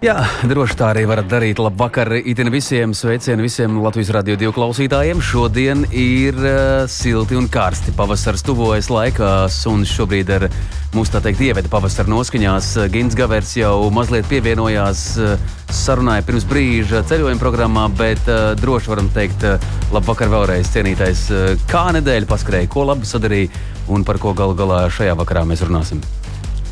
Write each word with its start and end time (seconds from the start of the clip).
Jā, 0.00 0.14
droši 0.48 0.78
tā 0.80 0.86
arī 0.94 1.02
varat 1.04 1.26
darīt. 1.28 1.58
Labvakar, 1.60 2.08
itin 2.24 2.48
visiem 2.48 2.94
sveicienu 2.96 3.44
visiem 3.44 3.74
Latvijas 3.84 4.08
radio 4.16 4.32
divu 4.40 4.54
klausītājiem. 4.56 5.18
Šodien 5.20 5.82
ir 5.92 6.38
uh, 6.40 6.86
silti 6.88 7.36
un 7.36 7.50
karsti. 7.52 7.92
Pavasars 7.98 8.40
tuvojas 8.46 8.88
laikās, 8.88 9.58
un 9.68 9.84
šobrīd 9.84 10.32
ar 10.32 10.46
mūsu 10.94 11.12
tā 11.12 11.20
teikt 11.26 11.42
ieveda 11.44 11.68
pavasara 11.68 12.08
noskaņās. 12.08 12.70
Gins 12.94 13.18
Gavers 13.18 13.52
jau 13.58 13.74
mazliet 13.92 14.24
pievienojās 14.30 15.02
uh, 15.20 15.34
sarunai 15.68 16.22
pirms 16.24 16.48
brīža 16.48 17.02
ceļojuma 17.10 17.42
programmā, 17.42 17.84
bet 18.00 18.24
uh, 18.32 18.54
droši 18.56 18.94
varam 18.94 19.12
teikt, 19.12 19.44
uh, 19.44 19.68
labvakar 19.92 20.32
vēlreiz 20.32 20.72
cienītais. 20.72 21.26
Uh, 21.28 21.52
kā 21.68 21.90
nedēļa 21.98 22.30
paskrēja, 22.32 22.72
ko 22.72 22.88
labi 22.88 23.04
sadarīja 23.04 23.52
un 23.92 24.08
par 24.08 24.16
ko 24.22 24.32
galu 24.32 24.56
galā 24.56 24.86
šajā 24.96 25.12
vakarā 25.20 25.44
mēs 25.52 25.66
runāsim. 25.68 26.00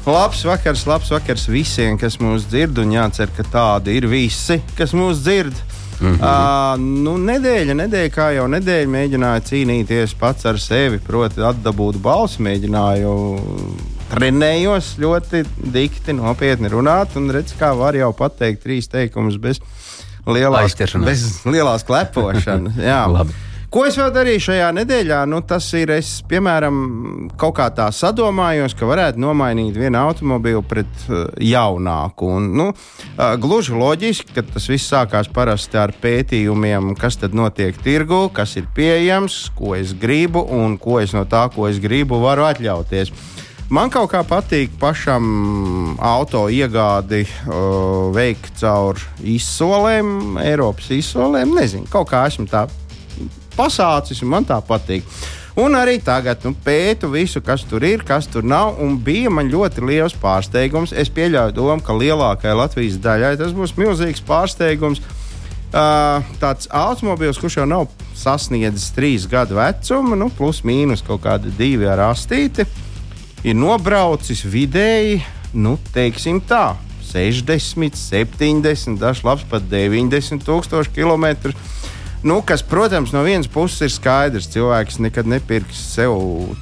Labs 0.08 0.40
vakars, 0.44 0.86
labs 0.88 1.10
vakars 1.12 1.42
visiem, 1.52 1.98
kas 2.00 2.14
mūs 2.16 2.46
dzird, 2.48 2.78
un 2.80 2.94
jācer, 2.94 3.28
ka 3.36 3.44
tādi 3.44 3.98
ir 3.98 4.06
visi, 4.08 4.56
kas 4.78 4.94
mūs 4.96 5.20
dzird. 5.20 5.52
Mm 5.98 6.14
-hmm. 6.14 6.22
uh, 6.22 7.02
nu, 7.04 7.16
nedēļa, 7.18 7.74
nedēļa, 7.76 8.10
kā 8.14 8.28
jau 8.32 8.46
nedēļa, 8.48 8.88
mēģināju 8.94 9.44
cīnīties 9.50 10.14
pats 10.18 10.46
ar 10.46 10.60
sevi, 10.62 10.98
proti, 10.98 11.42
atdabūt 11.44 11.98
balsi, 12.00 12.40
mēģināju 12.42 13.12
trenējos 14.14 14.94
ļoti 15.02 15.44
dikti, 15.74 16.14
nopietni 16.16 16.70
runāt, 16.72 17.16
un 17.16 17.28
redz, 17.34 17.52
kā 17.58 17.74
var 17.76 17.98
jau 17.98 18.12
pateikt 18.12 18.62
trīs 18.62 18.88
teikumus 18.88 19.36
bez 19.36 19.60
lielās, 20.26 20.78
bez 21.04 21.26
lielās 21.44 21.84
klepošanas. 21.84 22.80
Ko 23.68 23.82
es 23.84 23.98
vēl 24.00 24.08
darīju 24.14 24.40
šajā 24.46 24.68
nedēļā? 24.78 25.16
Nu, 25.28 25.42
tas 25.44 25.66
ir, 25.76 25.90
es, 25.92 26.22
piemēram, 26.24 26.76
kaut 27.36 27.58
kā 27.58 27.66
tā 27.76 27.90
sadomājos, 27.92 28.72
ka 28.72 28.88
varētu 28.88 29.20
nomainīt 29.20 29.76
vienu 29.76 29.98
automobīlu 30.00 30.62
pret 30.64 31.02
uh, 31.10 31.26
jaunāku. 31.44 32.30
Un, 32.38 32.46
nu, 32.56 32.66
uh, 32.72 33.34
gluži 33.36 33.76
loģiski, 33.76 34.32
ka 34.38 34.46
tas 34.54 34.70
viss 34.72 34.88
sākās 34.88 35.28
parasti 35.28 35.76
ar 35.76 35.92
pētījumiem, 36.00 36.94
kas 36.96 37.20
tad 37.20 37.36
notiek 37.36 37.76
tirgu, 37.84 38.22
kas 38.32 38.56
ir 38.56 38.72
pieejams, 38.72 39.36
ko 39.58 39.76
es 39.76 39.92
gribu 39.92 40.46
un 40.48 40.80
ko 40.80 40.96
es 41.04 41.12
no 41.12 41.26
tā, 41.28 41.44
ko 41.52 41.68
es 41.68 41.76
gribu, 41.84 42.22
varu 42.24 42.48
atļauties. 42.48 43.12
Man 43.68 43.92
kaut 43.92 44.08
kā 44.14 44.24
patīk 44.24 44.80
pašam 44.80 45.98
auto 46.00 46.46
iegādi 46.48 47.26
uh, 47.28 48.08
veikt 48.16 48.62
caur 48.64 48.96
izsolēm, 49.20 50.38
Eiropas 50.40 50.88
izsolēm. 50.96 51.52
Nezinu, 51.60 51.84
kaut 51.92 52.08
kā 52.16 52.24
esmu 52.32 52.48
tā 52.48 52.64
pasācis, 53.58 54.22
un 54.22 54.32
man 54.36 54.46
tā 54.48 54.60
patīk. 54.64 55.04
Un 55.58 55.74
arī 55.74 55.96
tagad 55.98 56.44
nu, 56.46 56.52
pētu 56.54 57.08
visu, 57.10 57.40
kas 57.42 57.64
tur 57.66 57.82
ir, 57.82 58.04
kas 58.06 58.28
tur 58.30 58.44
nav. 58.46 58.76
Bija 59.02 59.30
man 59.34 59.50
ļoti 59.50 59.82
liels 59.82 60.14
pārsteigums. 60.22 60.92
Es 60.94 61.10
pieļauju 61.10 61.56
domu, 61.56 61.82
ka 61.82 61.96
lielākajai 61.98 62.58
Latvijas 62.60 63.00
daļai 63.02 63.32
tas 63.40 63.56
būs 63.56 63.74
milzīgs 63.80 64.22
pārsteigums. 64.28 65.02
Uh, 65.68 66.22
tāds 66.40 66.70
automobilis, 66.72 67.36
kurš 67.42 67.58
jau 67.58 67.66
nav 67.68 67.90
sasniedzis 68.16 68.92
trīs 68.96 69.26
gadu 69.28 69.58
vecumu, 69.58 70.16
nu, 70.16 70.30
plus 70.32 70.62
mīnus 70.64 71.02
kaut 71.04 71.26
kādi 71.26 71.52
divi 71.58 71.84
ar 71.84 72.06
astīti, 72.06 72.64
ir 73.44 73.58
nobraucis 73.58 74.46
vidēji, 74.48 75.18
nu, 75.60 75.74
teiksim 75.92 76.40
tā, 76.40 76.78
60, 77.10 77.98
70, 77.98 78.96
dažs 79.02 79.20
labs 79.26 79.44
pat 79.50 79.66
90 79.68 80.46
tūkstoši 80.46 80.94
kilometru. 80.96 81.52
Nu, 82.22 82.42
kas, 82.42 82.62
protams, 82.62 83.12
no 83.14 83.20
vienas 83.22 83.46
puses 83.46 83.84
ir 83.86 83.92
skaidrs, 83.94 84.48
cilvēks 84.50 84.96
nekad 84.98 85.28
nepirks 85.30 85.78
sev 85.92 86.16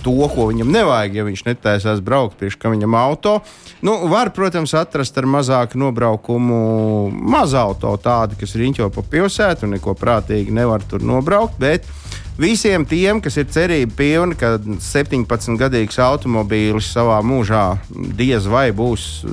to, 0.04 0.12
ko 0.34 0.50
viņam 0.50 0.68
nevajag, 0.68 1.16
ja 1.16 1.24
viņš 1.24 1.44
netaisās 1.46 2.02
braukt 2.04 2.36
priekš 2.36 2.58
kam 2.60 2.74
viņam 2.74 2.96
auto. 3.00 3.38
Nu, 3.80 3.94
var, 4.12 4.34
protams, 4.36 4.74
atrast 4.76 5.16
ar 5.16 5.24
mazāku 5.24 5.80
nobraukumu 5.80 7.08
mazu 7.08 7.56
auto, 7.62 7.94
tādu, 7.96 8.36
kas 8.36 8.52
riņķo 8.52 8.90
pa 8.92 9.06
pilsētu 9.16 9.64
un 9.64 9.78
neko 9.78 9.96
prātīgi 9.96 10.52
nevar 10.52 10.84
tur 10.84 11.00
nobraukt. 11.00 11.56
Bet 11.56 11.88
visiem 12.36 12.84
tiem, 12.84 13.24
kas 13.24 13.40
ir 13.40 13.48
cerība 13.48 13.96
pilni, 13.96 14.36
ka 14.36 14.58
17-gadīgs 14.60 15.96
automobīlis 16.04 16.92
savā 16.92 17.22
mūžā 17.24 17.70
diez 17.88 18.44
vai 18.44 18.68
būs 18.76 19.24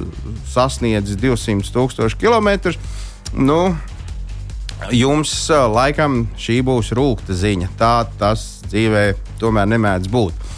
sasniedzis 0.56 1.20
200 1.20 1.76
tūkstošu 1.76 2.24
kilometrus, 2.24 2.80
nu, 3.36 3.74
jums 4.92 5.34
laikam 5.50 6.24
šī 6.40 6.62
būs 6.66 6.92
rūkta 6.96 7.36
ziņa. 7.38 7.70
Tā 7.80 7.96
tas 8.20 8.64
dzīvē 8.70 9.06
tomēr 9.42 9.70
nemēdz 9.76 10.10
būt. 10.12 10.50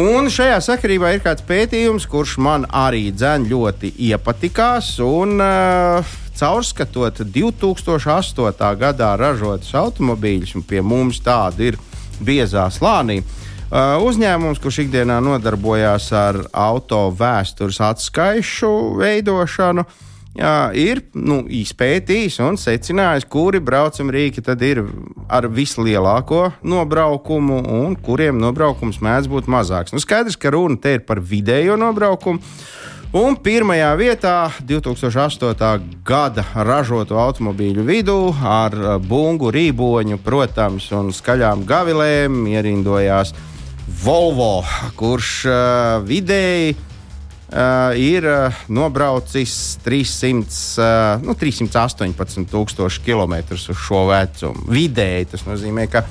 Un 0.00 0.26
šajā 0.26 0.58
sakarībā 0.64 1.12
ir 1.14 1.22
kāds 1.22 1.44
pētījums, 1.46 2.08
kurš 2.10 2.38
man 2.42 2.64
arī 2.66 3.12
dzēn 3.14 3.46
ļoti 3.46 3.92
iepatikās. 4.08 4.96
Un, 5.04 5.38
uh, 5.38 6.14
caurskatot 6.34 7.20
2008. 7.30 8.72
gadā 8.80 9.12
ražotus 9.20 9.70
automobīļus, 9.78 10.56
un 10.58 10.66
pie 10.66 10.82
mums 10.82 11.22
tādi 11.22 11.70
ir 11.70 11.78
biezā 12.18 12.66
slānī. 12.74 13.20
Uh, 13.74 14.02
uzņēmums, 14.02 14.58
kurš 14.62 14.82
ikdienā 14.84 15.20
nodarbojās 15.22 16.10
ar 16.14 16.40
auto 16.50 17.06
vēstures 17.14 17.78
atskaišu 17.82 18.74
veidošanu, 18.98 19.86
uh, 19.86 20.13
jā, 20.38 20.56
ir 20.76 21.02
nu, 21.14 21.42
izpētījis 21.48 22.40
un 22.44 22.58
secinājis, 22.60 23.26
kuri 23.30 23.60
braucam 23.64 24.12
rīki 24.14 24.44
ir 24.68 24.84
ar 25.28 25.48
vislielāko 25.48 26.52
nobraukumu 26.62 27.62
un 27.82 27.96
kuriem 27.96 28.38
nobraukums 28.38 29.00
mēdz 29.00 29.30
būt 29.30 29.50
mazāks. 29.50 29.94
Nu, 29.94 30.02
skaidrs, 30.02 30.36
ka 30.36 30.50
runa 30.50 30.76
te 30.76 30.98
ir 30.98 31.06
par 31.06 31.20
vidējo 31.20 31.78
nobraukumu. 31.80 32.40
Un 33.14 33.36
pirmajā 33.38 33.92
vietā 33.94 34.38
2008. 34.66 35.82
gada 36.02 36.42
ražoto 36.66 37.14
automobīļu 37.22 37.84
vidū 37.86 38.16
ar 38.42 38.74
bungu 38.98 39.52
rīboņu, 39.54 40.18
protams, 40.18 40.88
un 40.90 41.12
skaļām 41.14 41.62
gavilēm 41.68 42.40
ierindojās 42.50 43.30
Volvo, 44.02 44.64
kurš 44.98 45.30
uh, 45.46 45.54
vidēji 46.02 46.74
Uh, 47.54 47.92
ir 47.94 48.24
uh, 48.26 48.62
nobraucis 48.66 49.76
300, 49.84 50.56
uh, 50.82 51.22
nu, 51.22 51.36
318 51.38 52.48
tūkstoši 52.50 53.02
km 53.06 53.36
uz 53.54 53.68
šo 53.78 54.00
vecumu. 54.08 54.64
Vidēji 54.74 55.28
tas 55.30 55.44
nozīmē, 55.46 55.84
ka 55.86 56.02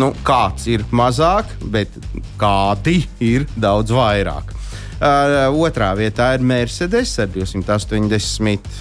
nu, 0.00 0.14
kāds 0.24 0.64
ir 0.72 0.86
mazāk, 0.88 1.50
bet 1.68 1.92
kādi 2.40 3.02
ir 3.20 3.44
daudz 3.52 3.92
vairāk. 3.92 4.54
Uh, 4.96 5.52
otrā 5.60 5.92
vietā 5.98 6.30
ir 6.38 6.48
Mercedes 6.48 7.12
ar 7.20 7.28
280 7.36 8.72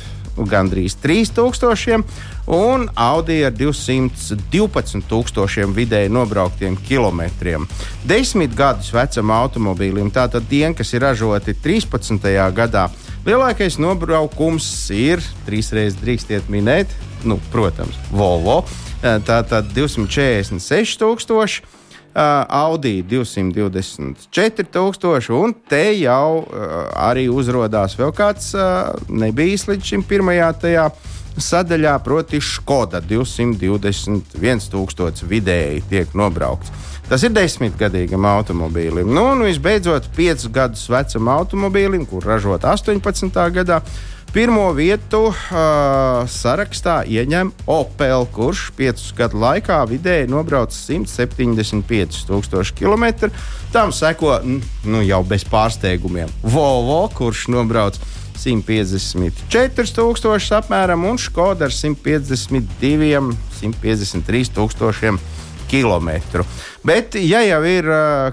gandrīz 0.48 0.96
3000, 1.04 2.06
un 2.48 2.88
Audi 2.96 3.44
ar 3.44 3.52
212,000 3.52 5.74
vidēji 5.76 6.10
nobrauktiem 6.10 6.78
kilometriem. 6.88 7.68
Desmit 8.08 8.56
gadus 8.56 8.94
vecam 8.96 9.32
automobīlim, 9.36 10.12
tātad 10.16 10.48
tiem, 10.50 10.74
kas 10.78 10.94
ir 10.96 11.02
ražoti 11.04 11.54
13. 11.64 12.52
gadā, 12.56 12.88
lielākais 13.28 13.78
nobraukums 13.84 14.90
ir 14.96 15.20
trīs 15.46 15.72
reizes 15.76 16.00
drīkstiet 16.00 16.44
minēt, 16.50 16.88
nu, 17.28 17.36
protams, 17.52 17.96
Volvo. 18.12 18.64
Tātad 19.02 19.66
246,000. 19.76 21.62
Uh, 22.18 22.24
Audi 22.50 23.06
224,000, 23.06 25.30
un 25.38 25.54
te 25.70 25.94
jau 26.00 26.42
uh, 26.42 26.50
arī 26.98 27.30
uzrādās 27.30 27.94
vēl 28.00 28.10
kāds 28.18 28.58
uh, 28.58 28.90
nebijis 29.06 29.68
līdz 29.70 29.86
šim 29.92 30.02
pirmajā 30.08 30.48
tajā 30.64 30.88
sadaļā, 31.42 32.04
proti, 32.04 32.42
Skoda 32.44 33.02
221,000 33.02 35.24
vidēji 35.30 35.82
tiek 35.90 36.14
nobraukts. 36.18 36.72
Tas 37.08 37.24
ir 37.24 37.32
desmitgadīgam 37.32 38.26
automobīlim. 38.28 39.08
Nu, 39.16 39.24
un 39.32 39.44
visbeidzot, 39.48 40.10
piecus 40.18 40.50
gadus 40.52 40.90
vecam 40.92 41.30
automobīlim, 41.32 42.04
kur 42.10 42.26
ražot 42.28 42.68
18. 42.68 43.52
gadā, 43.56 43.80
Pirmo 44.34 44.74
vietu 44.76 45.30
uh, 45.32 45.38
sarakstā 46.28 46.98
ieņem 47.08 47.54
Opel, 47.72 48.26
kurš 48.36 48.66
piecu 48.76 49.16
gadu 49.16 49.40
laikā 49.40 49.78
vidēji 49.88 50.28
nobrauc 50.30 50.76
175,000 50.76 52.76
km. 52.76 53.32
Tam 53.72 53.96
seko 53.96 54.42
nu, 54.44 55.00
jau 55.08 55.24
bez 55.28 55.48
pārsteigumiem 55.48 56.28
Volvo, 56.44 57.08
kurš 57.16 57.48
nobrauc 57.56 57.96
154,000 58.38 60.56
apmēram, 60.62 61.02
un 61.10 61.18
Skoda 61.22 61.66
ar 61.68 61.74
152, 61.74 63.34
153 63.60 64.54
tūkstošiem 64.56 65.16
kilometru. 65.68 66.46
Bet, 66.88 67.18
ja 67.20 67.42
jau 67.44 67.60
ir 67.68 67.90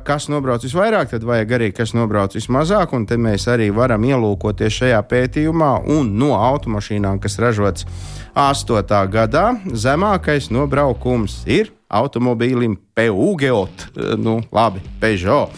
kas 0.06 0.28
nobrauc 0.30 0.62
visvairāk, 0.62 1.10
tad 1.10 1.24
vajag 1.26 1.54
arī 1.56 1.72
kas 1.74 1.90
nobrauc 1.96 2.36
vismazāk, 2.36 2.92
un 2.94 3.06
te 3.10 3.16
mēs 3.18 3.48
arī 3.50 3.66
varam 3.74 4.04
ielūkoties 4.06 4.76
šajā 4.82 5.00
pētījumā. 5.10 5.72
Un 5.90 6.12
no 6.20 6.34
automašīnām, 6.38 7.18
kas 7.22 7.38
ražotas 7.42 7.88
8. 8.38 9.10
gadā, 9.10 9.48
zemākais 9.74 10.50
nobraukums 10.54 11.40
ir 11.50 11.72
automobīlim 11.94 12.76
Peugeot, 12.94 13.88
nu, 14.18 14.40
labi, 14.54 14.82
Peugeot. 15.02 15.50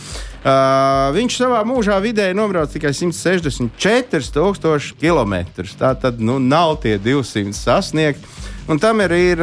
Uh, 0.47 1.11
viņš 1.11 1.41
savā 1.41 1.65
mūžā 1.67 1.97
vidēji 1.99 2.37
nobrauc 2.39 2.71
tikai 2.71 2.93
164,000 2.95 4.95
km. 5.01 5.35
Tā 5.75 5.91
tad 5.99 6.21
nu, 6.23 6.37
nav 6.39 6.77
tie 6.85 7.01
200 7.03 7.51
sasniegti. 7.57 8.23
Un 8.71 8.79
tam 8.83 9.01
ir, 9.03 9.13
ir 9.15 9.43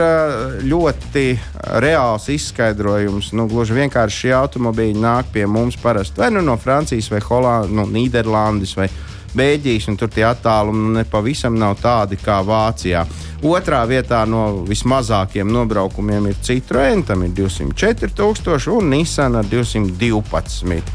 ļoti 0.67 1.39
reāls 1.83 2.27
izskaidrojums. 2.31 3.31
Nu, 3.35 3.47
gluži 3.51 3.75
vienkārši 3.77 4.25
šie 4.25 4.33
automobīļi 4.35 4.99
nāk 4.99 5.25
pie 5.35 5.45
mums 5.47 5.77
parasti 5.79 6.19
vai 6.19 6.29
nu 6.35 6.41
no 6.43 6.57
Francijas, 6.59 7.07
vai 7.11 7.21
Holandas, 7.23 7.71
no 7.71 7.85
Nīderlandes 7.87 8.75
vai 8.75 8.89
Bēļģijas, 9.33 9.87
un 9.89 9.97
tur 9.97 10.11
tie 10.13 10.25
attālumi 10.27 10.81
nu, 10.83 10.91
nepavisam 10.99 11.55
nav 11.57 11.79
tādi 11.81 12.19
kā 12.21 12.37
Vācijā. 12.45 13.01
Otrā 13.43 13.81
vietā 13.89 14.21
no 14.29 14.63
vismazākiem 14.67 15.49
nobraukumiem 15.51 16.29
ir 16.29 16.37
Citroen, 16.45 17.01
tam 17.03 17.25
ir 17.25 17.33
204,000 17.35 18.69
un 18.77 18.93
Nissan 18.93 19.35
ar 19.35 19.49
212. 19.49 20.93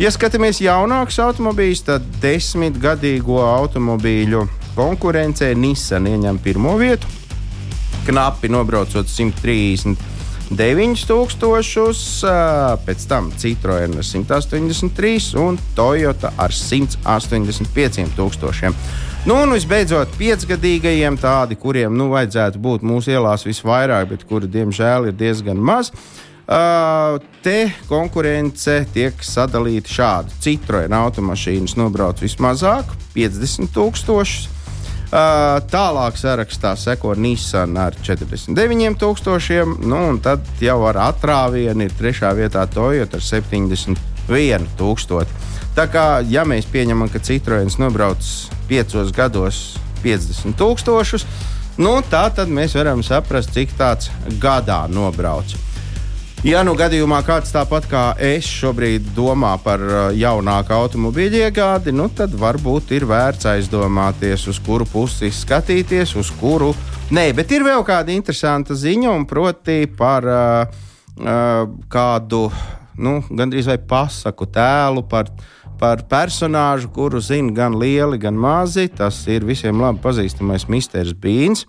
Ja 0.00 0.08
skatāmies 0.14 0.62
jaunākus 0.64 1.18
automobīļus, 1.20 1.82
tad 1.90 2.06
desmitgadīgo 2.22 3.42
automobīļu 3.44 4.46
konkurencē 4.78 5.50
Nissan 5.58 6.06
ieņem 6.08 6.38
pirmo 6.40 6.78
vietu, 6.80 7.10
knapi 8.06 8.48
nobraucot 8.54 9.10
130. 9.10 10.19
9000, 10.50 12.30
pēc 12.86 13.04
tam 13.10 13.30
Citroen 13.38 13.94
ar 14.00 14.06
183 14.06 15.36
un 15.38 15.58
Toyota 15.76 16.32
ar 16.36 16.50
185 16.54 18.10
tūkstošiem. 18.16 18.74
Nu, 19.28 19.36
un 19.36 19.52
visbeidzot, 19.54 20.14
piecgadīgajiem, 20.18 21.18
tādi, 21.20 21.58
kuriem 21.60 21.94
nu, 21.96 22.08
vajadzētu 22.14 22.58
būt 22.62 22.86
mūsu 22.88 23.12
ielās 23.12 23.44
visvairāk, 23.46 24.08
bet 24.14 24.24
kuri, 24.26 24.48
diemžēl, 24.50 25.10
ir 25.10 25.18
diezgan 25.18 25.60
maz. 25.60 25.92
Uh, 26.50 27.20
te 27.44 27.68
konkurence 27.86 28.80
tiek 28.90 29.20
sadalīta 29.22 29.92
šādi. 29.92 30.34
Citroen 30.42 30.96
automašīnas 30.98 31.76
nobrauc 31.78 32.18
vismazāk, 32.24 32.90
50 33.14 33.70
tūkstošus. 33.76 34.48
Tālāk 35.10 36.14
sarakstā 36.14 36.78
seko 36.78 37.18
Nissan 37.18 37.74
ar 37.82 37.90
49,000, 37.98 39.82
nu, 39.82 39.98
un 40.12 40.22
tad 40.22 40.46
jau 40.62 40.86
ar 40.86 40.94
atrāvienu 41.10 41.82
ir 41.88 41.92
trešā 41.98 42.30
vietā 42.38 42.62
Toyota 42.70 43.18
ar 43.18 43.24
71,000. 43.26 45.26
Tā 45.74 45.90
kā 45.90 46.22
ja 46.30 46.46
mēs 46.46 46.62
pieņemam, 46.70 47.10
ka 47.10 47.18
Citroens 47.26 47.74
nobrauc 47.82 48.22
piecos 48.70 49.10
gados 49.14 49.78
50,000, 50.04 51.26
nu, 51.82 51.98
tā 52.06 52.30
tad 52.34 52.46
mēs 52.46 52.74
varam 52.78 53.02
saprast, 53.02 53.50
cik 53.56 53.74
tāds 53.78 54.10
gadā 54.38 54.86
nobrauc. 54.90 55.69
Ja 56.40 56.62
nu 56.64 56.72
gadījumā 56.72 57.18
kāds 57.20 57.50
tāpat 57.52 57.84
kā 57.84 58.02
es 58.24 58.46
šobrīd 58.48 59.10
domā 59.12 59.50
par 59.60 59.82
uh, 59.84 59.96
jaunāku 60.16 60.72
automobīļu 60.72 61.42
iegādi, 61.42 61.92
nu 61.92 62.06
tad 62.16 62.32
varbūt 62.32 62.94
ir 62.96 63.04
vērts 63.10 63.44
aizdomāties, 63.50 64.46
uz 64.48 64.56
kuru 64.64 64.86
pusi 64.88 65.28
skatīties, 65.36 66.14
uz 66.16 66.30
kuru. 66.40 66.70
Nē, 67.12 67.26
bet 67.36 67.52
ir 67.52 67.66
vēl 67.66 67.84
kāda 67.84 68.14
interesanta 68.14 68.72
ziņa, 68.72 69.12
un 69.12 69.26
proti 69.28 69.84
par 69.98 70.30
uh, 70.32 70.80
uh, 71.20 71.68
kādu 71.92 72.46
nu, 72.96 73.18
gandrīz 73.28 73.68
vai 73.68 73.76
pasaku 73.92 74.48
tēlu, 74.48 75.04
par, 75.12 75.28
par 75.76 76.06
personāžu, 76.08 76.88
kuru 76.96 77.20
zina 77.20 77.52
gan 77.52 77.76
lieli, 77.76 78.16
gan 78.16 78.40
mazi. 78.40 78.88
Tas 78.88 79.20
ir 79.28 79.44
visiem 79.44 79.84
labi 79.84 80.00
pazīstamais 80.08 80.70
Misters 80.72 81.12
Bīns. 81.12 81.66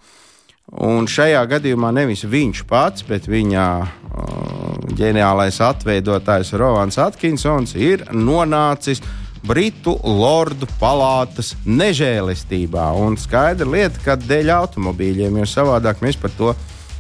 Un 0.72 1.08
šajā 1.10 1.42
gadījumā 1.52 1.90
nevis 1.92 2.24
viņš 2.24 2.62
pats, 2.70 3.04
bet 3.04 3.28
viņa 3.28 3.66
uh, 3.84 4.62
ģeniālais 4.96 5.60
atveidotājs 5.68 6.54
Rovans 6.56 7.00
Atkinsons 7.02 7.76
ir 7.76 8.06
nonācis 8.16 9.04
Britu 9.44 9.96
lordu 10.06 10.68
palātas 10.80 11.56
nežēlistībā. 11.66 12.92
Un 13.04 13.18
skaidra 13.18 13.68
lieta, 13.68 14.00
ka 14.06 14.16
dēļ 14.16 14.54
automobīļiem, 14.54 15.42
jo 15.42 15.48
savādāk 15.50 16.04
mēs 16.06 16.20
par 16.22 16.32
to 16.38 16.54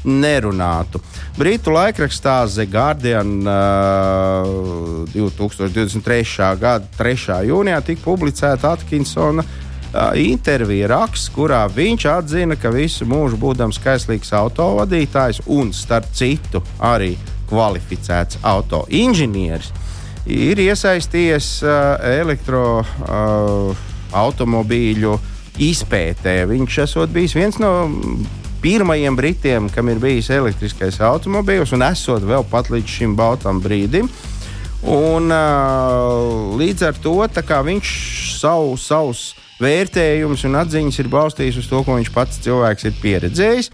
nerunātu. 0.03 0.99
Britu 1.37 1.71
laikrakstā 1.71 2.41
The 2.49 2.65
Guardian 2.65 3.45
uh, 3.45 5.05
2023. 5.13 6.23
gada 6.59 6.89
3. 6.97 7.43
jūnijā 7.47 7.81
tika 7.85 8.03
publicēta 8.09 8.73
Atkinsona 8.75 9.45
intervija 10.15 10.87
raksts, 10.91 11.29
kurā 11.35 11.67
viņš 11.71 12.05
atzina, 12.13 12.55
ka 12.55 12.69
visu 12.73 13.05
mūžu 13.09 13.37
būdams 13.41 13.79
kaislīgs 13.83 14.33
autovadītājs 14.37 15.41
un, 15.51 15.73
starp 15.75 16.05
citu, 16.15 16.59
arī 16.79 17.17
kvalificēts 17.51 18.37
auto 18.47 18.85
inženieris, 18.87 19.71
ir 20.31 20.59
iesaistījies 20.63 21.63
elektroautomobīļu 22.21 25.13
izpētē. 25.61 26.47
Viņš 26.47 26.77
esot 26.85 27.09
bijis 27.11 27.35
viens 27.35 27.59
no 27.59 27.91
pirmajiem 28.61 29.15
britiem, 29.17 29.69
kam 29.73 29.89
ir 29.89 29.99
bijis 29.99 30.29
elektriskais 30.31 31.01
automobīls, 31.03 31.73
un 31.75 31.81
esot 31.83 32.23
vēl 32.23 32.43
pat 32.49 32.69
līdz 32.71 32.87
šim 32.99 33.15
baltam 33.19 33.61
brīdim. 33.63 34.09
Un, 34.81 35.29
uh, 35.29 36.57
līdz 36.57 36.87
ar 36.87 36.95
to 36.97 37.13
viņš 37.21 37.89
savu, 38.39 38.73
savus 38.81 39.35
vērtējums 39.61 40.47
un 40.49 40.59
atziņas 40.61 40.99
ir 41.03 41.09
balstīts 41.11 41.61
uz 41.61 41.69
to, 41.69 41.83
ko 41.85 41.97
viņš 41.99 42.11
pats 42.15 42.41
cilvēks 42.43 42.89
ir 42.89 42.99
pieredzējis. 43.01 43.71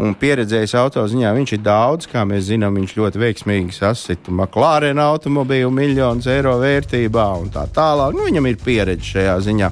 Un 0.00 0.12
pieredzējis 0.14 0.76
autoziņā 0.78 1.32
viņš 1.34 1.52
ir 1.56 1.62
daudz, 1.66 2.06
kā 2.10 2.22
mēs 2.28 2.46
zinām, 2.46 2.76
viņš 2.78 2.92
ļoti 2.94 3.20
veiksmīgi 3.24 3.74
sasita 3.74 4.30
McLaren 4.30 5.00
automobīlu 5.02 5.72
miljonus 5.74 6.28
eiro 6.30 6.54
vērtībā 6.60 7.24
un 7.40 7.50
tā 7.50 7.64
tālāk. 7.74 8.14
Nu, 8.14 8.28
viņam 8.28 8.46
ir 8.46 8.60
pieredze 8.62 9.16
šajā 9.16 9.34
ziņā. 9.48 9.70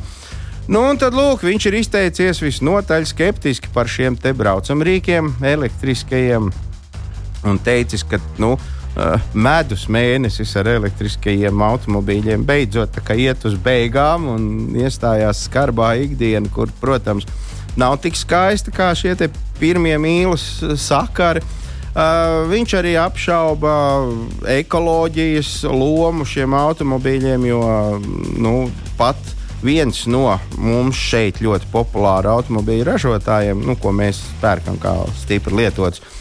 Nu, 0.68 0.82
un 0.84 0.98
tad 1.00 1.14
lūk, 1.16 1.46
viņš 1.46 1.68
ir 1.70 1.78
izteicies 1.78 2.42
visnotaļ 2.44 3.06
skeptiski 3.08 3.70
par 3.72 3.88
šiem 3.88 4.18
te 4.20 4.34
braucamrīkiem, 4.36 5.30
elektriskajiem, 5.54 6.50
un 7.48 7.62
teicis, 7.64 8.04
ka 8.04 8.18
nu, 8.42 8.56
uh, 8.98 9.28
medus 9.34 9.86
mēnesis 9.90 10.54
ar 10.58 10.68
elektriskajiem 10.74 11.62
automobīļiem 11.64 12.44
beidzot 12.46 12.98
iet 13.14 13.46
uz 13.48 13.56
beigām 13.62 14.28
un 14.34 14.48
iestājās 14.78 15.46
skarbā 15.48 15.94
ikdiena, 16.04 16.50
kur, 16.54 16.72
protams, 16.80 17.28
nav 17.78 17.98
tik 18.02 18.18
skaista 18.18 18.74
kā 18.74 18.90
šie 18.98 19.14
pirmie 19.60 19.96
mīlestības 20.02 20.90
sakari. 20.90 21.44
Uh, 21.98 22.44
viņš 22.50 22.74
arī 22.78 22.92
apšauba 23.00 23.72
ekoloģijas 24.52 25.64
lomu 25.72 26.26
šiem 26.28 26.54
automobīļiem, 26.54 27.48
jo 27.48 27.62
nu, 28.38 28.52
pat 29.00 29.18
viens 29.64 30.04
no 30.06 30.36
mums 30.60 31.00
šeit 31.00 31.40
ļoti 31.42 31.66
populāru 31.72 32.30
automobīļu 32.36 32.86
ražotājiem, 32.92 33.64
nu, 33.66 33.74
ko 33.80 33.90
mēs 33.96 34.20
pērkam 34.44 34.78
kā 34.78 34.94
stipri 35.24 35.58
lietotus, 35.64 36.04
Uh, 36.04 36.17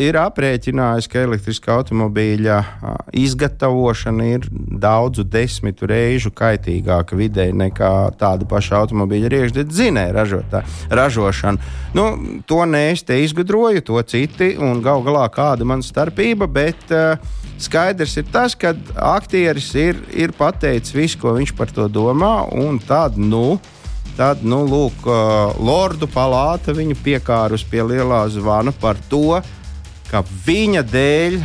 ir 0.00 0.16
aprēķinājis, 0.16 1.08
ka 1.10 1.24
elektriskā 1.26 1.74
automobīļa 1.80 2.58
uh, 2.60 2.94
izgatavošana 3.16 4.28
ir 4.34 4.46
daudzu 4.50 5.24
desmitu 5.28 5.88
reižu 5.90 6.32
kaitīgāka 6.32 7.18
videi 7.18 7.52
nekā 7.52 7.92
tāda 8.20 8.48
paša 8.48 8.80
automobīļa 8.84 9.32
iekšdedzinēja 9.40 10.54
ražošana. 10.90 11.72
Nu, 11.96 12.06
to 12.48 12.62
nē, 12.64 12.86
es 12.94 13.04
te 13.04 13.18
izgudroju, 13.24 13.84
to 13.84 14.00
citi, 14.08 14.54
un 14.56 14.80
gal 14.84 15.04
galā 15.04 15.26
kāda 15.32 15.68
man 15.68 15.84
starpība, 15.84 16.48
bet 16.48 16.94
uh, 16.94 17.20
skaidrs 17.60 18.16
ir 18.16 18.30
tas, 18.32 18.56
ka 18.56 18.72
aktieris 18.96 19.68
ir, 19.76 20.00
ir 20.16 20.32
pateicis 20.36 20.96
visu, 20.96 21.20
ko 21.20 21.36
viņš 21.36 21.54
par 21.58 21.72
to 21.74 21.88
domā, 21.92 22.46
un 22.56 22.80
tad, 22.80 23.20
nu, 23.20 23.60
Tad, 24.18 24.42
nu, 24.44 24.64
lūk, 24.68 25.06
Lordu 25.62 26.08
palāta 26.10 26.74
viņu 26.76 26.98
piekārus 27.04 27.64
pie 27.64 27.82
lielā 27.86 28.24
zvana 28.32 28.74
par 28.76 28.98
to, 29.08 29.38
ka 30.10 30.24
viņa 30.46 30.82
dēļ 30.90 31.36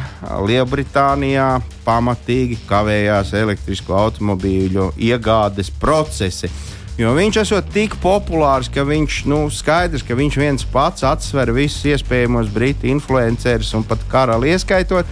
Lielbritānijā 0.50 1.50
pamatīgi 1.86 2.58
kavējās 2.66 3.36
elektrisko 3.38 3.94
automobīļu 4.00 4.90
iegādes 5.08 5.70
procesi. 5.82 6.50
Jo 6.96 7.12
viņš 7.12 7.42
esot 7.42 7.68
tik 7.76 7.98
populārs, 8.00 8.70
ka 8.72 8.86
viņš 8.88 9.20
nu, 9.28 9.42
skaidrs, 9.52 10.04
ka 10.08 10.16
viņš 10.16 10.38
viens 10.40 10.66
pats 10.72 11.04
atsver 11.04 11.52
visus 11.54 11.84
iespējamos 11.92 12.50
brītu 12.56 12.88
influencerus 12.88 13.74
un 13.76 13.84
pat 13.84 14.02
karali 14.12 14.54
ieskaitot, 14.56 15.10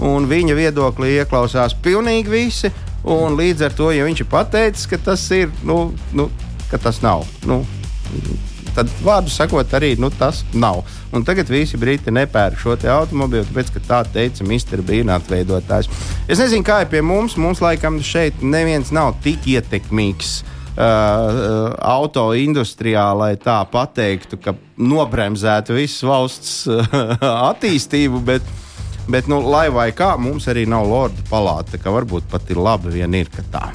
un 0.00 0.26
viņa 0.30 0.56
viedoklī 0.56 1.18
ieklausās 1.20 1.76
pilnīgi 1.84 2.32
visi. 2.32 2.72
Un 3.06 3.36
līdz 3.38 3.68
ar 3.68 3.74
to, 3.76 3.92
ja 3.94 4.02
viņš 4.08 4.24
ir 4.24 4.30
pateicis, 4.32 4.88
ka 4.90 4.98
tas 4.98 5.22
ir 5.36 5.52
nu, 5.62 5.92
nu, 6.16 6.26
ka 6.70 6.80
tas 6.82 7.02
nav. 7.04 7.26
Nu, 7.46 7.62
tad, 8.76 8.90
vārdu 9.04 9.32
sakot, 9.32 9.72
arī 9.76 9.94
nu, 10.00 10.10
tas 10.12 10.42
nav. 10.54 10.82
Un 11.14 11.24
tagad 11.26 11.48
visi 11.50 11.78
briti 11.80 12.12
nepērk 12.14 12.60
šo 12.60 12.76
automobīlu, 12.76 13.46
tāpēc, 13.48 13.72
ka 13.74 13.84
tā 13.86 14.02
teica 14.16 14.44
Mr. 14.46 14.82
Bean 14.86 15.12
atveidotājs. 15.14 15.88
Es 16.28 16.42
nezinu, 16.42 16.66
kā 16.66 16.82
ir 16.84 16.92
pie 16.92 17.02
mums. 17.04 17.38
Mums 17.40 17.62
laikam 17.64 18.00
šeit 18.04 18.42
neviens 18.44 18.92
nav 18.94 19.16
tik 19.24 19.48
ietekmīgs. 19.56 20.38
Uh, 20.76 21.70
auto 21.80 22.26
industrijā, 22.36 23.06
lai 23.16 23.30
tā 23.40 23.62
pateiktu, 23.72 24.36
ka 24.36 24.52
nobremzētu 24.76 25.72
visu 25.78 26.10
valsts 26.10 26.66
uh, 26.68 27.16
attīstību, 27.50 28.20
bet, 28.28 28.52
bet 29.08 29.32
nu, 29.32 29.40
lai 29.40 29.70
vai 29.72 29.88
kā, 29.96 30.12
mums 30.20 30.50
arī 30.52 30.66
nav 30.68 30.84
lordu 30.92 31.24
palāta, 31.32 31.80
varbūt 31.80 32.28
pat 32.28 32.52
ir 32.52 32.60
labi 32.60 32.92
vien 32.98 33.16
ir, 33.16 33.32
tā. 33.48 33.70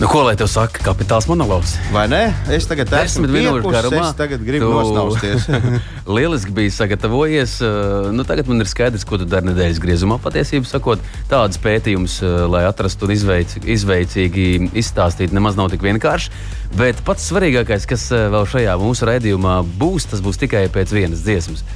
Nu, 0.00 0.08
ko 0.08 0.22
lai 0.24 0.32
te 0.38 0.46
saka, 0.48 0.80
kapitāls 0.82 1.26
monologs? 1.28 1.74
Vai 1.92 2.06
ne? 2.10 2.20
Es 2.50 2.64
tagad 2.68 2.90
esmu 3.02 3.28
minūšu 3.28 3.72
garumā. 3.74 4.06
Es 4.08 4.16
tagad 4.18 4.40
gribu 4.46 4.70
tu... 4.70 4.72
nosnausties. 4.72 5.44
Lieliski 6.16 6.54
bija 6.56 6.72
sagatavojies. 6.74 7.58
Eh, 7.62 8.08
nu, 8.16 8.24
tagad 8.26 8.48
man 8.50 8.64
ir 8.64 8.70
skaidrs, 8.70 9.04
ko 9.06 9.20
tu 9.20 9.28
dari 9.28 9.50
nedēļas 9.50 9.82
griezumā. 9.82 10.18
Patiesībā 10.24 10.66
sakot, 10.66 11.04
tādas 11.30 11.60
pētījumus, 11.62 12.18
eh, 12.24 12.40
lai 12.50 12.64
atrastu 12.70 13.06
un 13.06 13.14
izveic, 13.14 13.54
izveicīgi 13.62 14.48
izstāstītu, 14.82 15.36
nemaz 15.36 15.60
nav 15.60 15.70
tik 15.74 15.84
vienkārši. 15.84 16.32
Bet 16.78 17.04
pats 17.06 17.28
svarīgākais, 17.28 17.86
kas 17.90 18.08
eh, 18.16 18.26
vēl 18.32 18.48
šajā 18.56 18.80
mūsu 18.80 19.10
raidījumā 19.12 19.60
būs, 19.78 20.08
tas 20.14 20.24
būs 20.24 20.40
tikai 20.40 20.66
pēc 20.72 20.96
vienas 20.96 21.22
dziesmas. 21.26 21.66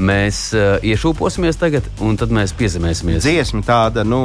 Mēs 0.00 0.38
uh, 0.56 0.80
iešūposimies 0.80 1.58
tagad, 1.60 1.84
un 2.00 2.16
tad 2.16 2.30
mēs 2.32 2.54
piezemēsimies. 2.56 3.20
Dziesma 3.26 3.60
tāda, 3.66 4.04
nu, 4.08 4.20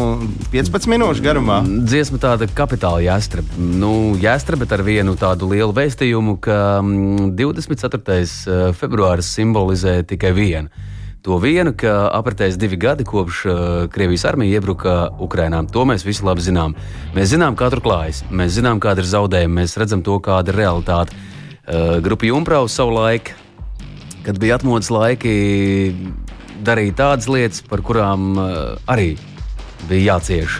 15 0.54 0.88
minūšu 0.88 1.24
garumā. 1.26 1.60
Mm, 1.66 1.82
dziesma 1.90 2.20
tāda 2.24 2.48
kapitāla 2.48 3.02
jāstrāba. 3.04 3.58
Nu, 3.60 4.16
jāstrāba, 4.22 4.64
bet 4.64 4.76
ar 4.78 4.84
vienu 4.88 5.18
tādu 5.20 5.50
lielu 5.52 5.76
vēstījumu, 5.76 6.38
ka 6.40 6.60
24. 6.80 8.00
Mm, 8.00 8.78
februāris 8.80 9.32
simbolizē 9.36 10.00
tikai 10.08 10.32
vienu. 10.38 10.72
To 11.28 11.36
vienu, 11.44 11.74
ka 11.76 12.06
apritēs 12.16 12.56
divi 12.56 12.80
gadi 12.80 13.04
kopš 13.04 13.42
uh, 13.44 13.58
Krievijas 13.92 14.24
armija 14.30 14.62
iebruka 14.62 14.94
Ukrajinā. 15.20 15.66
To 15.76 15.84
mēs 15.90 16.06
visi 16.08 16.24
labi 16.24 16.46
zinām. 16.46 16.78
Mēs 17.18 17.34
zinām, 17.34 17.58
kā 17.60 17.68
tur 17.74 17.84
klājas, 17.84 18.22
mēs 18.32 18.56
zinām, 18.56 18.80
kāda 18.80 19.04
ir 19.04 19.12
zaudējuma, 19.12 19.60
mēs 19.60 19.76
redzam 19.82 20.06
to, 20.06 20.16
kāda 20.24 20.56
ir 20.56 20.62
realitāte. 20.62 21.18
Uh, 21.68 21.98
Grupa 22.00 22.30
Junkraus 22.30 22.80
savu 22.80 22.96
laiku 23.02 23.36
kad 24.28 24.40
bija 24.44 24.58
atmodas 24.60 24.90
laiki, 24.92 25.34
darīja 26.68 26.98
tādas 27.00 27.30
lietas, 27.32 27.62
par 27.64 27.80
kurām 27.80 28.34
uh, 28.36 28.50
arī 28.92 29.14
bija 29.88 30.18
jācieš. 30.18 30.58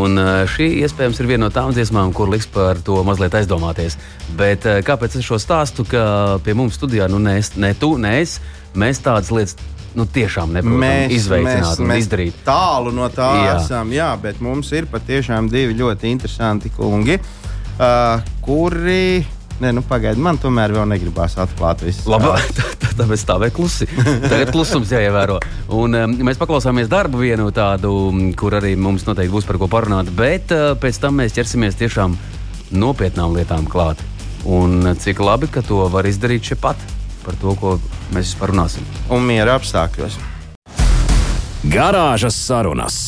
Un 0.00 0.16
uh, 0.16 0.46
šī 0.48 0.70
iespējams 0.86 1.20
ir 1.20 1.28
viena 1.28 1.42
no 1.42 1.50
tām 1.52 1.74
dziesmām, 1.76 2.14
kur 2.16 2.32
liks 2.32 2.48
par 2.48 2.80
to 2.84 3.02
mazliet 3.04 3.36
aizdomāties. 3.36 3.98
Bet 4.40 4.64
uh, 4.64 4.78
kāpēc 4.80 5.18
es 5.20 5.28
šo 5.28 5.36
stāstu, 5.36 5.84
ka 5.84 6.38
pie 6.46 6.56
mums 6.56 6.80
studijā 6.80 7.10
nu, 7.12 7.20
ne, 7.20 7.36
es, 7.42 7.52
ne 7.60 7.74
tu, 7.76 7.98
ne 8.00 8.22
es, 8.22 8.38
mēs 8.72 9.04
tādas 9.04 9.28
lietas 9.36 9.58
nu, 9.92 10.08
tiešām 10.08 10.56
neprotam 10.56 11.12
izveicināt 11.12 11.84
un 11.84 11.96
izdarīt. 11.98 12.40
Tālu 12.48 12.96
no 12.96 13.12
tā 13.12 13.34
jā. 13.42 13.56
esam, 13.58 13.92
jā, 13.92 14.14
bet 14.22 14.40
mums 14.40 14.72
ir 14.72 14.88
patiešām 14.88 15.52
divi 15.52 15.76
ļoti 15.76 16.08
interesanti 16.08 16.72
kungi, 16.72 17.20
uh, 17.20 18.30
kuri 18.48 19.26
Nē, 19.58 19.72
nu 19.74 19.82
pagaidi, 19.82 20.22
man 20.22 20.38
tomēr 20.38 20.70
vēl 20.70 20.86
negribās 20.92 21.34
atklāt 21.42 21.82
visu. 21.82 22.06
Labi, 22.12 22.30
tāpēc 22.98 23.22
stāvēja 23.24 23.54
klusi. 23.56 23.88
Tagad 24.28 24.52
klusums 24.54 24.92
jāievēro. 24.94 25.40
Un, 25.74 25.96
um, 25.98 26.14
mēs 26.28 26.38
paklausāmies 26.38 26.90
darbu 26.90 27.24
vienu 27.24 27.48
tādu, 27.54 27.90
kur 28.38 28.54
arī 28.60 28.76
mums 28.78 29.06
noteikti 29.08 29.34
būs 29.34 29.48
par 29.48 29.58
ko 29.58 29.66
parunāt, 29.70 30.12
bet 30.14 30.54
uh, 30.54 30.70
pēc 30.78 31.02
tam 31.02 31.18
mēs 31.18 31.34
ķersimies 31.34 31.78
tiešām 31.80 32.14
nopietnām 32.78 33.34
lietām 33.34 33.66
klāt. 33.66 33.98
Un 34.46 34.94
cik 34.94 35.18
labi, 35.26 35.50
ka 35.50 35.64
to 35.66 35.82
var 35.90 36.06
izdarīt 36.06 36.52
šeit 36.52 36.62
pat 36.62 36.88
par 37.26 37.36
to, 37.42 37.52
ko 37.58 37.76
mēs 38.14 38.36
parunāsim. 38.38 38.86
Un 39.12 39.26
miera 39.26 39.58
apstākļos. 39.58 40.16
Garāžas 41.68 42.38
sarunas. 42.46 43.00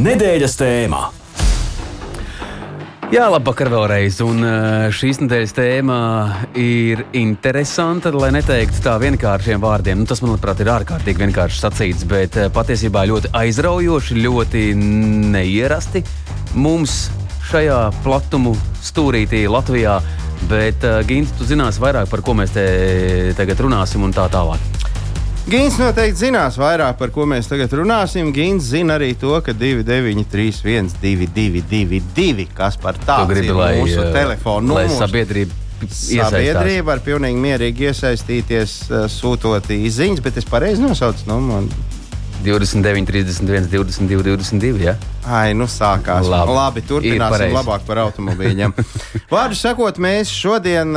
Nedēļas 0.00 0.56
tēmā. 0.58 1.02
Jā, 3.12 3.26
labvakar 3.28 3.68
vēlreiz. 3.68 4.22
Un 4.24 4.40
šīs 4.96 5.18
nedēļas 5.20 5.52
tēma 5.52 5.96
ir 6.56 7.02
interesanta, 7.12 8.08
lai 8.16 8.30
neteiktu 8.32 8.80
tā 8.86 8.94
vienkāršiem 9.02 9.60
vārdiem. 9.60 10.00
Nu, 10.00 10.08
tas, 10.08 10.22
manuprāt, 10.24 10.62
ir 10.64 10.70
ārkārtīgi 10.72 11.20
vienkārši 11.26 11.60
sacīts, 11.60 12.06
bet 12.08 12.40
patiesībā 12.56 13.04
ļoti 13.10 13.34
aizraujoši, 13.36 14.16
ļoti 14.24 14.64
neierasti 15.36 16.00
mums 16.56 17.10
šajā 17.50 17.82
platumu 18.00 18.56
stūrītī 18.80 19.44
Latvijā. 19.44 20.00
Bet, 20.48 20.80
Gins, 21.04 21.36
tu 21.36 21.44
zināsi 21.44 21.84
vairāk 21.84 22.08
par 22.08 22.24
ko 22.24 22.32
mēs 22.40 22.56
te 22.56 22.64
tagad 23.36 23.60
runāsim 23.60 24.08
un 24.08 24.16
tā 24.16 24.24
tālāk. 24.32 24.71
Gins 25.42 25.74
noteikti 25.80 26.20
zinās 26.28 26.54
vairāk 26.60 27.00
par 27.00 27.10
ko 27.10 27.24
mēs 27.26 27.48
tagad 27.50 27.72
runāsim. 27.74 28.30
Gins 28.34 28.68
zina 28.70 28.94
arī 28.94 29.10
to, 29.18 29.32
ka 29.42 29.54
293, 29.56 30.92
222, 31.02 32.46
kas 32.54 32.78
par 32.78 33.00
tādu 33.02 33.40
ir 33.40 33.50
lai, 33.56 33.72
mūsu 33.80 34.06
telefonu 34.14 34.70
numurs. 34.70 35.00
Sabiedrība 35.02 35.58
Sabiedrība 35.90 36.92
var 36.92 37.00
pilnīgi 37.02 37.40
mierīgi 37.42 37.88
iesaistīties, 37.90 38.76
sūtot 39.10 39.66
īsiņas, 39.74 40.22
bet 40.22 40.38
es 40.38 40.46
pareizi 40.46 40.84
nosaucu 40.84 41.26
numuru. 41.26 41.82
29, 42.42 43.06
31, 43.08 43.68
22, 43.70 44.22
22. 44.26 44.82
Ja? 44.82 44.94
Ai, 45.26 45.52
nu 45.54 45.68
sākās. 45.70 46.28
Labi, 46.28 46.56
Labi 46.56 46.84
turpināsim 46.86 47.54
labāk 47.54 47.86
par 47.88 48.02
automobīļiem. 48.06 48.74
Vārdu 49.32 49.58
sakot, 49.58 50.00
mēs 50.02 50.32
šodien 50.34 50.96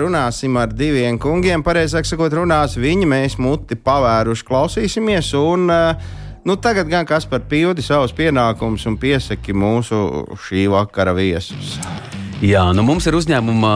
runāsim 0.00 0.58
ar 0.60 0.72
diviem 0.74 1.18
kungiem. 1.22 1.64
Pareizāk 1.66 2.08
sakot, 2.08 2.34
runās 2.40 2.78
viņi, 2.80 3.08
mēs 3.10 3.38
muti 3.42 3.78
pavēruši, 3.78 4.48
klausīsimies. 4.50 5.34
Un, 5.40 5.70
Nu, 6.40 6.54
tagad 6.56 6.88
gan 6.88 7.04
kas 7.04 7.26
par 7.28 7.42
pildi 7.44 7.84
savus 7.84 8.14
pienākumus 8.16 8.86
un 8.88 8.96
piesaki 8.96 9.52
mūsu 9.52 10.00
šī 10.48 10.64
vakara 10.72 11.12
viesus. 11.12 11.76
Jā, 12.40 12.62
nu 12.72 12.80
mums 12.88 13.04
ir 13.04 13.12
uzņēmuma 13.18 13.70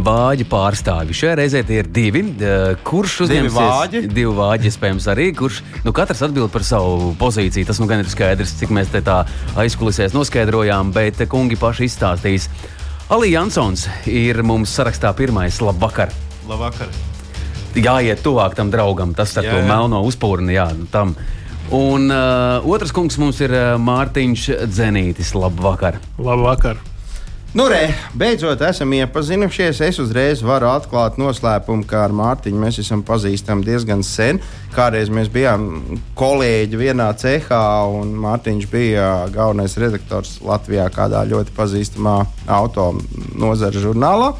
vāģi 0.00 0.46
pārstāvi. 0.48 1.12
Šajā 1.16 1.34
reizē 1.36 1.60
tie 1.68 1.82
ir 1.82 1.90
divi. 1.92 2.22
Kurš 2.88 3.18
uzņemsies? 3.26 3.52
Divi 3.52 3.66
vāģi. 3.68 4.00
Divi 4.16 4.32
vāģi, 4.38 4.70
iespējams, 4.70 5.08
arī. 5.12 5.26
Kurš, 5.36 5.58
nu, 5.84 5.92
katrs 5.96 6.24
atbild 6.24 6.48
par 6.54 6.64
savu 6.64 7.10
pozīciju. 7.20 7.68
Tas 7.68 7.82
nu 7.82 7.88
gan 7.90 8.00
ir 8.00 8.08
skaidrs, 8.08 8.54
cik 8.62 8.72
mēs 8.72 8.88
te 8.94 9.04
tā 9.04 9.18
aizkulisēs 9.60 10.16
noskaidrojām, 10.16 10.94
bet 10.96 11.20
kungi 11.28 11.60
paši 11.60 11.90
izstāstīs. 11.90 12.48
Ali 13.12 13.34
Jansons 13.34 13.84
ir 14.08 14.40
mums 14.40 14.72
sarakstā 14.72 15.12
pirmais. 15.20 15.60
Labvakar! 15.60 16.16
Labvakar! 16.48 16.88
Jāiet 17.76 18.24
tuvāk 18.24 18.56
tam 18.56 18.72
draugam, 18.72 19.12
tas 19.12 19.36
ar 19.36 19.44
jā, 19.44 19.52
to 19.52 19.60
jā. 19.60 19.68
melno 19.68 20.00
uzpūrni. 20.08 20.56
Jā, 20.56 20.70
nu, 20.72 20.88
tam. 20.88 21.12
Un 21.76 22.08
uh, 22.08 22.64
otrs 22.64 22.96
kungs 22.96 23.20
mums 23.20 23.44
ir 23.44 23.52
Mārtiņš 23.84 24.50
Zenītis. 24.72 25.36
Labvakar! 25.36 26.00
Labvakar! 26.16 26.80
Nu, 27.56 27.64
re, 27.72 27.94
beidzot, 28.12 28.60
esam 28.60 28.90
iepazinušies. 28.92 29.78
Es 29.86 29.96
uzreiz 30.02 30.42
varu 30.44 30.66
atklāt 30.68 31.14
noslēpumu, 31.16 31.86
ka 31.88 32.02
ar 32.04 32.12
Mārtiņu 32.12 32.58
mēs 32.60 32.82
esam 32.82 33.00
pazīstami 33.00 33.64
diezgan 33.64 34.02
sen. 34.04 34.42
Kādreiz 34.74 35.08
mēs 35.08 35.30
bijām 35.32 35.64
kolēģi 36.20 36.76
vienā 36.82 37.06
cehā, 37.16 37.62
un 37.96 38.12
Mārtiņš 38.20 38.68
bija 38.68 39.06
galvenais 39.32 39.78
redaktors 39.80 40.34
Latvijā 40.44 40.90
kādā 40.92 41.24
ļoti 41.30 41.56
pazīstamā 41.56 42.18
auto 42.58 42.90
nozara 43.40 43.86
žurnālā. 43.86 44.34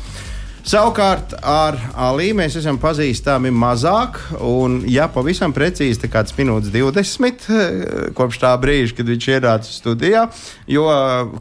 Savukārt 0.66 1.30
ar 1.46 1.76
Alī 1.94 2.32
mēs 2.34 2.56
esam 2.58 2.74
pazīstami 2.82 3.52
mazāk, 3.54 4.16
un 4.42 4.80
ja 4.90 5.04
pavisam 5.14 5.52
precīzi, 5.54 6.00
tā 6.02 6.08
kāds 6.10 6.34
minūtes 6.34 6.72
20 6.74 7.44
eh, 7.54 7.84
kopš 8.18 8.40
tā 8.42 8.50
brīža, 8.58 8.96
kad 8.98 9.12
viņš 9.12 9.28
ienāca 9.36 9.70
studijā, 9.70 10.24
jo 10.66 10.88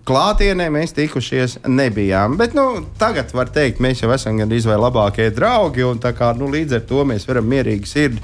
klātienē 0.05 0.69
mēs 0.69 0.93
tikušies 0.93 1.57
nebijām. 1.65 2.37
Bet 2.37 2.53
nu, 2.53 2.83
tagad 3.01 3.33
var 3.33 3.49
teikt, 3.49 3.81
mēs 3.81 4.05
jau 4.05 4.13
esam 4.13 4.37
gandrīz 4.37 4.69
vai 4.69 4.77
labākie 4.77 5.31
draugi, 5.33 5.81
un 5.89 5.97
kā, 6.05 6.29
nu, 6.37 6.51
līdz 6.53 6.77
ar 6.77 6.85
to 6.85 7.01
mēs 7.09 7.25
varam 7.25 7.49
mierīgi 7.49 7.89
sirdi 7.89 8.21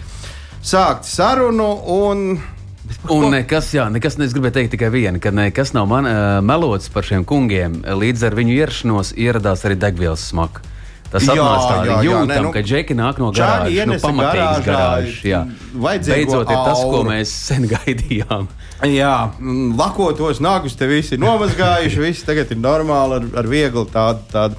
sākt 0.62 1.10
sarunu. 1.10 1.74
Un 1.98 2.27
Un 3.10 3.31
nekas, 3.31 3.72
jā, 3.74 3.86
nekas, 3.89 4.17
es 4.22 4.34
gribēju 4.36 4.53
teikt 4.53 4.74
tikai 4.75 4.89
vienu, 4.93 5.17
ka 5.24 5.31
nekas 5.34 5.72
nav 5.74 5.88
man, 5.89 6.05
uh, 6.05 6.41
melots 6.46 6.91
par 6.93 7.08
šiem 7.08 7.24
kungiem. 7.25 7.79
Līdz 7.88 8.27
ar 8.27 8.36
viņu 8.38 8.53
ierašanos 8.60 9.13
ieradās 9.15 9.63
arī 9.65 9.79
degvielas 9.79 10.27
smags. 10.29 10.67
Tas 11.12 11.27
atnāca 11.27 11.68
tā, 11.68 11.80
jā, 11.86 11.96
jūtam, 12.08 12.22
jā, 12.24 12.27
ne, 12.30 12.38
nu, 12.46 12.51
ka 12.56 12.62
džeki 12.63 12.96
nāk 12.96 13.18
no 13.20 13.32
garāžas, 13.36 13.88
nu, 13.89 13.98
pamatīgas 14.00 14.62
garāžas. 14.63 15.18
Jā, 15.27 15.41
beidzot 15.75 16.53
ir 16.53 16.62
tas, 16.68 16.84
ko 16.88 17.01
mēs 17.08 17.34
sen 17.50 17.68
gaidījām. 17.74 18.48
Jā, 18.88 19.15
mm, 19.36 19.74
lakotos 19.80 20.39
nagus 20.44 20.77
te 20.80 20.88
visi 20.89 21.20
nomazgājuši, 21.22 22.00
viss 22.06 22.27
tagad 22.27 22.53
ir 22.56 22.62
normāli 22.63 23.20
ar, 23.20 23.27
ar 23.44 23.51
vieglu 23.51 23.84
tādu, 23.91 24.24
tādu 24.32 24.58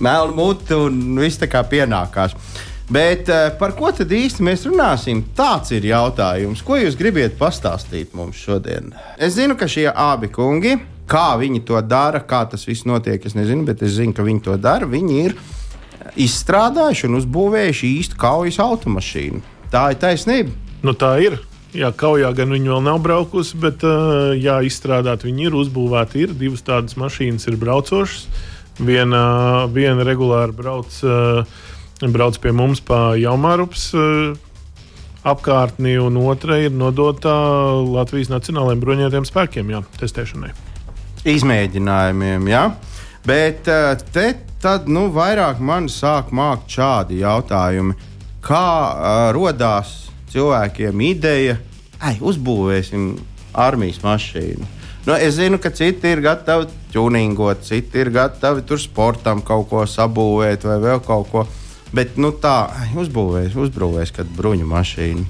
melnu 0.00 0.34
muti 0.38 0.80
un 0.80 1.20
viss 1.20 1.42
tā 1.42 1.50
kā 1.50 1.60
pienākās. 1.68 2.34
Bet 2.88 3.28
uh, 3.28 3.48
par 3.58 3.74
ko 3.76 3.90
tad 3.92 4.12
īsti 4.14 4.44
mēs 4.46 4.64
runāsim? 4.68 5.24
Tāds 5.36 5.74
ir 5.74 5.88
jautājums. 5.90 6.62
Ko 6.64 6.78
jūs 6.78 6.96
gribiet 6.96 7.34
pastāstīt 7.36 8.14
mums 8.14 8.38
šodien? 8.38 8.92
Es 9.18 9.34
zinu, 9.36 9.58
ka 9.58 9.66
šie 9.68 9.90
abi 9.90 10.30
kungi 10.32 10.76
Kā 11.06 11.36
viņi 11.38 11.60
to 11.66 11.78
dara, 11.86 12.18
kā 12.26 12.42
tas 12.50 12.66
viss 12.66 12.86
notiek, 12.86 13.22
es 13.22 13.36
nezinu, 13.38 13.62
bet 13.68 13.82
es 13.86 13.94
zinu, 13.94 14.14
ka 14.14 14.24
viņi 14.26 14.42
to 14.42 14.56
dara. 14.58 14.88
Viņi 14.90 15.20
ir 15.22 15.36
izstrādājuši 16.16 17.08
un 17.08 17.18
uzbūvējuši 17.20 17.92
īstu 18.00 18.18
kaujas 18.20 18.60
automašīnu. 18.62 19.42
Tā 19.72 19.90
ir 19.92 20.00
taisnība. 20.00 20.54
Nu, 20.86 20.94
tā 20.96 21.16
ir. 21.24 21.40
Jā, 21.76 21.90
kaujā 21.92 22.30
gan 22.36 22.54
viņi 22.54 22.70
vēl 22.72 22.84
nav 22.86 23.00
braukusi, 23.04 23.58
bet 23.60 23.82
uh, 23.84 24.32
jā, 24.38 24.60
izstrādāti 24.64 25.28
viņi 25.28 25.48
ir, 25.48 25.56
uzbūvēti 25.58 26.22
ir. 26.24 26.34
Divas 26.38 26.64
tādas 26.64 26.96
mašīnas 26.96 27.48
ir 27.50 27.58
braucošas. 27.60 28.28
Viena, 28.76 29.66
viena 29.72 30.04
regulāri 30.06 30.54
brauc, 30.56 30.96
uh, 31.04 31.44
brauc 32.12 32.38
pie 32.40 32.52
mums 32.56 32.80
pa 32.84 33.16
Jaunmārupas 33.20 33.90
uh, 33.96 34.36
apkārtni, 35.26 35.96
un 36.00 36.16
otra 36.22 36.60
ir 36.62 36.72
nodota 36.72 37.34
Latvijas 37.82 38.30
Nacionālajiem 38.32 38.82
bruņotajiem 38.84 39.28
spēkiem, 39.28 39.74
jā, 39.74 39.82
testēšanai. 40.00 40.52
Izmēģinājumiem, 41.26 42.52
jā. 42.52 42.66
Bet 43.26 43.68
uh, 43.72 43.92
te 44.14 44.30
tad 44.66 44.88
nu, 44.90 45.06
vairāk 45.14 45.60
man 45.62 45.86
sāk 45.86 46.32
mākt 46.34 46.72
šādi 46.74 47.20
jautājumi. 47.20 47.94
Kā 48.42 48.66
uh, 48.66 49.28
radās 49.36 49.92
cilvēkiem 50.32 51.02
ideja, 51.06 51.54
ai, 52.02 52.16
uzbūvēsim 52.18 53.12
armijas 53.54 54.02
mašīnu? 54.02 54.66
Nu, 55.06 55.14
es 55.14 55.36
zinu, 55.38 55.60
ka 55.62 55.70
citi 55.70 56.10
ir 56.10 56.22
gatavi 56.24 56.66
tuningot, 56.90 57.62
citi 57.68 58.02
ir 58.02 58.10
gatavi 58.10 58.66
tur 58.66 58.82
sportam 58.82 59.44
kaut 59.46 59.68
ko 59.70 59.84
sabūvēt 59.86 60.66
vai 60.66 60.80
vēl 60.82 61.02
kaut 61.06 61.30
ko. 61.30 61.46
Bet 61.94 62.18
nu, 62.18 62.32
tā, 62.34 62.66
uzbūvēs, 62.98 63.54
uzbūvēs 63.54 64.16
kādu 64.18 64.34
bruņu 64.34 64.66
mašīnu. 64.66 65.26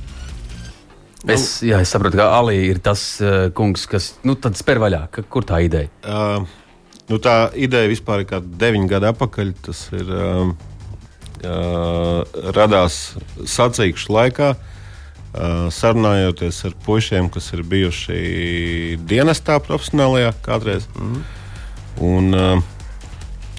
Es, 1.28 1.59
jā, 1.66 1.83
es 1.85 1.93
saprotu, 1.93 2.23
ka 2.23 2.31
Alī 2.38 2.62
ir 2.71 2.81
tas 2.81 3.05
uh, 3.21 3.50
kungs, 3.52 3.85
kas 3.90 4.14
nu, 4.25 4.38
spēr 4.40 4.81
vaļā. 4.81 5.09
Kur 5.28 5.45
tā 5.45 5.61
ideja? 5.66 5.93
Uh, 6.07 6.47
nu, 7.11 7.19
tā 7.23 7.37
ideja 7.55 7.91
vispār 7.91 8.23
ir 8.23 8.31
kāda 8.31 8.61
deviņu 8.63 8.91
gadu 8.91 9.11
atpakaļ. 9.13 9.53
Tas 9.67 9.83
ir 9.97 10.11
uh, 10.11 10.55
uh, 11.43 12.41
radās 12.57 13.01
sacīkšu 13.57 14.15
laikā. 14.17 14.55
Uh, 15.37 15.67
sarunājoties 15.75 16.63
ar 16.65 16.77
puikiem, 16.87 17.29
kas 17.29 17.51
ir 17.53 17.61
bijuši 17.69 18.97
dienestā, 19.05 19.59
profesionālajā 19.61 20.33
kādreiz. 20.47 20.87
Mm. 20.97 21.19
Un, 22.07 22.31
uh, 22.33 22.77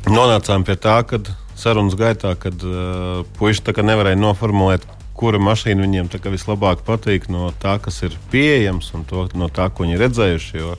nonācām 0.10 0.66
pie 0.66 0.78
tā, 0.82 1.00
ka 1.06 1.22
sarunas 1.58 1.98
gaitā, 1.98 2.34
kad 2.40 2.64
uh, 2.66 3.22
puiši 3.38 3.76
nevarēja 3.86 4.18
noformulēt, 4.18 4.88
kura 5.18 5.40
mašīna 5.42 5.82
viņiem 5.82 6.10
vislabāk 6.30 6.84
patīk 6.86 7.26
no 7.34 7.50
tā, 7.62 7.78
kas 7.82 8.04
ir 8.06 8.18
pieejams 8.32 8.92
un 8.94 9.06
to, 9.06 9.28
no 9.34 9.50
tā, 9.50 9.70
ko 9.70 9.86
viņi 9.86 10.02
redzējuši. 10.02 10.58
Jo 10.62 10.76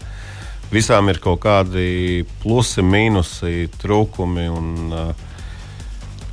visām 0.73 1.09
ir 1.13 1.21
kaut 1.23 1.41
kādi 1.45 2.27
plusi, 2.43 2.85
mīnusi, 2.85 3.69
trūkumi. 3.81 4.47
Un, 4.53 4.93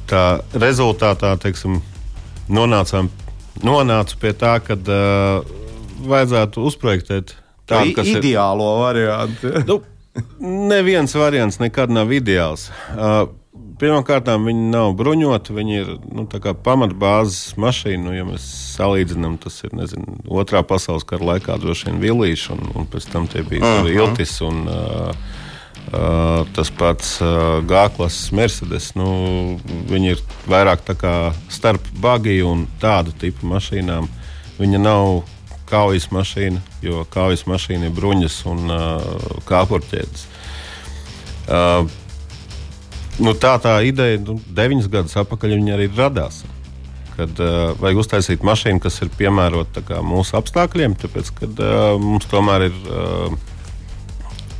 tā 0.09 0.23
rezultātā 0.53 1.33
teiksim, 1.41 1.79
nonācām, 2.51 3.09
nonācu 3.65 4.19
pie 4.21 4.33
tā, 4.37 4.57
ka 4.63 4.77
uh, 4.77 5.55
vajadzētu 6.05 6.65
uzprojektēt 6.69 7.35
tādu, 7.69 7.95
ir 8.03 8.19
ideālo 8.19 8.69
variantu. 8.83 9.53
nu, 9.69 9.79
neviens 10.69 11.15
variants 11.17 11.59
nekad 11.63 11.93
nav 11.93 12.13
ideāls. 12.15 12.69
Uh, 12.93 13.25
Pirmkārt, 13.79 14.29
viņi 14.29 14.69
nav 14.71 14.93
bruņoti. 14.95 15.55
Viņi 15.55 15.79
ir 15.81 15.89
nu, 16.15 16.25
pamatbāzes 16.63 17.55
mašīna. 17.59 18.03
Nu, 18.07 18.13
ja 18.15 18.27
mēs 18.27 18.45
salīdzinām, 18.75 19.39
tas 19.43 19.59
ir 19.67 19.75
nezinu, 19.75 20.19
otrā 20.31 20.63
pasaules 20.67 21.07
kara 21.07 21.33
laikā 21.33 21.57
droši 21.59 21.89
vien 21.89 22.03
vilīši, 22.03 22.51
un, 22.55 22.69
un 22.75 22.87
pēc 22.91 23.09
tam 23.11 23.27
tie 23.31 23.43
bija 23.43 23.63
uh 23.63 23.83
-huh. 23.83 23.95
iltis. 23.95 24.39
Un, 24.41 24.67
uh, 24.67 25.41
Uh, 25.85 26.47
tas 26.55 26.71
pats 26.71 27.21
uh, 27.21 27.61
G-klases 27.61 28.31
Mercedes. 28.31 28.95
Nu, 28.95 29.59
viņi 29.85 30.09
ir 30.15 30.21
vairāk 30.49 30.81
starp 31.49 31.81
bagiju 32.01 32.47
un 32.49 32.67
tādu 32.81 33.13
tipu 33.13 33.45
mašīnām. 33.45 34.07
Viņa 34.57 34.79
nav 34.81 35.21
kaujas 35.69 36.09
mašīna, 36.09 36.61
jo 36.81 37.05
kaujas 37.13 37.45
mašīna 37.45 37.85
ir 37.85 37.93
bruņas 37.93 38.45
un 38.49 38.65
uh, 38.65 39.01
kāpurķēdes. 39.45 40.25
Uh, 41.45 41.85
Nu, 43.15 43.31
tā 43.31 43.53
tā 43.63 43.77
ideja, 43.87 44.19
nu, 44.19 44.35
deviņus 44.57 44.91
gadus 44.91 45.15
atpakaļ 45.21 45.55
arī 45.75 45.87
radās. 45.95 46.43
Kad 47.15 47.37
uh, 47.39 47.71
vajag 47.79 48.01
uztaisīt 48.01 48.43
mašīnu, 48.43 48.81
kas 48.83 48.99
ir 49.05 49.11
piemērota 49.15 50.01
mūsu 50.03 50.35
apstākļiem, 50.35 50.97
tāpēc, 50.99 51.31
kad 51.37 51.61
uh, 51.63 51.95
mums 52.01 52.27
tomēr 52.27 52.67
ir 52.67 52.81
uh, 52.91 53.37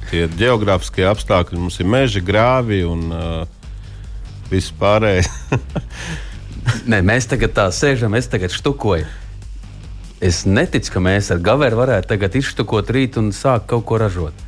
tie 0.08 0.24
geogrāfiskie 0.40 1.04
apstākļi, 1.10 1.60
mums 1.60 1.82
ir 1.84 1.92
meži, 1.92 2.24
grāvi 2.24 2.80
un 2.88 3.10
uh, 3.12 3.68
viss 4.48 4.72
pārējais. 4.80 5.28
Nē, 6.92 7.02
mēs 7.04 7.28
tagad 7.28 7.58
tā 7.60 7.68
sēžam, 7.76 8.16
es 8.16 8.32
tagad 8.32 8.56
štukoju. 8.56 9.04
Es 10.24 10.46
neticu, 10.48 10.96
ka 10.96 11.04
mēs 11.04 11.28
ar 11.36 11.44
Gaveru 11.44 11.84
varētu 11.84 12.14
tagad 12.14 12.40
izštukot 12.40 12.88
rīt 12.96 13.20
un 13.20 13.34
sākt 13.36 13.68
kaut 13.74 13.84
ko 13.90 14.00
ražot. 14.00 14.45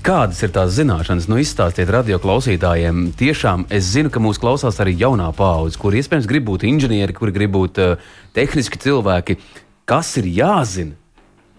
Kādas 0.00 0.38
ir 0.40 0.52
tās 0.54 0.72
zināšanas? 0.78 1.26
Nu, 1.28 1.36
izstāstiet 1.42 1.90
radio 1.92 2.16
klausītājiem. 2.22 3.10
Tiešām 3.20 3.66
es 3.74 3.90
zinu, 3.92 4.08
ka 4.12 4.22
mūsu 4.22 4.40
klausās 4.40 4.78
arī 4.80 4.94
jaunā 4.96 5.26
paudze, 5.36 5.76
kur 5.80 5.92
iespējams 5.96 6.28
grib 6.30 6.46
būt 6.48 6.64
inženieri, 6.64 7.12
kur 7.16 7.32
grib 7.34 7.52
būt 7.52 7.80
uh, 7.84 8.06
tehniski 8.36 8.80
cilvēki. 8.80 9.36
Kas 9.84 10.14
ir 10.16 10.30
jāzina, 10.32 10.96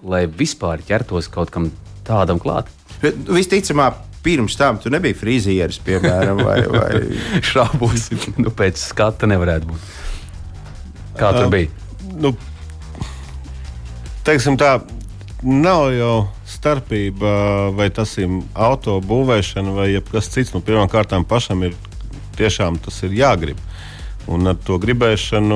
lai 0.02 0.24
vispār 0.26 0.82
ķertos 0.88 1.30
kaut 1.30 1.54
kam 1.54 1.70
tādam 2.08 2.42
klāt? 2.42 2.72
Visticamāk, 3.04 4.02
pirms 4.26 4.58
tam 4.58 4.82
tu 4.82 4.90
nebija 4.90 5.22
frizieris, 5.22 5.78
piemēram, 5.86 6.42
vai, 6.42 6.58
vai... 6.66 7.22
šābūs. 7.52 8.10
nu, 8.42 8.50
pēc 8.50 8.82
skata 8.90 9.30
nevarētu 9.30 9.70
būt. 9.70 9.90
Kā 11.22 11.30
tur 11.38 11.46
uh, 11.46 11.54
bija? 11.54 11.70
Nu, 12.18 12.34
teiksim 14.26 14.58
tā, 14.58 14.80
nav 15.46 15.92
jau 15.94 16.16
starpība, 16.62 17.72
vai 17.74 17.90
tas 17.90 18.14
ir 18.22 18.30
auto 18.54 19.00
būvēšana 19.02 19.74
vai 19.74 19.88
kas 20.12 20.30
cits. 20.30 20.54
Nu, 20.54 20.62
Pirmkārt, 20.62 21.16
pašam 21.28 21.66
ir 21.66 21.74
tiešām 22.38 22.78
tas 22.86 23.02
ir 23.08 23.18
jāgrib. 23.18 23.58
Un 24.30 24.46
ar 24.52 24.60
to 24.62 24.78
gribēšanu 24.82 25.48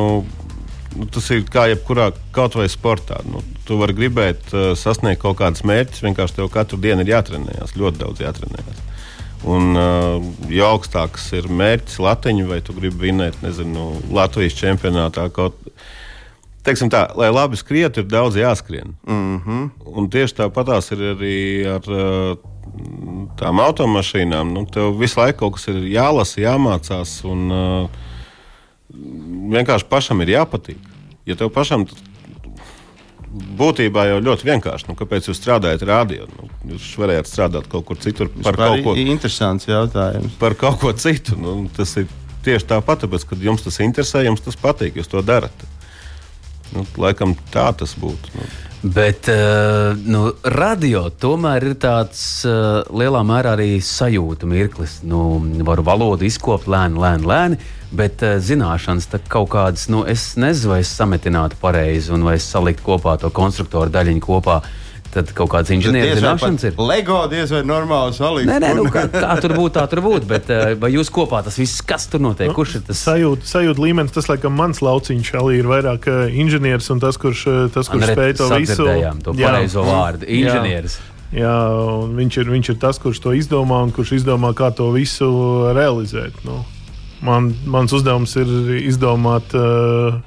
nu, 0.95 1.05
tas 1.13 1.27
ir 1.29 1.43
kā 1.51 1.67
jebkurā 1.69 2.09
kaut 2.33 2.57
vai 2.57 2.65
sportā. 2.71 3.19
Nu, 3.29 3.43
tu 3.67 3.77
vari 3.77 3.93
gribēt 3.93 4.49
uh, 4.53 4.71
sasniegt 4.79 5.21
kaut 5.21 5.37
kādus 5.43 5.61
mērķus, 5.67 6.01
vienkārši 6.07 6.39
tev 6.39 6.49
katru 6.53 6.81
dienu 6.81 7.05
ir 7.05 7.13
jātrenējas, 7.13 7.75
ļoti 7.77 8.01
daudz 8.01 8.25
jātrenējas. 8.25 8.81
Un, 9.45 9.77
uh, 9.77 10.25
jo 10.49 10.71
augstāks 10.71 11.27
ir 11.37 11.51
mērķis 11.53 12.01
latiņš, 12.01 12.49
vai 12.49 12.63
tu 12.65 12.73
gribi 12.73 13.11
vinēt, 13.11 13.37
nezinu, 13.45 13.91
Latvijas 14.15 14.57
čempionātā 14.57 15.29
kaut 15.29 15.61
kādā 15.61 15.85
teiksim 16.65 16.89
tā, 16.91 17.05
lai 17.17 17.29
labi 17.33 17.59
skrietu, 17.59 18.01
ir 18.01 18.09
daudz 18.09 18.37
jāskrien. 18.39 18.95
Mm 19.07 19.41
-hmm. 19.45 19.69
Un 19.85 20.09
tieši 20.09 20.35
tāpatās 20.41 20.91
ir 20.91 21.03
arī 21.13 21.37
ar 21.75 21.91
uh, 21.91 22.37
tām 23.39 23.59
automašīnām. 23.59 24.53
Nu, 24.53 24.65
tev 24.65 24.97
visu 24.99 25.19
laiku 25.19 25.39
kaut 25.39 25.53
kas 25.53 25.67
ir 25.67 25.75
jālasa, 25.75 26.41
jāmācās, 26.41 27.23
un 27.23 27.51
uh, 27.51 27.89
vienkārši 29.55 29.85
pašam 29.89 30.21
ir 30.21 30.27
jāpatīk. 30.27 30.77
Ja 31.25 31.35
tev 31.35 31.49
pašam 31.49 31.85
būtībā 33.59 34.07
jau 34.09 34.19
ļoti 34.23 34.47
vienkārši. 34.47 34.87
Nu, 34.89 34.95
kāpēc 34.95 35.29
jūs 35.29 35.39
strādājat 35.41 35.83
rādio? 35.87 36.27
Nu, 36.35 36.49
jūs 36.73 36.97
varējāt 36.97 37.31
strādāt 37.31 37.67
kaut 37.71 37.85
kur 37.85 37.97
citur 37.97 38.29
par 38.43 38.55
kaut 38.55 38.83
ko 38.83 38.95
interesantu 38.95 39.71
jautājumu. 39.71 40.29
Par 40.39 40.55
kaut 40.59 40.79
ko 40.79 40.93
citu. 40.93 41.35
Nu, 41.39 41.67
tas 41.75 41.97
ir 41.97 42.07
tieši 42.45 42.69
tāpat, 42.69 43.03
tāpēc, 43.03 43.25
kad 43.29 43.41
jums 43.41 43.65
tas 43.65 43.79
interesē, 43.83 44.23
jums 44.25 44.43
tas 44.45 44.55
patīk, 44.55 44.99
jūs 44.99 45.09
to 45.11 45.21
darat. 45.25 45.65
Nu, 46.73 46.85
laikam 46.97 47.35
tā 47.53 47.69
tas 47.77 47.93
būtu. 47.99 48.31
Nu. 48.35 48.47
Bet 48.95 49.29
uh, 49.31 49.97
nu, 50.05 50.27
radio 50.53 51.07
tomēr 51.09 51.63
ir 51.71 51.77
tāds 51.81 52.19
uh, 52.45 52.83
lielā 52.93 53.23
mērā 53.25 53.55
arī 53.55 53.79
sajūta 53.81 54.45
mirklis. 54.49 54.99
Nu, 55.07 55.39
varu 55.65 55.85
valodu 55.85 56.27
izkopt 56.27 56.69
lēni, 56.69 57.01
lēni, 57.01 57.25
lēni, 57.25 57.59
bet 57.95 58.21
uh, 58.25 58.37
zināšanas 58.37 59.09
kaut 59.31 59.49
kādas, 59.55 59.87
nu, 59.89 60.03
es 60.05 60.33
nezinu, 60.37 60.75
vai 60.75 60.81
es 60.83 60.93
sametinātu 60.93 61.57
pareizi 61.61 62.13
un 62.13 62.27
vai 62.27 62.37
es 62.37 62.49
saliktu 62.49 62.85
kopā 62.91 63.17
to 63.21 63.33
konstruktoru 63.33 63.93
daļiņu 63.93 64.25
kopā. 64.27 64.59
Uh, 64.61 64.84
tad 65.15 65.31
kaut 65.37 65.51
kādas 65.53 65.71
inženieru 65.75 66.17
zināšanas 66.19 66.67
ir. 66.69 66.75
Lego 66.79 67.21
diez 67.31 67.53
vai 67.53 67.61
normāli 67.67 68.15
salikt. 68.17 68.49
Nē, 68.49 68.59
nē, 68.63 68.73
nu, 68.77 68.85
kā, 68.91 69.05
kā 69.13 69.37
tur 69.43 69.55
būtu, 69.55 69.73
tā 69.77 69.85
tur 69.91 70.03
būtu. 70.05 70.27
Bet 70.29 70.51
eh, 70.53 70.73
vai 70.79 70.91
jūs 70.93 71.11
kopā 71.13 71.41
tas 71.45 71.57
viss, 71.61 71.83
kas 71.87 72.09
tur 72.11 72.23
notiek? 72.25 72.51
Nu, 72.51 72.57
Kurš 72.57 72.77
ir 72.81 72.85
tas? 72.89 73.01
Sajūta, 73.05 73.47
sajūta 73.47 73.83
līmenis, 73.85 74.13
tas 74.15 74.29
laikam 74.31 74.55
mans 74.59 74.83
lauciņš 74.85 75.33
arī 75.39 75.59
ir 75.61 75.71
vairāk 75.71 76.07
uh, 76.11 76.21
inženieris 76.43 76.91
un 76.93 77.03
tas, 77.03 77.19
kurš, 77.21 77.47
uh, 77.47 77.59
tas, 77.73 77.89
kurš 77.91 78.11
spēj 78.11 78.37
to 78.41 78.51
visu. 78.57 78.87
To 79.25 79.35
pareizo 79.39 79.87
vārdu- 79.87 80.27
inženieris. 80.39 80.99
Jā, 81.35 81.55
viņš 82.15 82.37
ir, 82.43 82.51
viņš 82.53 82.69
ir 82.71 82.77
tas, 82.79 82.99
kurš 83.01 83.19
to 83.23 83.33
izdomā 83.35 83.81
un 83.83 83.91
kurš 83.95 84.13
izdomā, 84.19 84.53
kā 84.55 84.69
to 84.75 84.91
visu 84.93 85.27
realizēt. 85.75 86.37
Nu, 86.47 86.61
man, 87.25 87.49
mans 87.65 87.95
uzdevums 87.95 88.35
ir 88.39 88.51
izdomāt, 88.85 89.55
uh, 89.57 90.21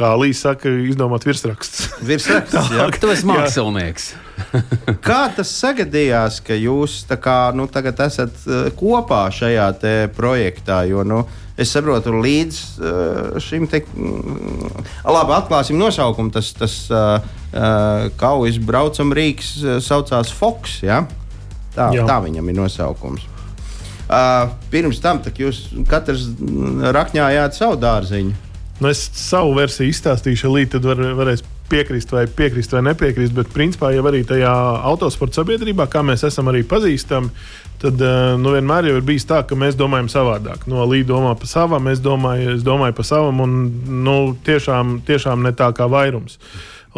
kā 0.00 0.14
Līsija 0.18 0.54
saka, 0.54 0.72
izdomāt 0.88 1.26
virsrakstus. 1.28 1.90
Virsraksts, 2.08 2.72
jā. 2.74 2.88
Tu 3.00 3.12
esi 3.12 3.28
mākslinieks. 3.28 4.10
Kā 5.06 5.20
tas 5.36 5.52
sagadījās, 5.52 6.40
ka 6.44 6.56
jūs 6.56 7.02
tā 7.08 7.18
kā, 7.20 7.36
nu, 7.56 7.68
tagad 7.70 8.00
esat 8.06 8.32
uh, 8.48 8.70
kopā 8.76 9.26
šajā 9.34 9.68
te 9.82 9.94
projektā? 10.16 10.80
Jo, 10.88 11.04
nu, 11.06 11.20
es 11.60 11.72
saprotu, 11.74 12.14
līdz 12.24 12.60
uh, 12.80 13.40
šim 13.42 13.68
te, 13.70 13.82
mm, 13.84 14.86
labi, 15.04 15.36
atklāsim 15.36 15.78
nosaukumu. 15.80 16.32
Tas, 16.34 16.54
tas 16.56 16.76
uh, 16.88 17.20
uh, 17.52 18.08
kaujas 18.20 18.60
braucam 18.64 19.12
rīks 19.16 19.58
saucās 19.84 20.32
Fox. 20.32 20.80
Ja? 20.86 21.04
Tā, 21.76 21.92
Jā. 21.94 22.08
tā 22.08 22.18
viņam 22.24 22.48
ir 22.50 22.58
nosaukums. 22.58 23.28
Uh, 24.10 24.48
pirms 24.72 24.98
tam 24.98 25.20
tak 25.22 25.36
jūs 25.38 25.68
katrs 25.86 26.24
mm, 26.32 26.88
rakņājāt 26.96 27.60
savu 27.60 27.76
dārziņu. 27.78 28.49
Nu, 28.80 28.88
es 28.88 29.02
savu 29.12 29.52
versiju 29.58 29.92
izstāstīšu, 29.92 30.48
līdz 30.54 30.76
tad 30.78 30.86
var, 30.88 31.00
varēs 31.18 31.42
piekrist 31.70 32.12
vai 32.14 32.24
piekrist 32.26 32.72
vai 32.72 32.80
nepiekrist. 32.88 33.34
Bet, 33.36 33.50
principā, 33.52 33.92
jau 33.94 34.06
arī 34.08 34.22
tajā 34.26 34.52
autosporta 34.88 35.40
sabiedrībā, 35.40 35.84
kā 35.90 36.00
mēs 36.06 36.24
esam 36.26 36.48
arī 36.50 36.62
pazīstami, 36.66 37.28
tad 37.82 38.00
eh, 38.00 38.16
nu, 38.40 38.54
vienmēr 38.56 38.88
ir 38.90 39.04
bijis 39.06 39.28
tā, 39.28 39.42
ka 39.46 39.58
mēs 39.58 39.78
domājam 39.78 40.08
savādāk. 40.12 40.64
No 40.70 40.86
Līta 40.88 41.12
domā 41.12 41.36
par 41.38 41.50
savam, 41.50 41.90
es 41.92 42.02
domāju, 42.04 42.56
es 42.56 42.64
domāju 42.66 42.96
par 42.96 43.08
savam, 43.08 43.44
un 43.44 43.56
nu, 44.06 44.18
tiešām, 44.48 45.00
tiešām 45.08 45.44
ne 45.44 45.52
tā 45.56 45.70
kā 45.76 45.88
vairums. 45.90 46.40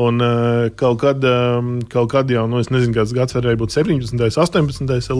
Un 0.01 0.25
uh, 0.25 0.71
kaut, 0.79 1.03
kad, 1.03 1.21
um, 1.29 1.75
kaut 1.92 2.14
kad 2.14 2.31
jau, 2.33 2.47
nu, 2.49 2.62
es 2.62 2.71
nezinu, 2.73 2.95
kāds 2.97 3.11
gads 3.12 3.37
varēja 3.37 3.59
būt 3.61 3.75
17, 3.75 4.23
18. 4.40 5.18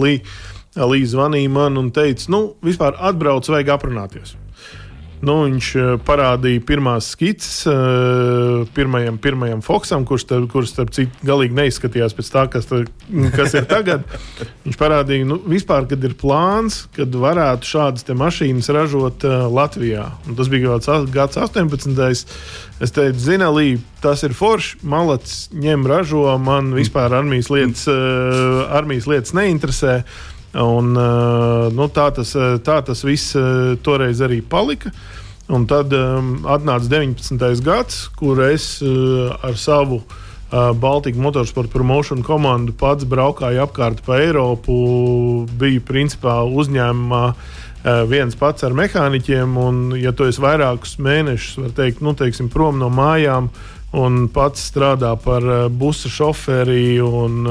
Līja 0.73 1.11
zvanīja 1.11 1.51
man 1.53 1.77
un 1.77 1.91
teica, 1.93 2.31
nu, 2.33 2.41
vispār 2.65 2.97
atbrauc, 3.11 3.45
vajag 3.53 3.69
aprunāties. 3.75 4.33
Nu, 5.23 5.37
viņš 5.45 5.67
eh, 5.79 5.91
parādīja 6.03 6.61
pirmās 6.67 7.07
skices 7.13 7.63
eh, 7.69 8.63
pirmajam, 8.75 9.15
pirmajam 9.23 9.61
Foksam, 9.63 10.03
kurš, 10.07 10.25
starp, 10.25 10.49
kurš 10.51 10.73
starp 10.73 10.91
citu, 10.95 11.15
galīgi 11.23 11.55
neizskatījās 11.55 12.15
pēc 12.17 12.31
tā, 12.33 12.43
kas, 12.51 12.67
tā, 12.67 12.81
kas 13.37 13.55
ir 13.55 13.67
tagad. 13.69 14.03
Viņš 14.65 14.79
parādīja, 14.79 15.27
nu, 15.29 15.37
vispār, 15.47 15.87
kad 15.87 16.03
ir 16.03 16.17
plāns, 16.19 16.81
kad 16.97 17.15
varētu 17.23 17.71
šādas 17.71 18.07
mašīnas 18.19 18.67
ražot 18.75 19.23
uh, 19.27 19.45
Latvijā. 19.51 20.09
Un 20.27 20.35
tas 20.37 20.51
bija 20.51 20.73
kaut 20.73 20.87
kāds 20.89 21.15
gads 21.15 21.39
18. 21.39 22.27
Es 22.83 22.91
teicu, 22.91 23.19
zina, 23.23 23.47
Lī, 23.53 23.77
tas 24.03 24.25
ir 24.27 24.35
forši. 24.35 24.81
Malacis 24.83 25.47
ņem, 25.55 25.87
ražo. 25.87 26.25
Man 26.43 26.73
vispār 26.75 27.15
armijas 27.15 27.47
lietas, 27.53 27.87
armijas 28.75 29.07
lietas 29.07 29.35
neinteresē. 29.37 30.01
Un, 30.53 30.93
uh, 30.93 31.73
nu, 31.73 31.87
tā, 31.89 32.11
tas, 32.13 32.35
uh, 32.37 32.59
tā 32.61 32.77
tas 32.85 33.01
viss 33.01 33.33
uh, 33.33 33.73
toreiz 33.81 34.21
arī 34.21 34.43
palika. 34.45 34.93
Un 35.51 35.65
tad 35.67 35.91
um, 35.97 36.35
atnāca 36.47 36.87
19. 36.87 37.41
gads, 37.65 38.05
kur 38.15 38.39
es 38.45 38.77
uh, 38.85 39.33
ar 39.43 39.57
savu 39.59 39.99
uh, 39.99 40.71
Baltiku 40.77 41.19
Motorsport 41.19 41.71
Promotion 41.73 42.21
komandu 42.23 42.75
pats 42.77 43.03
braukāju 43.09 43.65
apkārt 43.65 44.03
pa 44.05 44.21
Eiropu. 44.21 44.75
Biju 45.59 45.81
principā 45.89 46.37
uzņēmumā 46.45 47.23
uh, 47.33 48.03
viens 48.07 48.37
pats 48.39 48.63
ar 48.63 48.77
mehāniķiem. 48.77 49.57
Un, 49.57 49.81
ja 49.99 50.13
tu 50.13 50.29
esi 50.29 50.41
vairākus 50.43 50.95
mēnešus, 51.01 51.57
var 51.65 51.73
teikt, 51.81 52.05
nu, 52.05 52.13
teiksim, 52.15 52.47
prom 52.53 52.77
no 52.79 52.87
mājām, 52.93 53.49
un 53.97 54.23
pats 54.33 54.69
strādā 54.69 55.11
par 55.17 55.43
uh, 55.49 55.65
busa 55.67 56.13
šoferi 56.13 57.01
un, 57.03 57.43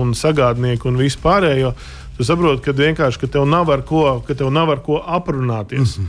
un 0.00 0.16
sagādnieku 0.16 0.90
un 0.90 0.98
vispārējo. 1.04 1.76
Tu 2.16 2.24
saproti, 2.24 2.62
ka 2.64 2.72
vienkārši 2.72 3.20
ka 3.20 3.28
tev, 3.28 3.44
nav 3.48 3.70
ar 3.72 3.82
ko, 3.84 4.04
ka 4.24 4.36
tev 4.36 4.48
nav 4.54 4.70
ar 4.72 4.82
ko 4.84 5.00
aprunāties. 5.00 5.98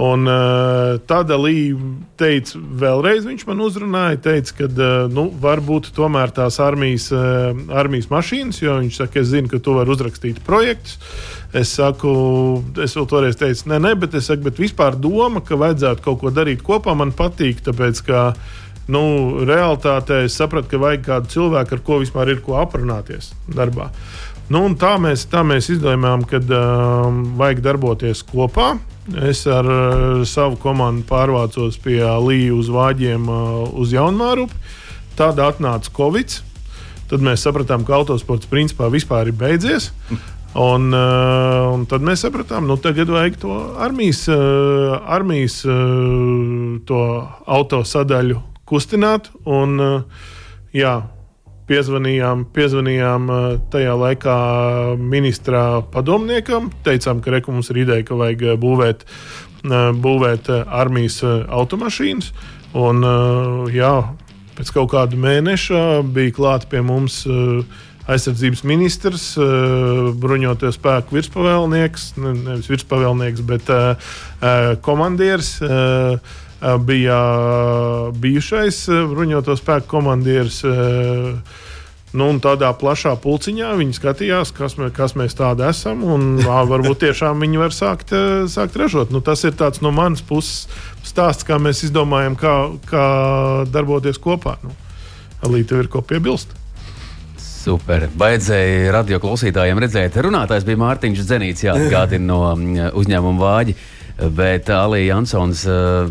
Un 0.00 0.24
uh, 0.30 0.96
tādā 1.04 1.36
līnijā 1.36 1.76
teica, 2.16 2.60
vēlreiz 2.80 3.26
viņš 3.26 3.42
man 3.48 3.58
uzrunāja, 3.60 4.20
teica, 4.24 4.54
ka 4.62 4.68
uh, 4.70 4.92
nu, 5.12 5.26
varbūt 5.42 5.90
tomēr 5.96 6.32
tās 6.32 6.56
armijas, 6.62 7.10
uh, 7.12 7.50
armijas 7.76 8.08
mašīnas, 8.08 8.62
jo 8.62 8.78
viņš 8.78 9.02
saka, 9.02 9.20
es 9.20 9.28
zinu, 9.34 9.50
ka 9.50 9.60
tu 9.60 9.74
vari 9.76 9.92
uzrakstīt 9.92 10.40
projektus. 10.46 10.96
Es 11.52 11.74
saku, 11.74 12.14
es 12.80 12.94
vēl 12.96 13.10
toreiz 13.10 13.36
teicu, 13.36 13.66
nē, 13.72 13.80
nē, 13.82 13.92
bet 14.00 14.16
es 14.16 14.30
saku, 14.30 14.46
bet 14.46 14.62
vispār 14.62 14.96
doma, 14.96 15.42
ka 15.44 15.58
vajadzētu 15.60 16.06
kaut 16.06 16.20
ko 16.22 16.32
darīt 16.32 16.62
kopā, 16.64 16.94
man 16.96 17.12
patīk, 17.16 17.60
tāpēc, 17.66 18.04
ka 18.06 18.24
nu, 18.92 19.02
realitātē 19.48 20.24
es 20.26 20.36
sapratu, 20.38 20.68
ka 20.72 20.80
vajag 20.82 21.06
kādu 21.06 21.32
cilvēku, 21.34 21.76
ar 21.76 21.84
ko 21.86 22.00
vispār 22.02 22.34
ir 22.34 22.42
ko 22.44 22.58
aprunāties 22.60 23.32
darbā. 23.48 23.90
Nu, 24.50 24.64
tā, 24.74 24.96
mēs, 24.98 25.28
tā 25.30 25.44
mēs 25.46 25.68
izdomājām, 25.70 26.24
ka 26.26 26.40
um, 26.42 27.20
vajag 27.38 27.62
darboties 27.62 28.24
kopā. 28.26 28.72
Es 29.26 29.44
ar 29.50 29.66
uh, 29.66 30.24
savu 30.26 30.58
komandu 30.58 31.06
pārvācos 31.06 31.78
pie 31.82 32.00
Līja 32.02 32.56
uz 32.58 32.70
Vāģiem, 32.74 33.30
uh, 33.30 33.62
uz 33.78 33.94
Jaunmārupi. 33.94 34.58
Tad 35.18 35.38
atnāca 35.42 35.94
Covid. 35.94 36.40
Tad 37.10 37.22
mēs 37.26 37.46
sapratām, 37.46 37.86
ka 37.86 37.94
autosports 38.00 38.50
principā 38.50 38.90
vispār 38.90 39.30
ir 39.30 39.38
beidzies. 39.38 39.92
Un, 40.58 40.90
uh, 40.90 41.70
un 41.70 41.86
tad 41.86 42.02
mēs 42.02 42.26
sapratām, 42.26 42.66
ka 42.66 42.72
nu, 42.72 42.78
tagad 42.82 43.10
vajag 43.14 43.38
to 43.38 43.54
armijas, 43.78 44.24
uh, 44.34 44.98
armijas 45.06 45.60
uh, 45.62 46.80
to 46.90 47.02
autosadaļu 47.46 48.49
kustināt. 48.70 49.28
Un, 49.48 49.74
uh, 49.82 50.28
jā, 50.76 50.94
piezvanījām, 51.70 52.46
piezvanījām 52.54 53.28
uh, 53.30 53.42
tajā 53.72 53.96
laikā 53.98 54.38
ministra 54.98 55.82
padomniekam. 55.92 56.70
Teicām, 56.86 57.22
ka 57.24 57.34
reku 57.36 57.54
mums 57.54 57.70
ir 57.74 57.82
ideja, 57.84 58.06
ka 58.06 58.18
vajag 58.18 58.46
uh, 58.52 58.56
būvēt, 58.60 59.06
būvēt 59.60 60.46
armijas 60.64 61.18
automašīnas. 61.20 62.30
Un, 62.80 63.04
jā, 63.74 63.92
pēc 64.56 64.70
kaut 64.72 64.88
kāda 64.94 65.18
mēneša 65.20 65.82
bija 66.16 66.32
klāts 66.32 66.70
pie 66.70 66.80
mums. 66.80 67.26
Aizsardzības 68.10 68.62
ministrs, 68.66 69.24
bruņoties 70.18 70.78
spēku 70.80 71.14
virspavēlnieks, 71.18 72.06
ne, 72.18 72.32
nevis 72.40 72.70
virspavēlnieks, 72.72 73.44
bet 73.46 73.68
komandieris. 74.82 75.52
Uh, 76.60 76.76
bija 76.76 77.18
bijušais 78.20 78.84
uh, 78.92 79.02
bruņoto 79.08 79.56
spēku 79.56 79.88
komandieris. 79.96 80.62
Nu, 82.10 82.26
tādā 82.42 82.72
plašā 82.74 83.12
pulciņā 83.22 83.68
viņi 83.78 83.94
skatījās, 83.94 84.50
kas, 84.54 84.74
mē, 84.80 84.88
kas 84.94 85.12
mēs 85.18 85.36
tādi 85.38 85.62
esam. 85.68 86.02
Un, 86.02 86.24
ā, 86.42 86.62
varbūt 86.66 87.04
tiešām 87.04 87.38
viņi 87.44 87.60
var 87.60 87.74
sākt, 87.74 88.10
eh, 88.10 88.48
sākt 88.50 88.78
ražot. 88.80 89.12
Nu, 89.14 89.22
tas 89.22 89.44
ir 89.46 89.54
tāds 89.54 89.78
no 89.84 89.92
manas 89.94 90.22
puses 90.26 90.66
stāsts, 91.06 91.46
kā 91.46 91.60
mēs 91.62 91.84
izdomājam, 91.86 92.34
kā, 92.34 92.54
kā 92.90 93.04
darboties 93.70 94.18
kopā. 94.18 94.56
Nu, 94.64 94.74
Līta 95.50 95.78
ir 95.80 95.86
ko 95.88 96.02
piebilst. 96.02 96.50
Super. 97.38 98.08
Baidzēja 98.18 98.90
radio 98.92 99.20
klausītājiem 99.20 99.78
redzēt, 99.80 100.18
runātājs 100.20 100.66
bija 100.66 100.80
Mārtiņš 100.82 101.22
Zenīts, 101.24 101.64
jāatgādina 101.64 102.26
no 102.26 102.40
mm, 102.50 102.90
uzņēmuma 102.98 103.40
vāģi. 103.40 103.76
Bet 104.36 104.68
Alija 104.74 105.14
Jansons 105.14 105.62
uh, 105.68 106.10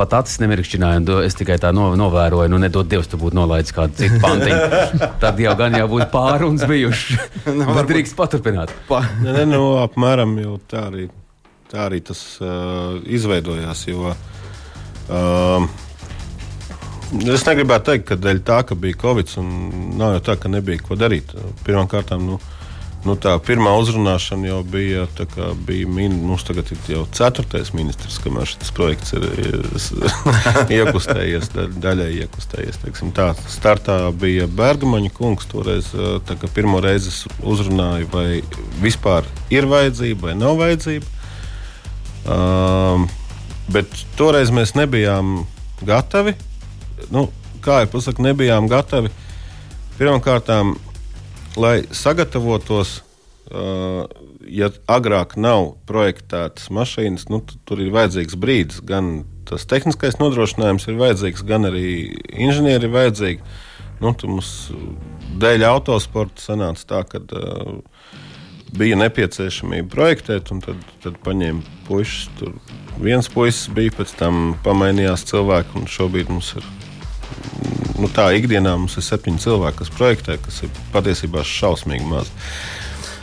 pat 0.00 0.16
acis 0.22 0.40
nemirkšķināja. 0.42 1.02
un 1.04 1.22
Es 1.28 1.36
tikai 1.38 1.58
tā 1.62 1.70
no, 1.76 1.90
novēroju, 2.00 2.48
nu, 2.50 2.58
nedod 2.62 2.88
Dievs, 2.90 3.08
tu 3.12 3.20
būtu 3.20 3.36
nolaidis 3.38 3.76
kādu 3.76 4.00
citu 4.00 4.18
pantiņu. 4.24 5.10
Tad 5.22 5.40
jau 5.44 5.54
gan 5.60 5.76
jau 5.78 5.86
būtu 5.92 6.08
pārunas 6.12 6.64
bijušas. 6.70 7.28
Nu, 7.50 7.64
varbūt- 7.68 7.92
drīkst 7.92 8.16
paturpināt. 8.18 8.72
Pa, 8.88 9.04
Nē, 9.22 9.32
nē, 9.38 9.44
nu, 9.52 9.62
apmēram 9.84 10.34
jau 10.42 10.56
tā 10.70 10.86
arī, 10.90 11.06
tā 11.70 11.84
arī 11.88 12.00
tas 12.10 12.20
uh, 12.42 12.96
izveidojās. 13.06 13.84
Jo, 13.90 14.12
uh, 15.10 15.68
es 17.34 17.44
negribētu 17.48 17.90
teikt, 17.90 18.06
ka 18.10 18.18
dēļ 18.22 18.40
tā, 18.46 18.60
ka 18.68 18.76
bija 18.78 18.98
Covid, 19.02 19.32
un 19.42 19.48
nav 19.98 20.16
jau 20.18 20.22
tā, 20.30 20.36
ka 20.42 20.50
nebija 20.52 20.82
ko 20.86 20.98
darīt. 21.00 21.32
Pirmkārt, 21.66 22.12
nu, 22.22 22.38
nu, 23.06 23.14
tā 23.16 23.32
pirmā 23.44 23.72
uzrunāšana 23.80 24.50
jau 24.50 24.58
bija, 24.66 25.06
kā 25.18 25.50
bija 25.66 25.88
min, 25.88 26.18
mums 26.26 26.44
tagad 26.48 26.68
ir 26.74 26.90
jau 26.92 27.04
ceturtais 27.16 27.72
ministrs, 27.76 28.18
kamēr 28.22 28.48
šis 28.50 28.72
projekts 28.76 29.14
ir, 29.16 29.26
ir 29.40 29.68
iekustējies, 30.80 31.50
da, 31.54 31.66
daļai 31.86 32.10
iekustējies. 32.24 32.80
teiksim 32.84 33.14
Tā 33.16 33.30
startā 33.50 33.98
bija 34.12 34.48
Bergmaņa 34.48 35.12
kungs, 35.16 35.48
toreiz 35.50 35.92
kā 36.28 36.52
pirmo 36.54 36.82
reizi 36.84 37.12
es 37.12 37.22
uzrunāju, 37.40 38.10
vai 38.12 38.42
vispār 38.82 39.28
ir 39.52 39.68
vajadzība 39.70 40.30
vai 40.30 40.36
nav 40.38 40.60
vajadzība. 40.60 41.16
Um, 42.30 43.08
bet 43.72 44.04
toreiz 44.18 44.52
mēs 44.52 44.74
nebijām 44.76 45.44
gatavi. 45.86 46.34
Nu, 47.10 47.28
kā 47.64 47.82
jau 47.84 47.92
pasakā, 47.96 48.22
nebijām 48.28 48.68
gatavi. 48.70 49.12
Pirmkārt, 49.96 50.48
lai 51.56 51.82
sagatavotos, 51.94 53.00
uh, 53.50 54.04
ja 54.50 54.70
agrāk 54.90 55.36
nav 55.40 55.74
projektētas 55.88 56.70
mašīnas, 56.74 57.28
nu, 57.30 57.42
tur 57.66 57.82
ir 57.82 57.92
vajadzīgs 57.94 58.38
brīdis. 58.40 58.82
Gan 58.86 59.24
tas 59.48 59.66
tehniskais 59.70 60.20
nodrošinājums 60.20 60.86
ir 60.88 61.00
vajadzīgs, 61.00 61.44
gan 61.46 61.68
arī 61.70 61.86
inženieri 62.30 62.86
ir 62.86 62.94
vajadzīgi. 62.94 63.54
Nu, 64.00 64.14
mums 64.32 64.70
dēļ 65.40 65.66
autosporta 65.68 66.40
sanāca 66.40 66.86
tā, 66.88 67.02
ka 67.08 67.20
uh, 67.20 67.80
bija 68.76 68.98
nepieciešamība 69.00 69.90
projektēt, 69.92 70.52
un 70.54 70.62
tad, 70.64 70.84
tad 71.04 71.18
paņēma 71.24 71.80
puikas. 71.88 72.28
Viens 73.00 73.28
puisis 73.32 73.68
bija, 73.74 73.94
pēc 73.98 74.14
tam 74.18 74.54
pamainījās 74.64 75.26
cilvēki, 75.30 75.80
un 75.80 75.90
šobrīd 75.90 76.32
mums 76.32 76.54
ir. 76.60 76.66
Nu, 78.00 78.08
tā 78.08 78.30
ikdienā 78.32 78.76
mums 78.80 78.96
ir 78.96 79.04
septiņi 79.04 79.42
cilvēki, 79.42 79.82
kas 79.82 79.90
projektē, 79.92 80.38
kas 80.40 80.62
ir 80.64 80.70
patiesībā 80.94 81.44
šausmīgi 81.44 82.06
maz. 82.08 82.30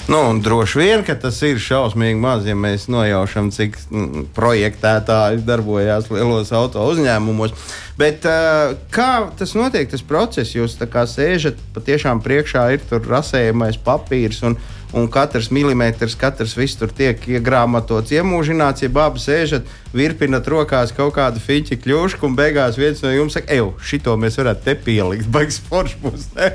Nu, 0.07 0.21
droši 0.39 0.79
vien, 0.79 1.01
ka 1.03 1.17
tas 1.19 1.41
ir 1.43 1.57
šausmīgi 1.59 2.15
maz, 2.21 2.45
ja 2.47 2.53
mēs 2.55 2.85
nojaušam, 2.87 3.49
cik 3.51 3.75
mm, 3.89 4.27
projektētāji 4.37 5.41
darbojas 5.43 6.07
lielos 6.13 6.53
auto 6.55 6.85
uzņēmumos. 6.93 7.55
Bet 7.99 8.23
uh, 8.29 8.77
kā 8.93 9.09
tas 9.35 9.51
notiek, 9.57 9.89
tas 9.91 10.05
process? 10.07 10.55
Jūs 10.55 10.77
tā 10.79 10.87
kā 10.91 11.03
sēžat, 11.09 11.59
patiešām 11.75 12.21
priekšā 12.23 12.63
ir 12.77 13.07
rasējamais 13.09 13.81
papīrs. 13.83 14.39
Un, 14.47 14.55
un 14.95 15.07
katrs 15.11 15.49
milimetrs, 15.51 16.15
katrs 16.19 16.55
viss 16.57 16.77
tur 16.79 16.91
tiek 16.95 17.19
iegrāmatots, 17.27 18.13
iemūžināts. 18.15 18.85
Ja 18.85 18.91
abi 19.03 19.21
sēžat, 19.21 19.67
virpinat 19.95 20.47
rokās 20.47 20.93
kaut 20.95 21.15
kādu 21.17 21.43
fiņķu 21.43 21.79
kļūšku, 21.83 22.27
un 22.29 22.37
beigās 22.37 22.79
viens 22.79 23.03
no 23.03 23.11
jums 23.11 23.35
saka, 23.35 23.51
ej, 23.53 23.65
šito 23.83 24.15
mēs 24.19 24.39
varētu 24.39 24.63
te 24.67 24.77
pielikt, 24.87 25.27
baigs 25.35 25.59
foršs 25.67 25.99
būs. 26.03 26.29
Ne? 26.37 26.51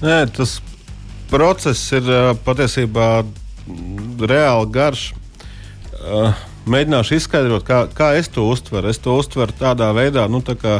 Nē, 0.00 0.20
tas 0.32 0.58
process 1.30 1.92
ir 1.96 2.08
patiesībā 2.46 3.10
reāli 4.30 4.70
garš. 4.72 5.10
Mēģināšu 6.70 7.18
izskaidrot, 7.18 7.64
kā, 7.66 7.82
kā 7.96 8.14
es 8.16 8.30
to 8.32 8.46
uztveru. 8.48 8.88
Es 8.88 9.00
to 9.02 9.16
uztveru 9.20 9.52
tādā 9.58 9.90
veidā, 9.96 10.26
nu, 10.32 10.40
tā 10.44 10.56
kā 10.60 10.78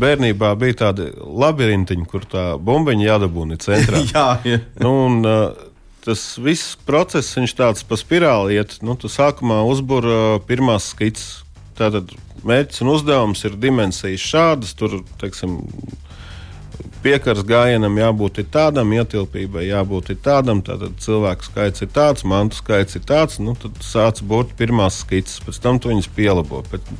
bērnībā 0.00 0.52
bija 0.58 0.78
tādi 0.84 1.08
labirintiņi, 1.18 2.06
kur 2.10 2.26
tā 2.30 2.44
bumbiņa 2.62 3.06
jādabūna 3.08 3.58
centrā. 3.62 4.02
jā, 4.14 4.26
jā. 4.46 4.60
Nu, 4.82 4.94
un, 5.08 5.18
tas 6.10 6.24
viss 6.42 6.74
process, 6.86 7.36
viņš 7.38 7.54
tāds 7.54 7.86
pa 7.86 7.98
spirāli 7.98 8.58
iet. 8.58 8.80
Nu, 8.82 8.96
tu 8.98 9.10
sākumā 9.10 9.62
uzbūr 9.70 10.10
pirmās 10.48 10.90
skices. 10.90 11.44
Tātad 11.78 12.10
mērķis 12.44 12.82
un 12.84 12.90
uzdevums 12.92 13.44
ir 13.46 13.54
dimensijas 13.60 14.24
šādas. 14.26 14.74
Tur, 14.76 14.98
teiksim, 15.22 15.60
piekars 17.04 17.44
gājienam 17.46 17.96
jābūt 18.00 18.42
tādam, 18.52 18.92
ietilpībai 18.96 19.68
jābūt 19.68 20.12
tādam, 20.24 20.64
tad 20.66 20.82
cilvēku 21.00 21.46
skaits 21.48 21.86
ir 21.86 21.92
tāds, 21.94 22.26
mantu 22.28 22.58
skaits 22.58 22.98
ir 22.98 23.06
tāds. 23.06 23.38
Nu, 23.42 23.54
tad 23.58 23.78
sāc 23.86 24.20
būt 24.26 24.56
pirmās 24.58 25.00
skices, 25.04 25.38
pēc 25.46 25.62
tam 25.62 25.80
tu 25.80 25.92
viņus 25.92 26.10
pielabo. 26.16 26.64
Bet, 26.72 26.90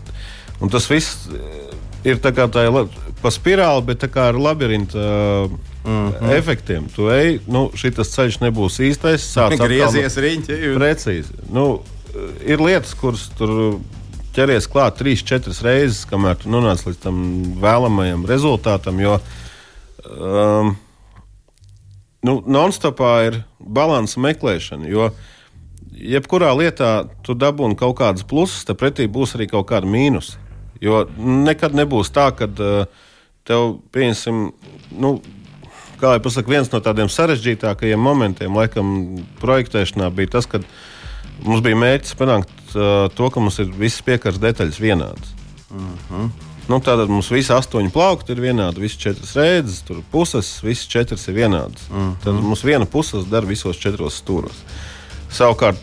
un 0.62 0.72
tas 0.72 0.86
viss 0.90 1.26
eh, 1.34 1.74
ir 2.08 2.22
tā 2.22 2.32
kā 2.36 2.46
tā 2.52 2.68
ir 2.68 2.94
pa 3.20 3.34
spirāli, 3.34 3.84
bet 3.90 4.06
ar 4.16 4.38
labirinta 4.40 5.02
uh, 5.02 5.69
mm 5.84 6.10
-hmm. 6.10 6.32
efektiem. 6.38 6.88
Tu 6.96 7.08
ej, 7.10 7.40
nu, 7.46 7.70
šis 7.74 8.12
ceļš 8.14 8.40
nebūs 8.40 8.80
īstais. 8.80 9.24
Sāc 9.36 9.56
griezies 9.58 10.16
riņķi. 10.16 10.60
Precīzi. 10.76 11.32
Nu, 11.52 11.82
ir 12.46 12.60
lietas, 12.60 12.94
kuras 12.94 13.28
tur 13.38 13.80
ķeries 14.34 14.68
klāt 14.70 14.98
trīs, 15.00 15.24
četras 15.26 15.62
reizes, 15.62 16.04
kamēr 16.08 16.38
tu 16.40 16.50
nonāc 16.52 16.84
līdz 16.86 17.00
tam 17.02 17.18
vēlamajam 17.62 18.26
rezultātam. 18.26 19.00
Jo 19.02 19.18
um, 20.06 20.76
nu, 22.22 22.38
non-stopā 22.46 23.12
ir 23.26 23.42
balanss 23.58 24.20
meklēšana. 24.20 24.88
Jo 24.90 25.10
jebkurā 26.00 26.52
lietā 26.56 27.08
tu 27.26 27.34
dabūni 27.34 27.78
kaut 27.78 27.98
kādas 27.98 28.24
pluses, 28.26 28.64
tad 28.64 28.78
pretī 28.80 29.08
būs 29.10 29.34
arī 29.38 29.50
kaut 29.50 29.68
kāda 29.70 29.90
mīnus. 29.90 30.36
Jo 30.80 31.04
nekad 31.18 31.74
nebūs 31.76 32.12
tā, 32.14 32.30
ka 32.36 32.48
uh, 32.48 32.86
tev, 33.44 33.80
pieņemsim, 33.92 34.46
nu, 35.02 35.18
kā 36.00 36.14
jau 36.16 36.22
pasaka, 36.24 36.50
viens 36.50 36.70
no 36.72 36.80
tādiem 36.84 37.10
sarežģītākajiem 37.12 38.00
momentiem, 38.00 38.56
laikam, 38.56 38.94
projektēšanā 39.42 40.10
bija 40.16 40.36
tas, 40.36 40.48
ka 40.50 40.62
mums 41.44 41.62
bija 41.64 41.78
mērķis 41.80 42.16
panākt 42.18 42.74
uh, 42.74 43.08
to, 43.14 43.30
ka 43.32 43.42
mums 43.42 43.60
ir 43.62 43.72
visas 43.76 44.04
piekars 44.06 44.40
detaļas 44.42 44.80
vienādas. 44.80 45.34
Uh 45.70 45.76
mhm. 45.76 45.98
-huh. 46.12 46.30
Nu, 46.70 46.78
tātad 46.78 47.08
mums 47.10 47.30
visi 47.32 47.50
astoņi 47.50 47.90
plaukti 47.90 48.30
ir 48.32 48.40
vienādi, 48.44 48.78
visas 48.84 48.98
četras 49.02 49.32
rēdzes, 49.34 49.80
tur 49.86 50.02
puses, 50.12 50.62
visas 50.62 50.86
četras 50.86 51.28
ir 51.28 51.34
vienādas. 51.34 51.88
Mm 51.90 51.98
-hmm. 51.98 52.12
Tad 52.24 52.34
mums 52.34 52.64
viena 52.64 52.84
puse 52.84 53.24
dara 53.30 53.46
visos 53.46 53.76
četros 53.76 54.22
stūros. 54.22 54.60
Savukārt, 55.30 55.76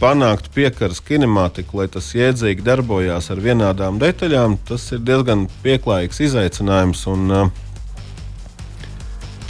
panākt 0.00 0.50
piekaras 0.54 1.00
kinemātiku, 1.00 1.78
lai 1.80 1.88
tas 1.88 2.14
jēdzīgi 2.14 2.62
darbojās 2.62 3.30
ar 3.30 3.36
vienādām 3.36 3.98
detaļām, 3.98 4.58
tas 4.68 4.92
ir 4.92 4.98
diezgan 4.98 5.48
pieklājīgs 5.62 6.20
izaicinājums. 6.20 7.06
Un, 7.06 7.30
uh, 7.30 7.50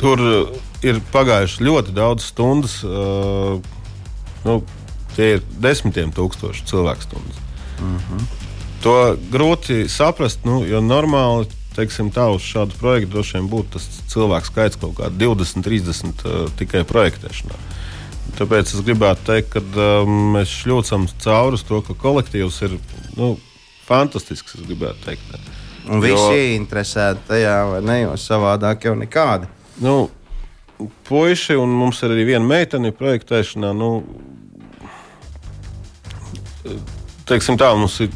tur 0.00 0.22
ir 0.84 1.00
pagājuši 1.12 1.66
ļoti 1.66 1.94
daudz 1.96 2.30
stundas. 2.30 2.80
Uh, 2.84 3.60
nu, 4.46 4.60
tie 5.16 5.36
ir 5.36 5.44
desmitiem 5.62 6.12
tūkstoši 6.14 6.66
cilvēku 6.68 7.08
stundas. 7.08 7.44
Mm 7.80 7.98
-hmm. 7.98 8.26
To 8.84 9.16
grūti 9.32 9.88
saprast, 9.88 10.44
nu, 10.44 10.64
jo 10.64 10.80
normāli 10.80 11.48
teiksim, 11.76 12.10
tā 12.12 12.28
uz 12.32 12.42
šādu 12.42 12.76
projektu 12.80 13.12
droši 13.12 13.38
vien 13.38 13.48
būtu 13.50 13.76
tas 13.76 13.88
cilvēku 14.12 14.46
skaits 14.46 14.76
kaut 14.80 14.94
kādā 14.98 15.16
20, 15.18 15.64
30 15.64 16.24
uh, 16.24 16.50
tikai 16.56 16.84
projektēšanā. 16.84 17.58
Tāpēc 18.36 18.72
es 18.74 18.84
gribētu 18.84 19.26
teikt, 19.26 19.52
ka 19.54 19.60
uh, 19.60 20.08
mēs 20.08 20.52
šļūcam 20.62 21.06
cauri 21.24 21.60
to, 21.68 21.82
ka 21.82 21.94
kolektīvs 21.94 22.62
ir 22.62 22.78
nu, 23.16 23.36
fantastisks. 23.86 24.54
Es 24.54 24.66
gribētu 24.66 25.04
teikt. 25.04 25.36
Un 25.86 26.02
visi 26.02 26.32
ir 26.34 26.56
interesēti 26.56 27.28
tajā, 27.28 27.58
vai 27.70 27.82
ne? 27.86 28.00
Jo 28.00 28.16
savādāk 28.18 28.88
jau 28.88 28.96
nekādi. 28.98 29.46
Nu, 29.80 30.10
Puisi 31.08 31.54
un 31.56 31.72
mums 31.72 32.02
ir 32.04 32.12
arī 32.12 32.26
viena 32.28 32.44
meitene 32.44 32.90
projektēšanā. 32.92 33.70
Nu, 33.76 33.90
teiksim 37.28 37.56
tā, 37.56 37.70
mums 37.78 37.96
ir 38.04 38.10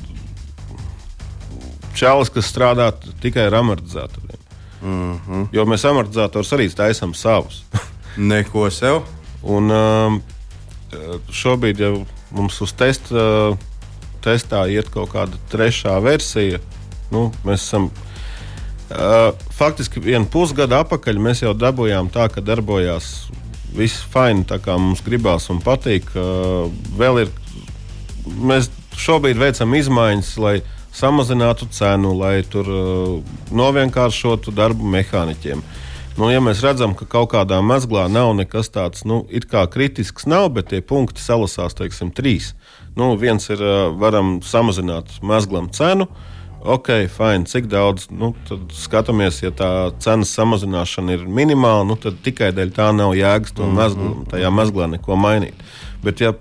čalis, 1.97 2.29
kas 2.33 2.51
strādā 2.53 2.91
tikai 3.23 3.47
ar 3.49 3.57
amortizatoriem. 3.63 4.45
Mm 4.83 5.21
-hmm. 5.27 5.49
Jo 5.53 5.65
mēs 5.65 5.89
amortizatorus 5.89 6.53
arī 6.53 6.69
taisām 6.75 7.15
savus. 7.15 7.65
Neko 8.33 8.71
sev. 8.71 9.03
Un 9.43 9.71
um, 9.71 10.23
šobrīd 11.31 11.81
jau 11.81 12.07
mums 12.31 12.61
uz 12.61 12.73
testa, 12.73 13.57
testā 14.23 14.69
iet 14.69 14.91
kaut 14.91 15.11
kāda 15.11 15.37
trešā 15.51 16.03
versija. 16.03 16.59
Nu, 17.11 17.33
mēs 17.45 17.65
esam 17.65 17.91
Uh, 17.91 18.10
faktiski 19.55 20.03
vienu 20.03 20.27
pusgadu 20.27 20.75
atpakaļ 20.81 21.21
mēs 21.23 21.45
jau 21.45 21.55
dabūjām 21.55 22.11
tā, 22.11 22.27
ka 22.33 22.43
darbojās 22.43 23.31
viss 23.77 24.03
fini, 24.11 24.45
tā 24.49 24.59
kā 24.63 24.77
mums 24.79 25.03
gribās 25.07 25.49
un 25.53 25.61
patīk. 25.63 26.11
Uh, 26.17 26.71
vēl 26.99 27.25
ir, 27.25 27.31
mēs 28.27 28.71
šobrīd 28.99 29.39
veicam 29.39 29.77
izmaiņas, 29.79 30.33
lai 30.43 30.57
samazinātu 30.97 31.71
cenu, 31.71 32.17
lai 32.19 32.41
tur 32.43 32.67
uh, 32.67 33.37
novienkāršotu 33.55 34.55
darbu 34.57 34.91
mehāniķiem. 34.97 35.63
Nu, 36.19 36.27
ja 36.29 36.41
mēs 36.43 36.61
redzam, 36.65 36.97
ka 36.99 37.07
kaut 37.09 37.31
kādā 37.33 37.61
mezglā 37.63 38.09
nav 38.11 38.35
nekas 38.37 38.69
tāds 38.75 39.07
nu, 39.07 39.23
kritisks, 39.71 40.27
nav, 40.27 40.51
bet 40.57 40.69
tie 40.75 40.83
punkti 40.83 41.23
salasās, 41.23 41.79
teiksim, 41.79 42.11
trīs. 42.11 42.53
Nu, 42.99 43.15
viens 43.17 43.47
ir, 43.55 43.63
uh, 43.63 43.95
varam 43.95 44.41
samazināt 44.43 45.23
mezglam 45.23 45.71
cenu. 45.71 46.11
Ok, 46.61 46.89
fine, 47.09 47.47
cik 47.49 47.71
daudz. 47.73 48.11
Nu, 48.13 48.35
tad 48.49 48.75
skatāmies, 48.77 49.41
ja 49.43 49.51
tā 49.57 49.71
cenas 50.03 50.35
samazināšana 50.37 51.17
ir 51.17 51.25
minimāla, 51.25 51.87
nu, 51.89 51.97
tad 51.97 52.21
tikai 52.25 52.51
dēļ 52.57 52.75
tā 52.77 52.91
nav 52.93 53.15
jēgas 53.17 53.55
to 53.57 53.65
mm 53.65 53.71
-hmm. 53.71 53.83
mezglu, 53.83 54.25
tajā 54.31 54.51
mezglā 54.51 54.91
neko 54.91 55.17
mainīt. 55.17 55.55
Bet, 56.05 56.21
ja 56.21 56.35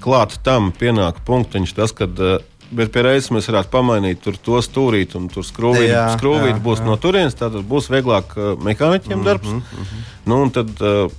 klāt 0.00 0.38
tam 0.42 0.72
pienāk 0.72 1.22
punktiņš, 1.24 1.74
tas, 1.74 1.92
kad 1.92 2.18
uh, 2.18 2.38
Bet 2.74 2.90
pie 2.90 3.02
reizes 3.06 3.30
mēs 3.30 3.46
varētu 3.46 3.70
pamainīt 3.70 4.24
to 4.42 4.58
stūrīti, 4.64 5.14
un 5.20 5.28
tur 5.30 5.44
skrūvīt, 5.46 5.86
jā, 5.86 6.08
skrūvīt 6.16 6.56
jā, 6.56 6.62
būs 6.64 6.80
jā. 6.82 6.86
no 6.88 6.96
turienes. 6.98 7.36
Tad 7.38 7.54
būs 7.68 7.86
vieglāk 7.92 8.34
uh, 8.34 8.56
mehāniķiem 8.58 9.22
darbs. 9.22 9.46
Mm 9.46 9.60
-hmm, 9.60 9.78
mm 9.78 9.84
-hmm. 9.84 10.02
Nu, 10.26 10.42
un 10.42 10.50
tad, 10.50 10.70
uh, 10.80 11.10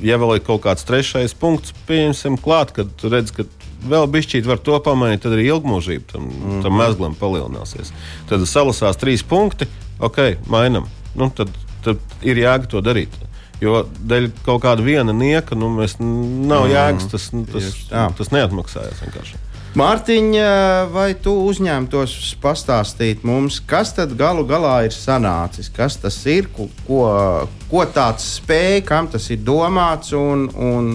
ja 0.00 0.16
vēl 0.16 0.34
ir 0.36 0.40
kaut 0.40 0.62
kāds 0.64 0.84
trešais 0.84 1.34
punkts, 1.34 1.74
pieņemsim 1.86 2.38
klāt, 2.40 2.72
kad 2.72 2.88
redz, 3.02 3.30
ka 3.30 3.44
vēl 3.88 4.08
bišķīt 4.14 4.48
var 4.48 4.62
to 4.64 4.78
pamainīt, 4.84 5.22
tad 5.24 5.36
arī 5.36 5.48
ilgmūžība 5.50 6.14
tam, 6.14 6.28
mm 6.30 6.64
tam 6.64 6.78
mezglam 6.80 7.14
palielināsies. 7.20 7.92
Tad 8.30 8.46
salasās 8.48 8.98
trīs 9.00 9.24
punkti, 9.26 9.68
ok, 10.00 10.46
mainam. 10.50 10.88
Nu, 11.14 11.30
tad, 11.34 11.52
tad 11.84 12.00
ir 12.26 12.40
jēga 12.40 12.70
to 12.70 12.82
darīt. 12.84 13.14
Jo 13.62 13.84
dēļ 13.84 14.30
kaut 14.44 14.64
kāda 14.64 14.84
viena 14.84 15.14
nieka, 15.14 15.56
nu, 15.56 15.70
mēs 15.76 15.98
nav 16.00 16.66
mhm. 16.66 16.72
jēgas, 16.74 17.10
tas, 17.12 17.28
tas, 17.52 17.74
tas 18.18 18.32
neatmaksājas 18.34 19.04
vienkārši. 19.06 19.42
Mārtiņa, 19.74 20.50
vai 20.94 21.08
tu 21.18 21.32
uzņēmtos 21.48 22.12
pastāstīt 22.38 23.24
mums, 23.26 23.56
kas 23.58 23.90
tad 23.96 24.12
galu 24.14 24.44
galā 24.46 24.84
ir 24.86 24.94
sanācis? 24.94 25.66
Kas 25.74 25.96
tas 25.98 26.14
ir, 26.30 26.46
ko, 26.54 26.68
ko 26.86 27.86
tāds 27.90 28.36
spēj, 28.36 28.84
kam 28.86 29.08
tas 29.10 29.26
ir 29.34 29.42
domāts 29.42 30.14
un, 30.14 30.46
un, 30.54 30.92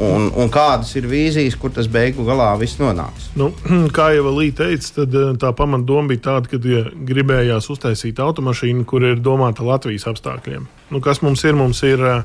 un, 0.00 0.30
un 0.38 0.50
kādas 0.52 0.94
ir 0.96 1.06
vīzijas, 1.10 1.56
kur 1.60 1.72
tas 1.74 1.88
beigu 1.92 2.24
galā 2.26 2.48
viss 2.60 2.80
nonāks? 2.80 3.30
Nu, 3.38 3.50
kā 3.96 4.10
jau 4.16 4.32
Līta 4.32 4.66
teica, 4.66 4.90
tad 5.00 5.16
eh, 5.18 5.30
tā 5.40 5.52
pamatdoma 5.56 6.12
bija 6.12 6.24
tāda, 6.30 6.50
ka 6.52 6.60
ja 6.68 6.86
gribējās 7.12 7.68
uztaisīt 7.72 8.20
automašīnu, 8.22 8.86
kur 8.88 9.04
ir 9.10 9.22
domāta 9.22 9.66
Latvijas 9.66 10.08
apstākļiem. 10.10 10.66
Nu, 10.92 11.00
kas 11.04 11.22
mums 11.24 11.44
ir? 11.48 11.56
Mums 11.56 11.80
ir 11.88 12.02
uh, 12.02 12.24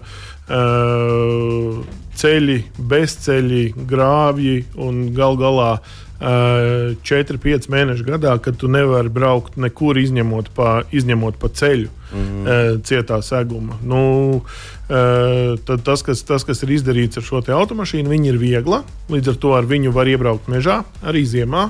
ceļi, 2.20 2.58
bezceļi, 2.92 3.64
grāvji 3.88 4.58
un 4.84 5.08
gal 5.16 5.40
galā. 5.40 5.72
Uh, 5.78 6.07
4-5 6.20 7.68
mēnešu 7.70 8.06
gadā, 8.08 8.34
kad 8.42 8.58
tu 8.58 8.70
nevari 8.72 9.10
braukt 9.14 9.58
nekur, 9.58 10.00
izņemot 10.02 10.50
pa, 10.56 10.82
izņemot 10.90 11.38
pa 11.38 11.50
ceļu, 11.54 11.92
mm. 12.10 12.40
uh, 12.42 12.72
cietā 12.82 13.20
seguma. 13.22 13.78
Nu, 13.86 14.02
uh, 14.42 15.54
tad 15.68 15.86
tas 15.86 16.02
kas, 16.06 16.24
tas, 16.26 16.48
kas 16.48 16.64
ir 16.66 16.74
izdarīts 16.80 17.22
ar 17.22 17.28
šo 17.28 17.44
automašīnu, 17.46 18.10
viņa 18.10 18.32
ir 18.34 18.42
viegla. 18.42 18.82
Līdz 19.14 19.36
ar 19.36 19.40
to 19.44 19.54
ar 19.60 19.70
viņu 19.70 19.94
var 19.94 20.10
iebraukt 20.10 20.50
mežā, 20.50 20.82
arī 21.06 21.26
ziemā. 21.26 21.70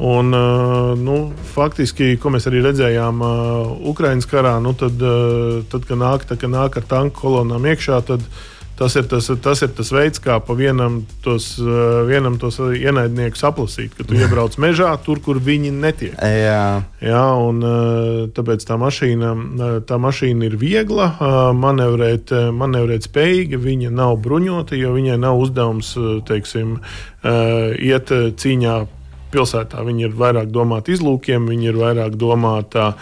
Un, 0.00 0.32
nu, 0.96 1.14
faktiski, 1.52 2.14
ko 2.16 2.30
mēs 2.32 2.46
arī 2.48 2.62
redzējām 2.64 3.18
Ukraiņas 3.90 4.28
karā, 4.30 4.54
nu, 4.64 4.72
tad, 4.72 4.94
tad, 5.68 5.84
kad 5.84 6.00
nāk, 6.00 6.24
tad, 6.24 6.40
kad 6.40 6.48
nāk 6.48 6.78
ar 6.80 6.86
tanku 6.88 7.20
kolonām 7.20 7.66
iekšā, 7.68 7.98
tad 8.08 8.24
uh, 8.24 8.38
Tas 8.80 8.94
ir 8.96 9.04
tas, 9.04 9.26
tas 9.44 9.60
ir 9.60 9.74
tas 9.76 9.90
veids, 9.92 10.22
kā 10.24 10.38
pa 10.40 10.54
vienam 10.56 11.02
tos, 11.20 11.50
eh, 11.60 11.98
vienam 12.08 12.38
tos 12.40 12.56
ienaidniekus 12.64 13.42
aplasīt, 13.44 13.92
ka 13.92 14.06
tu 14.08 14.16
iebrauc 14.20 14.56
mežā, 14.56 14.94
tur, 15.04 15.20
kur 15.20 15.36
viņi 15.36 15.68
netiek. 15.76 16.14
Jā, 16.16 16.80
Jā 17.04 17.24
un 17.44 17.60
eh, 17.60 18.22
tāpēc 18.32 18.64
tā 18.64 18.78
mašīna, 18.80 19.34
eh, 19.36 19.74
tā 19.84 20.00
mašīna 20.00 20.48
ir 20.48 20.56
viegla, 20.56 21.10
manevrēt, 21.52 22.32
manevrēt 22.56 23.04
spējīga, 23.04 23.60
viņa 23.60 23.92
nav 23.92 24.16
bruņota, 24.24 24.78
jo 24.80 24.94
viņai 24.96 25.20
nav 25.20 25.44
uzdevums 25.44 25.92
teiksim, 26.24 26.78
iet 27.20 28.08
cīņā 28.40 28.76
pilsētā. 29.30 29.84
Viņi 29.86 30.08
ir 30.08 30.16
vairāk 30.18 30.50
domāti 30.52 30.96
izlūkiem, 30.96 31.48
viņi 31.50 31.70
ir 31.70 31.78
vairāk 31.78 32.16
domāti 32.18 32.80
uh, 32.82 32.94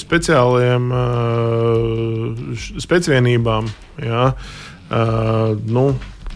speciāliem 0.00 0.90
uh, 0.90 2.62
spēcvienībām. 2.82 3.68
Ja? 4.02 4.30
Uh, 4.90 5.54
nu, 5.64 5.94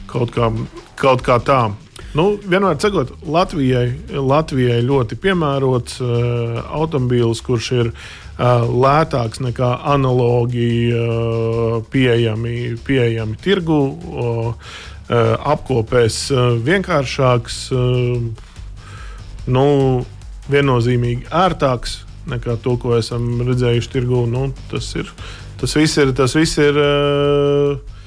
kaut, 0.09 0.33
kā, 0.33 0.49
kaut 0.97 1.23
kā 1.27 1.37
tā. 1.45 1.61
Nu, 2.17 2.39
vienmēr 2.41 2.79
sakot, 2.81 3.11
Latvijai, 3.29 3.93
Latvijai 4.09 4.81
ļoti 4.87 5.19
piemērots 5.21 5.99
uh, 6.01 6.63
automobīls, 6.81 7.43
kurš 7.45 7.69
ir 7.77 7.91
uh, 7.93 8.65
lētāks 8.65 9.43
nekā 9.45 9.75
analogi 9.93 10.89
uh, 10.97 11.79
pieejami, 11.93 12.79
pieejami 12.87 13.37
tirgu, 13.45 13.79
uh, 13.93 14.49
uh, 14.49 15.35
apkopēs 15.53 16.23
uh, 16.33 16.57
vienkāršāks, 16.65 17.61
uh, 17.77 18.49
nu, 19.53 19.67
viennozīmīgi 20.49 21.29
ērtāks 21.29 21.99
nekā 22.29 22.57
to, 22.65 22.77
ko 22.81 22.97
esam 22.99 23.43
redzējuši 23.45 23.93
tirgu. 23.93 24.25
Nu, 24.31 24.49
tas, 24.73 24.91
ir, 24.97 25.13
tas 25.61 25.77
viss 25.77 26.01
ir. 26.01 26.13
Tas 26.17 26.35
viss 26.37 26.61
ir 26.61 26.81
uh, 26.81 27.98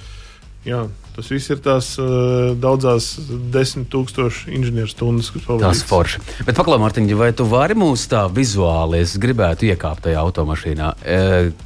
Jā, 0.61 0.83
tas 1.15 1.29
viss 1.33 1.49
ir 1.49 1.57
tās 1.65 1.87
uh, 1.97 2.51
daudzās 2.61 3.15
desmit 3.53 3.87
tūkstošu 3.89 4.51
inženieru 4.53 4.91
stundas, 4.91 5.31
kas 5.33 5.47
pavadītas. 5.47 5.81
Tas 5.81 5.89
forši. 5.89 6.21
Bet, 6.45 6.53
paklā, 6.59 6.77
Mārtiņ, 6.81 7.07
vai 7.17 7.31
tu 7.33 7.47
vari 7.49 7.73
mūs 7.81 8.03
tā 8.11 8.27
vizuāli, 8.29 8.99
es 9.01 9.15
gribētu 9.21 9.71
iekāpt 9.71 10.05
tajā 10.05 10.21
automašīnā? 10.21 10.91
E, 11.01 11.17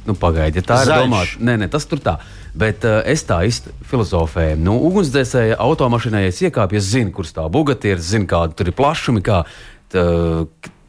nu, 0.08 0.16
pagaidi, 0.16 0.62
ja 0.62 0.68
tā 0.70 0.80
ir 0.86 0.92
domāta. 0.94 1.36
Nē, 1.44 1.58
nē, 1.60 1.68
tas 1.72 1.84
tur 1.90 2.00
tā. 2.00 2.16
Bet 2.56 2.88
uh, 2.88 3.02
es 3.04 3.26
tā 3.28 3.42
īsti 3.44 3.74
filozofēju. 3.90 4.56
Nu, 4.64 4.78
ugunsdzēsēja 4.88 5.60
automašīnā, 5.60 6.24
ja 6.24 6.32
es 6.32 6.40
iekāpu, 6.48 6.80
es 6.80 6.88
zinu, 6.94 7.12
kur 7.12 7.28
stāv 7.28 7.52
bugati, 7.52 7.92
es 7.92 8.14
zinu, 8.14 8.24
kāda 8.32 8.56
tur 8.56 8.72
ir 8.72 8.78
plašumi. 8.80 9.20
Kā, 9.26 9.42
tā, 9.92 10.06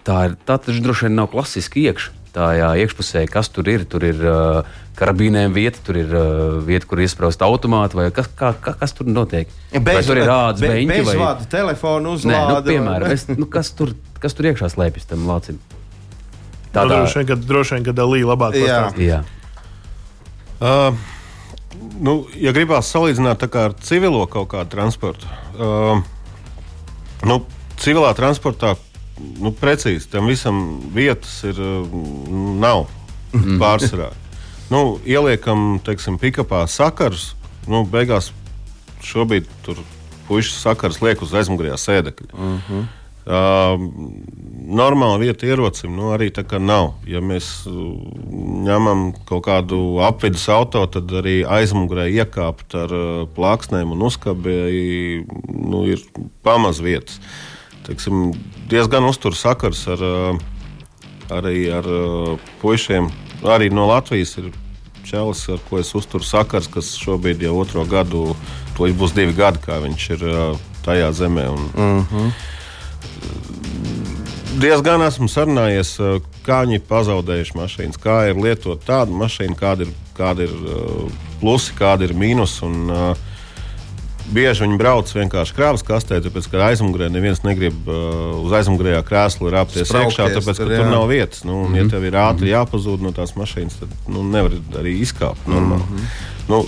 tā, 0.07 0.21
ir, 0.29 0.39
tā 0.47 0.61
taču 0.63 0.79
droši 0.85 1.09
vien 1.09 1.19
nav 1.19 1.27
klasiski 1.35 1.89
iekšā. 1.91 2.15
Tā 2.37 2.51
jā, 2.53 2.67
iekšpusē, 2.83 3.23
kas 3.33 3.47
tur 3.49 3.65
ir, 3.71 3.81
tur 3.89 4.03
ir 4.05 4.19
uh, 4.21 4.59
karabīnēm 4.99 5.55
vieta, 5.55 5.79
tur 5.81 5.97
ir 5.97 6.11
uh, 6.13 6.59
vieta, 6.61 6.85
kur 6.85 7.01
iesprāst 7.01 7.41
automātu, 7.41 7.97
vai 7.97 8.11
kas, 8.13 8.29
kā, 8.37 8.51
kā, 8.61 8.75
kas 8.77 8.93
tur 8.93 9.09
notiek? 9.09 9.49
Bez, 9.73 9.87
vai 9.87 10.03
tur 10.05 10.21
ir 10.21 10.29
rāds, 10.29 10.61
be, 10.61 10.69
beņķi 10.69 10.91
vai 10.91 11.15
bezvadu 11.15 11.47
telefonu 11.49 12.13
uzlāde. 12.13 12.37
Nē, 12.37 12.51
nu, 12.51 12.59
piemēram, 12.67 13.15
es, 13.15 13.25
nu, 13.31 13.49
kas, 13.49 13.71
tur, 13.79 13.95
kas 14.21 14.37
tur 14.37 14.51
iekšā 14.51 14.69
slēpjas 14.75 15.09
tam 15.09 15.25
lācim? 15.25 15.57
Tādā... 16.75 16.85
Nu, 16.91 17.07
droši 17.07 17.23
vien, 17.23 17.29
ka, 17.31 17.39
droši 17.49 17.77
vien, 17.77 17.87
ka 17.89 17.97
dalīja 18.03 18.29
labāk. 18.29 18.61
Jā. 18.61 18.79
Jā. 19.01 19.21
Uh, 20.61 20.93
nu, 21.97 22.19
ja 22.37 22.53
gribās 22.53 22.93
salīdzināt 22.93 23.49
ar 23.49 23.73
civilo 23.81 24.21
kaut 24.29 24.51
kādu 24.53 24.77
transportu, 24.77 25.25
uh, 25.57 26.05
nu, 27.25 27.41
civilā 27.81 28.13
transportā 28.17 28.77
nu, 29.39 29.51
precīzi 29.51 30.09
tam 30.11 30.27
visam 30.27 30.79
vietas 30.93 31.43
ir, 31.43 31.59
nav 32.61 32.87
Mhm. 33.33 33.57
pārsvarā 33.59 34.11
nu, 34.69 34.99
ieliekam, 35.07 35.79
teiksim, 35.83 36.17
pikapā 36.19 36.65
sakars, 36.67 37.33
nu, 37.67 37.85
beigās 37.87 38.31
šobrīd 39.03 39.47
tur 39.63 39.79
puikas 40.27 40.57
sakars 40.63 41.01
liek 41.01 41.21
uz 41.23 41.31
aizmugurējā 41.31 41.77
sēdekļa. 41.79 42.31
Uh 42.33 42.61
-huh. 42.69 42.87
Uh, 43.27 43.75
normāla 44.71 45.19
vieta 45.19 45.45
ierocim 45.45 45.91
nu, 45.95 46.13
arī 46.15 46.29
tā 46.31 46.45
kā 46.47 46.61
nav. 46.63 46.93
Ja 47.07 47.19
mēs 47.19 47.67
uh, 47.67 47.73
ņemam 48.63 49.13
kaut 49.27 49.43
kādu 49.43 49.99
apvidus 49.99 50.47
auto, 50.49 50.85
tad 50.87 51.11
arī 51.11 51.43
aizmugurē 51.43 52.07
iekāpt 52.07 52.75
ar 52.75 52.93
uh, 52.93 53.27
plāksnēm 53.35 53.91
un 53.91 54.01
uzkabēji 54.07 55.25
nu, 55.51 55.83
ir 55.91 55.99
pamaz 56.43 56.79
vietas. 56.79 57.19
Teiksim, 57.87 58.33
diezgan 58.69 59.07
uztur 59.07 59.35
sakars 59.35 59.85
ar, 59.87 60.03
uh, 60.03 60.39
arī 61.31 61.69
ar 61.71 61.87
uh, 61.87 62.49
puišiem 62.61 63.07
arī 63.45 63.69
no 63.73 63.87
Latvijas 63.87 64.37
ir 64.41 64.51
čels, 65.07 65.45
ar 65.49 65.59
ko 65.69 65.79
es 65.79 65.93
uzturu 65.95 66.25
sakars, 66.25 66.67
kas 66.71 66.95
šobrīd 66.99 67.41
jau 67.45 67.55
otro 67.61 67.85
gadu, 67.87 68.35
to 68.75 68.89
būs 68.97 69.15
divi 69.15 69.33
gadi, 69.37 69.61
kā 69.63 69.79
viņš 69.83 70.09
ir 70.17 70.25
tajā 70.85 71.11
zemē. 71.15 71.47
Un, 71.49 71.69
mhm. 71.75 72.03
-huh. 72.11 72.31
Diezgan 74.57 75.01
esmu 75.05 75.27
sarunājies, 75.29 75.97
kā 76.45 76.63
viņi 76.65 76.79
pazaudējuši 76.89 77.53
mašīnas, 77.55 77.97
kā 78.01 78.29
ir 78.29 78.35
lietot 78.41 78.81
tādu 78.85 79.13
mašīnu, 79.13 79.55
kāda 79.55 79.85
ir, 79.85 79.91
kāda 80.17 80.43
ir 80.43 80.53
plusi, 81.39 81.73
kāda 81.77 82.03
ir 82.03 82.13
mīnus. 82.13 82.63
Un, 82.63 82.89
uh, 82.89 83.17
bieži 84.33 84.65
viņi 84.65 84.77
brauc 84.79 85.11
vienkārši 85.13 85.55
krāvas 85.55 85.83
kastē, 85.87 86.19
tāpēc 86.23 86.49
ka 86.51 86.63
aizmugurē 86.67 87.07
neviens 87.11 87.43
negrib 87.45 87.87
uh, 87.87 88.33
uz 88.43 88.55
aizmugurējā 88.59 89.03
krēsla 89.07 89.53
rāpties 89.55 89.91
iekšā, 89.91 90.29
tāpēc 90.35 90.51
ka 90.51 90.65
tur, 90.65 90.73
tur 90.73 90.89
nav 90.91 91.07
vietas. 91.11 91.43
Nu, 91.47 91.61
un, 91.61 91.69
mm 91.69 91.73
-hmm. 91.73 91.77
Ja 91.77 91.83
mhm. 91.83 91.91
tev 91.91 92.05
ir 92.05 92.19
ātri 92.23 92.51
jāpazūd 92.51 93.01
no 93.01 93.11
tās 93.11 93.35
mašīnas, 93.35 93.79
tad 93.79 93.89
nu, 94.07 94.23
nevar 94.23 94.51
arī 94.79 94.99
izkāpt 95.01 95.47
normāli. 95.47 95.83
Mm 95.89 95.97
-hmm. 95.97 96.49
nu, 96.49 96.65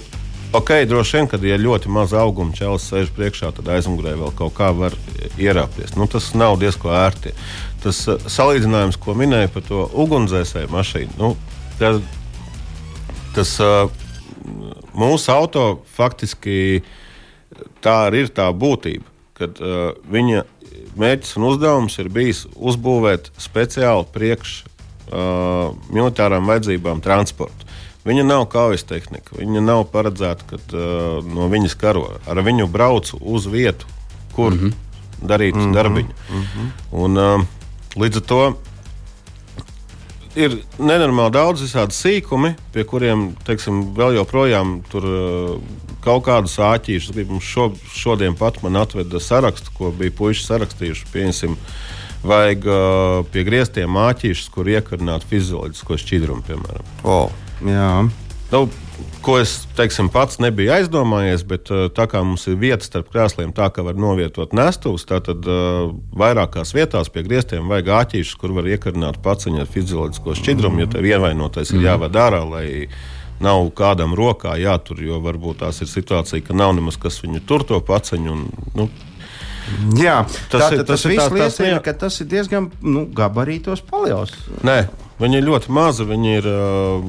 Ok, 0.52 0.70
droši 0.88 1.18
vien, 1.18 1.28
kad 1.28 1.44
ir 1.44 1.60
ļoti 1.60 1.88
maz 1.88 2.14
auguma 2.14 2.52
ķēles 2.52 2.90
sēž 2.90 3.10
priekšā, 3.14 3.52
tad 3.54 3.68
aizmugurē 3.68 4.16
vēl 4.18 4.32
kaut 4.36 4.54
kā 4.58 4.72
var 4.78 4.94
ierāpties. 5.38 5.96
Nu, 5.96 6.08
tas 6.08 6.34
nav 6.34 6.58
diezgan 6.60 6.96
ērti. 7.06 7.34
Tas 7.84 8.08
uh, 8.08 8.18
salīdzinājums, 8.26 8.98
ko 8.98 9.14
minēja 9.14 9.48
par 9.48 9.62
to 9.62 9.90
ugunsdzēsēju 9.94 10.68
mašīnu, 10.72 11.12
nu, 11.18 11.38
tad, 11.80 12.02
tas 13.36 13.60
uh, 13.60 13.92
mūsu 14.94 15.32
auto 15.32 15.84
faktiski 15.98 16.82
uh, 16.82 16.90
tā 17.84 17.96
arī 18.08 18.26
ir 18.26 18.34
tā 18.36 18.50
būtība, 18.56 19.06
kad 19.40 19.60
uh, 19.64 19.94
viņa 20.12 20.44
mērķis 21.00 21.38
un 21.40 21.48
uzdevums 21.50 21.98
ir 22.02 22.10
bijis 22.14 22.46
uzbūvēt 22.56 23.32
speciāli 23.40 24.08
priekš 24.14 24.56
uh, 24.60 25.76
militārām 25.94 26.50
vajadzībām 26.50 27.04
transportu. 27.06 27.68
Viņa 28.08 28.24
nav 28.26 28.46
kaujas 28.50 28.86
tehnika, 28.88 29.36
viņa 29.38 29.62
nav 29.62 29.84
paredzēta, 29.94 30.48
ka 30.50 30.60
uh, 30.72 31.26
no 31.26 31.50
viņas 31.52 31.76
karo. 31.80 32.08
Ar 32.28 32.40
viņu 32.46 32.70
brauc 32.72 33.12
uz 33.20 33.48
vietu, 33.52 33.88
kur 34.36 34.54
mm 34.54 34.60
-hmm. 34.60 35.28
darīt 35.28 35.56
mm 35.56 35.62
-hmm. 35.62 35.74
darbiņu. 35.74 36.16
Mm 36.30 36.44
-hmm. 36.44 36.72
Un, 36.92 37.18
uh, 37.18 37.46
līdz 37.96 38.18
ar 38.18 38.24
to 38.24 38.42
ir 40.40 40.56
nenormāli 40.80 41.34
daudz 41.36 41.64
visādi 41.66 41.96
sīkumi, 41.96 42.54
pie 42.74 42.86
kuriem 42.88 43.30
teiksim, 43.48 43.90
vēl 43.98 44.18
joprojām 44.20 44.80
tur 44.92 45.08
uh, 45.10 45.54
kaut 46.06 46.26
kādus 46.28 46.58
āķīšus. 46.64 47.20
Šo, 47.44 47.70
šodien 47.96 48.38
pat 48.40 48.62
man 48.64 48.80
atveda 48.80 49.22
sarakstu, 49.24 49.74
ko 49.76 49.94
bija 49.96 50.16
puiši 50.16 50.46
sarakstījuši. 50.48 51.10
Pieņemsim, 51.14 51.58
vajag 52.28 52.68
uh, 52.68 53.22
pie 53.34 53.46
grieztiem 53.48 54.00
āķīšus, 54.08 54.52
kur 54.56 54.70
iekarināt 54.72 55.28
fizioloģisko 55.30 56.00
šķidrumu, 56.04 56.46
piemēram. 56.48 56.94
Oh, 57.04 57.34
jā. 57.68 57.92
Nu, 58.54 58.66
ko 59.22 59.38
es 59.40 59.54
teiksim, 59.78 60.10
pats 60.14 60.40
nebiju 60.42 60.72
aizdomājies, 60.76 61.44
bet 61.48 61.72
uh, 61.74 61.88
tā 61.96 62.06
kā 62.12 62.22
mums 62.26 62.46
ir 62.50 62.58
vieta 62.62 62.86
starp 62.86 63.12
krēsliem, 63.14 63.52
tā 63.56 63.70
ka 63.74 63.84
var 63.86 64.00
novietot 64.00 64.54
nestus, 64.58 65.06
tad 65.10 65.30
uh, 65.30 65.92
vairākās 66.20 66.74
vietās 66.76 67.12
pie 67.14 67.24
griestiem 67.28 67.70
vajag 67.72 67.94
āķīšus, 68.00 68.40
kur 68.40 68.56
var 68.58 68.70
iekarināt 68.70 69.22
paciņu 69.26 69.64
ar 69.64 69.72
fizioloģisko 69.72 70.36
šķidrumu, 70.42 70.80
mm. 70.80 70.86
ja 70.86 70.92
tev 70.96 71.10
ievainotais 71.10 71.74
mm. 71.74 71.80
ir 71.80 71.90
jāved 71.92 72.22
ārā. 72.26 72.44
Nav 73.40 73.70
kādam 73.72 74.12
rokā 74.20 74.58
jātur, 74.60 75.00
jo 75.00 75.22
varbūt 75.24 75.62
tās 75.62 75.78
ir 75.80 75.88
situācija, 75.88 76.44
ka 76.44 76.56
nav 76.60 76.74
nemaz 76.76 76.98
kas 77.00 77.22
viņu 77.24 77.40
tur 77.48 77.64
to 77.64 77.80
paciņu. 77.88 78.34
Un, 78.34 78.74
nu, 78.76 78.90
Jā, 79.96 80.24
tas, 80.52 80.64
tā, 80.66 80.68
ir, 80.74 80.82
tas, 80.82 80.88
tas 80.90 81.06
viss 81.08 81.32
liecina, 81.36 81.80
ka 81.86 81.94
tas 82.04 82.18
ir 82.20 82.28
diezgan 82.32 82.68
nu, 82.84 83.06
gabarītos 83.16 83.84
paliels. 83.88 84.34
Nē, 84.66 84.82
viņi 85.22 85.40
ir 85.40 85.48
ļoti 85.48 85.74
mazi. 85.76 86.08
Viņi 86.10 86.36
ir 86.40 86.50
uh, 86.50 87.06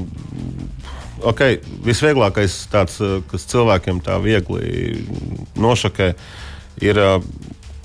okay, 1.27 1.59
visvieglākais, 1.85 2.66
tāds, 2.73 3.01
uh, 3.03 3.18
kas 3.31 3.47
cilvēkiem 3.51 4.01
tā 4.05 4.18
viegli 4.23 5.05
nošokē, 5.61 6.12
ir 6.85 7.01
uh, 7.01 7.18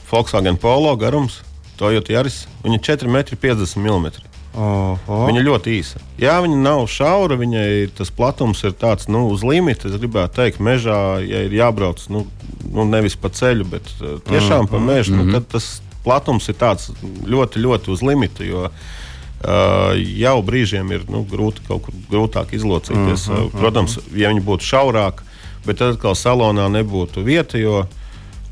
Volkswagen 0.10 0.60
Polo 0.62 0.96
garums, 1.00 1.42
Toyota 1.80 2.14
Yaris. 2.14 2.46
Viņa 2.64 2.80
ir 2.80 2.86
4,50 2.88 3.78
m. 3.82 4.10
Oho. 4.56 5.18
Viņa 5.28 5.42
ļoti 5.44 5.74
īsa. 5.82 6.00
Jā, 6.22 6.38
viņa 6.46 6.58
nav 6.64 6.86
šaura, 6.88 7.36
viņai 7.36 7.90
tas 7.98 8.12
platums 8.16 8.64
ir 8.64 8.72
tāds 8.80 9.10
nu, 9.12 9.26
uz 9.34 9.44
limita. 9.44 9.90
Es 9.90 9.98
gribētu 10.00 10.40
teikt, 10.40 10.62
mežā, 10.64 11.00
ja 11.28 11.44
ir 11.44 11.56
jābrauc 11.58 12.06
nu, 12.14 12.24
nu, 12.70 12.86
nevis 12.88 13.18
pa 13.20 13.34
ceļu, 13.36 13.68
bet 13.74 13.90
uh, 14.00 14.20
tiešām 14.30 14.72
pa 14.72 14.80
mežu, 14.80 15.12
mm 15.12 15.20
-hmm. 15.20 15.26
nu, 15.26 15.40
tad 15.40 15.50
tas 15.58 15.82
platums 16.06 16.48
ir 16.48 16.56
tāds 16.56 16.94
ļoti, 17.28 17.60
ļoti 17.60 17.92
uz 17.92 18.06
limita. 18.06 18.48
Jo, 18.48 18.70
Uh, 18.70 19.05
jau 19.46 20.36
brīžiem 20.46 20.92
ir 20.96 21.06
nu, 21.12 21.22
grūti 21.30 21.66
kaut 21.68 21.86
kur 21.86 21.98
grūtāk 22.10 22.54
izlocīties. 22.58 23.28
Mm 23.30 23.36
-hmm, 23.36 23.52
Protams, 23.60 24.00
ja 24.16 24.30
viņi 24.34 24.42
būtu 24.46 24.66
šaurāki, 24.66 25.24
bet 25.66 25.78
tad 25.78 25.96
atkal 25.96 26.16
salonā 26.16 26.70
nebūtu 26.70 27.24
vieta, 27.24 27.58
jo 27.58 27.86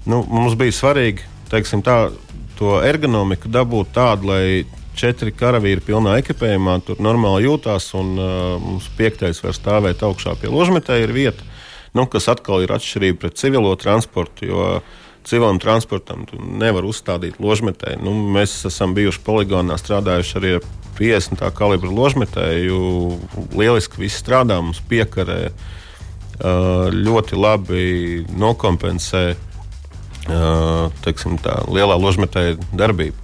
nu, 0.06 0.26
mums 0.30 0.56
bija 0.56 0.72
svarīgi 0.72 1.26
teiksim, 1.50 1.84
tā, 1.86 2.12
to 2.58 2.80
ergonomiku 2.86 3.50
dabūt 3.52 3.94
tādu, 3.96 4.32
lai 4.32 4.66
četri 4.98 5.34
karavīri 5.34 5.82
pilnā 5.82 6.18
ekipējumā 6.22 6.78
tur 6.86 7.02
normāli 7.02 7.48
jūtās, 7.48 7.90
un 7.98 8.14
uh, 8.18 8.62
mums 8.62 8.90
piektais 8.98 9.42
var 9.44 9.56
stāvēt 9.58 10.04
augšā 10.06 10.36
pie 10.42 10.52
ložmetēja 10.54 11.08
ir 11.08 11.14
vieta, 11.16 11.48
nu, 11.98 12.06
kas 12.06 12.30
atkal 12.30 12.64
ir 12.64 12.74
atšķirība 12.76 13.20
pret 13.26 13.40
civilo 13.42 13.74
transportu. 13.80 14.50
Jo, 14.50 14.68
Civilam 15.24 15.60
transportam 15.62 16.26
nevar 16.60 16.86
uzstādīt 16.88 17.40
ložmetēju. 17.40 18.02
Nu, 18.04 18.16
mēs 18.36 18.58
esam 18.68 18.96
bijuši 18.98 19.22
poligonā, 19.24 19.78
strādājuši 19.80 20.36
arī 20.40 20.58
ar 20.58 20.68
50 21.00 21.46
kalibra 21.58 21.92
ložmetēju. 21.94 22.82
Lieliski 23.56 24.04
viss 24.04 24.20
strādā, 24.22 24.60
mums 24.62 24.84
piekarē 24.90 25.40
ļoti 26.94 27.40
labi 27.40 27.88
nokompensē 28.36 29.26
teiksim, 31.04 31.38
tā 31.44 31.62
lielā 31.68 31.98
ložmetēja 32.00 32.58
darbību. 32.76 33.16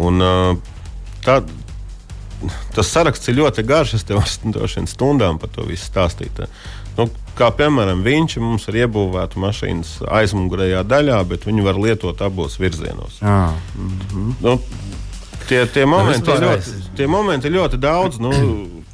Un, 0.00 0.22
tā, 1.24 1.40
tas 2.74 2.92
saraksts 2.92 3.28
ir 3.28 3.40
ļoti 3.40 3.64
garš. 3.66 3.94
Es 3.98 4.06
tev 4.08 4.20
varu 4.22 4.86
stundām 4.88 5.40
par 5.40 5.52
to 5.54 5.66
visu 5.68 5.84
stāstīt. 5.88 6.40
Kā 7.38 7.50
piemēram, 7.56 8.02
viņš 8.04 8.36
mums 8.42 8.66
ir 8.68 8.82
iebūvēta 8.84 9.40
mašīnas 9.40 10.00
aizmugurējā 10.20 10.82
daļā, 10.88 11.20
bet 11.30 11.46
viņi 11.48 11.64
var 11.64 11.78
lietot 11.80 12.20
abos 12.26 12.58
virzienos. 12.60 13.20
Jā. 13.22 13.54
Mm 13.76 14.00
-hmm. 14.12 14.34
nu, 14.40 14.58
tie, 15.48 15.66
tie, 15.66 15.86
momenti 15.86 16.30
ļoti, 16.30 16.74
tie 16.96 17.06
momenti 17.06 17.48
ir 17.48 17.56
ļoti 17.58 17.80
daudz. 17.80 18.18
Nu, 18.18 18.32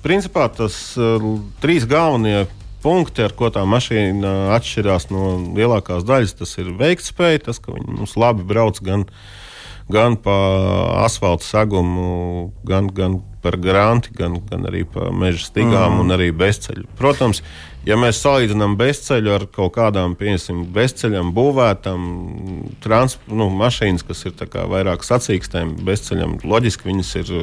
principā 0.02 0.48
tas 0.48 0.96
uh, 1.00 1.22
trīs 1.60 1.86
galvenie 1.88 2.46
punkti, 2.86 3.24
ar 3.26 3.34
ko 3.36 3.50
tā 3.50 3.64
mašīna 3.66 4.52
atšķirās 4.56 5.10
no 5.10 5.36
lielākās 5.56 6.06
daļas, 6.06 6.36
tas 6.38 6.54
ir 6.62 6.70
veiktspēja, 6.78 7.46
tas, 7.48 7.58
ka 7.62 7.74
viņi 7.74 7.98
mums 7.98 8.14
labi 8.20 8.46
brauc 8.46 8.78
gan, 8.84 9.06
gan 9.92 10.18
pa 10.22 10.36
asfalta 11.04 11.46
segumu, 11.46 12.52
gan, 12.66 12.90
gan 12.94 13.20
par 13.42 13.58
granti, 13.62 14.14
gan, 14.16 14.38
gan 14.50 14.66
arī 14.70 14.84
pa 14.90 15.10
meža 15.14 15.46
stigām 15.48 15.96
mm. 15.96 16.04
un 16.04 16.14
arī 16.16 16.30
bezceļu. 16.34 16.86
Protams, 16.98 17.42
ja 17.86 17.96
mēs 18.00 18.20
salīdzinām 18.22 18.76
bezceļu 18.78 19.32
ar 19.34 19.46
kaut 19.54 19.74
kādām, 19.76 20.16
piemēram, 20.18 20.64
bezceļam 20.74 21.32
būvētām 21.36 22.06
nu, 23.30 23.48
mašīnas, 23.62 24.04
kas 24.06 24.24
ir 24.26 24.36
vairāk 24.72 25.04
sacīkstēm, 25.06 25.76
bezceļam, 25.86 26.38
loģiski 26.44 26.90
viņas 26.90 27.12
ir 27.22 27.34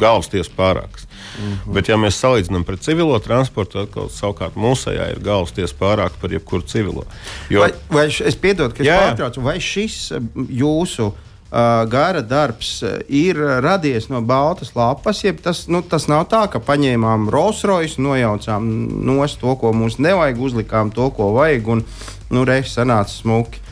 galvas 0.00 0.30
tiesas 0.32 0.52
pārākas. 0.56 1.06
Mm 1.08 1.52
-hmm. 1.52 1.74
Bet, 1.74 1.88
ja 1.88 1.96
mēs 1.96 2.20
salīdzinām 2.22 2.64
pret 2.64 2.82
civilo 2.84 3.18
transportu, 3.18 3.86
tad 3.86 4.10
savukārt 4.12 4.56
mūsējā 4.56 5.10
ir 5.12 5.22
galvas 5.24 5.52
tiesa 5.52 5.74
pārāk 5.78 6.20
par 6.20 6.32
jebkuru 6.32 6.62
civilo. 6.62 7.06
Jo... 7.50 7.60
Vai, 7.60 7.72
vai 7.90 8.06
es 8.08 8.36
piedodu, 8.36 8.74
ka 8.74 8.82
es 8.82 8.88
pārtraucu, 8.88 9.42
vai 9.42 9.60
šis 9.60 10.12
jūsu 10.34 11.12
Uh, 11.12 11.27
gara 11.50 12.20
darbs 12.20 12.82
ir 13.08 13.38
radies 13.64 14.08
no 14.12 14.20
baltas 14.20 14.74
lapas. 14.76 15.22
Tas, 15.42 15.64
nu, 15.68 15.80
tas 15.82 16.08
nav 16.10 16.26
tā, 16.28 16.44
ka 16.52 16.60
paņēmām 16.60 17.30
Rolls-Royce, 17.32 18.02
nojaucām 18.04 18.68
nost 19.08 19.40
to, 19.40 19.54
ko 19.60 19.72
mums 19.72 19.96
nevajag, 20.02 20.42
uzlikām 20.50 20.92
to, 20.92 21.08
ko 21.16 21.32
vajag, 21.38 21.72
un 21.72 21.84
nu, 22.30 22.44
reizes 22.44 22.76
sanāca 22.76 23.14
smuki. 23.14 23.64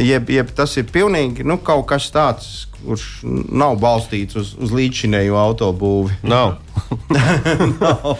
Jeb, 0.00 0.30
jeb 0.32 0.54
tas 0.56 0.72
ir 0.80 0.86
pilnīgi 0.88 1.44
nu, 1.44 1.58
kaut 1.60 1.84
kas 1.90 2.08
tāds, 2.14 2.64
kurš 2.80 3.20
nav 3.26 3.76
balstīts 3.82 4.38
uz, 4.38 4.54
uz 4.56 4.72
līdzinēju 4.72 5.36
autobūvi. 5.36 6.16
Nav. 6.24 6.56
nav. 7.82 8.16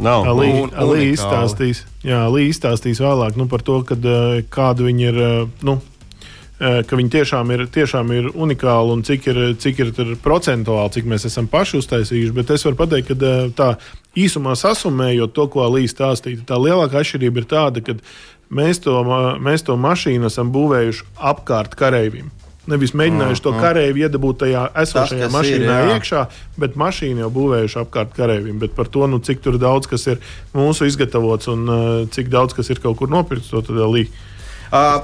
Nav. 0.00 0.28
Līdzi 0.38 1.10
izstāstīs, 1.12 1.82
jā, 2.06 2.22
izstāstīs 2.46 3.02
vēlāk 3.02 3.36
nu, 3.36 3.48
par 3.50 3.64
to, 3.66 3.80
kad, 3.84 4.04
kāda 4.52 4.86
viņi 4.86 5.08
ir. 5.10 5.20
Nu, 5.66 5.80
ka 6.60 6.96
viņi 6.98 7.12
tiešām 7.14 7.50
ir, 7.54 7.62
tiešām 7.72 8.10
ir 8.12 8.26
unikāli 8.36 8.92
un 8.92 9.04
cik 9.06 9.28
ir, 9.32 9.38
cik 9.60 9.78
ir 9.80 10.10
procentuāli, 10.20 10.92
cik 10.92 11.06
mēs 11.08 11.24
esam 11.30 11.48
paši 11.48 11.78
uztaisījuši. 11.80 12.34
Bet 12.36 12.52
es 12.52 12.66
varu 12.66 12.76
pateikt, 12.82 13.08
ka 13.08 13.16
eh, 13.30 13.46
tā 13.56 13.70
īsumā 14.20 14.52
sasumējot 14.60 15.32
to, 15.36 15.46
ko 15.54 15.70
Līja 15.72 15.94
stāstīja, 15.94 16.44
tā 16.44 16.60
lielākā 16.60 17.00
atšķirība 17.00 17.40
ir 17.40 17.48
tāda, 17.48 17.84
ka 17.86 17.96
mēs 18.52 18.82
to, 18.84 18.98
mēs 19.40 19.64
to 19.64 19.78
mašīnu 19.80 20.28
esam 20.28 20.52
būvējuši 20.52 21.08
apkārt 21.32 21.78
kareivim. 21.80 22.28
Nevis 22.68 22.92
mēģinājuši 22.92 23.42
to 23.42 23.54
kareivi 23.56 24.04
iedabūt 24.04 24.42
tajā 24.42 24.66
esošajā 24.82 25.24
Tas, 25.24 25.32
mašīnā 25.32 25.64
ir, 25.64 25.86
jā. 25.88 25.94
iekšā, 25.96 26.24
bet 26.60 26.76
mašīnu 26.78 27.24
jau 27.24 27.30
būvējuši 27.34 27.78
apkārt 27.80 28.12
kareivim. 28.14 28.58
Bet 28.60 28.76
par 28.76 28.90
to, 28.92 29.06
nu, 29.10 29.18
cik 29.24 29.40
daudz 29.56 29.88
kas 29.90 30.04
ir 30.12 30.20
mūsu 30.52 30.86
izgatavots 30.90 31.48
un 31.50 31.64
uh, 31.64 31.86
cik 32.12 32.28
daudz 32.30 32.54
kas 32.54 32.68
ir 32.70 32.82
kaut 32.84 33.00
kur 33.00 33.10
nopirkts, 33.10 33.48
to 33.54 33.64
tad 33.64 33.80
līdzi. 33.80 34.28
Uh, 34.70 35.02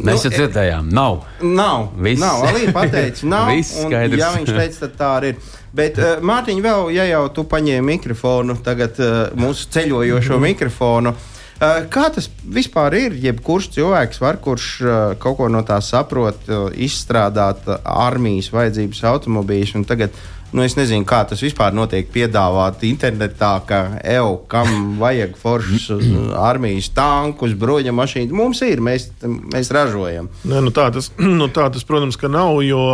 Mēs 0.00 0.22
jau 0.24 0.30
nu, 0.30 0.36
dzirdējām, 0.38 0.86
nav. 0.96 1.18
Nav. 1.44 1.90
Viss. 2.00 2.22
Nav. 2.22 2.46
Alī 2.48 2.70
pateica, 2.72 3.26
nav. 3.28 3.50
Viss 3.52 3.76
skaidrs. 3.82 4.20
Ja 4.22 4.30
viņš 4.32 4.52
teica, 4.56 4.80
tad 4.86 4.96
tā 4.96 5.10
arī 5.18 5.34
ir. 5.34 5.52
Bet, 5.76 5.98
uh, 6.00 6.22
Mārtiņ, 6.24 6.62
vēl, 6.64 6.88
ja 6.94 7.04
jau 7.10 7.26
tu 7.34 7.44
paņēmi 7.50 7.84
mikrofonu, 7.98 8.56
tagad 8.64 8.96
uh, 9.02 9.14
mūsu 9.36 9.68
ceļojošo 9.74 10.38
mm. 10.38 10.46
mikrofonu. 10.48 11.12
Uh, 11.54 11.84
kā 11.92 12.06
tas 12.14 12.30
vispār 12.56 12.96
ir? 12.96 13.18
Jebkurš 13.26 13.68
cilvēks, 13.76 14.22
var, 14.24 14.40
kurš 14.42 14.68
uh, 14.82 14.94
kaut 15.20 15.36
ko 15.42 15.50
no 15.52 15.60
tā 15.68 15.76
saprot, 15.84 16.40
uh, 16.48 16.70
izstrādāt 16.72 17.68
armijas 17.84 18.48
vajadzības 18.54 19.04
automobīļus, 19.12 19.76
un 19.82 19.84
tagad 19.88 20.16
Nu, 20.54 20.62
es 20.62 20.76
nezinu, 20.78 21.02
kā 21.08 21.24
tas 21.26 21.40
vispār 21.42 21.74
notiek. 21.74 22.06
Piedāvāt 22.14 22.84
internetā, 22.86 23.56
ka 23.66 23.80
EU, 24.14 24.36
kam 24.50 24.96
vajag 25.00 25.34
foršus 25.40 25.88
armijas 26.50 26.92
tankus, 26.94 27.56
bruņa 27.58 27.94
mašīnas. 27.94 28.34
Mums 28.38 28.62
ir, 28.62 28.82
mēs, 28.84 29.08
mēs 29.50 29.72
ražojam. 29.74 30.30
Nē, 30.46 30.62
nu 30.62 30.70
tā, 30.74 30.86
tas, 30.94 31.10
nu 31.40 31.50
tā 31.50 31.66
tas, 31.74 31.86
protams, 31.88 32.18
ka 32.20 32.30
nav, 32.30 32.60
jo, 32.62 32.84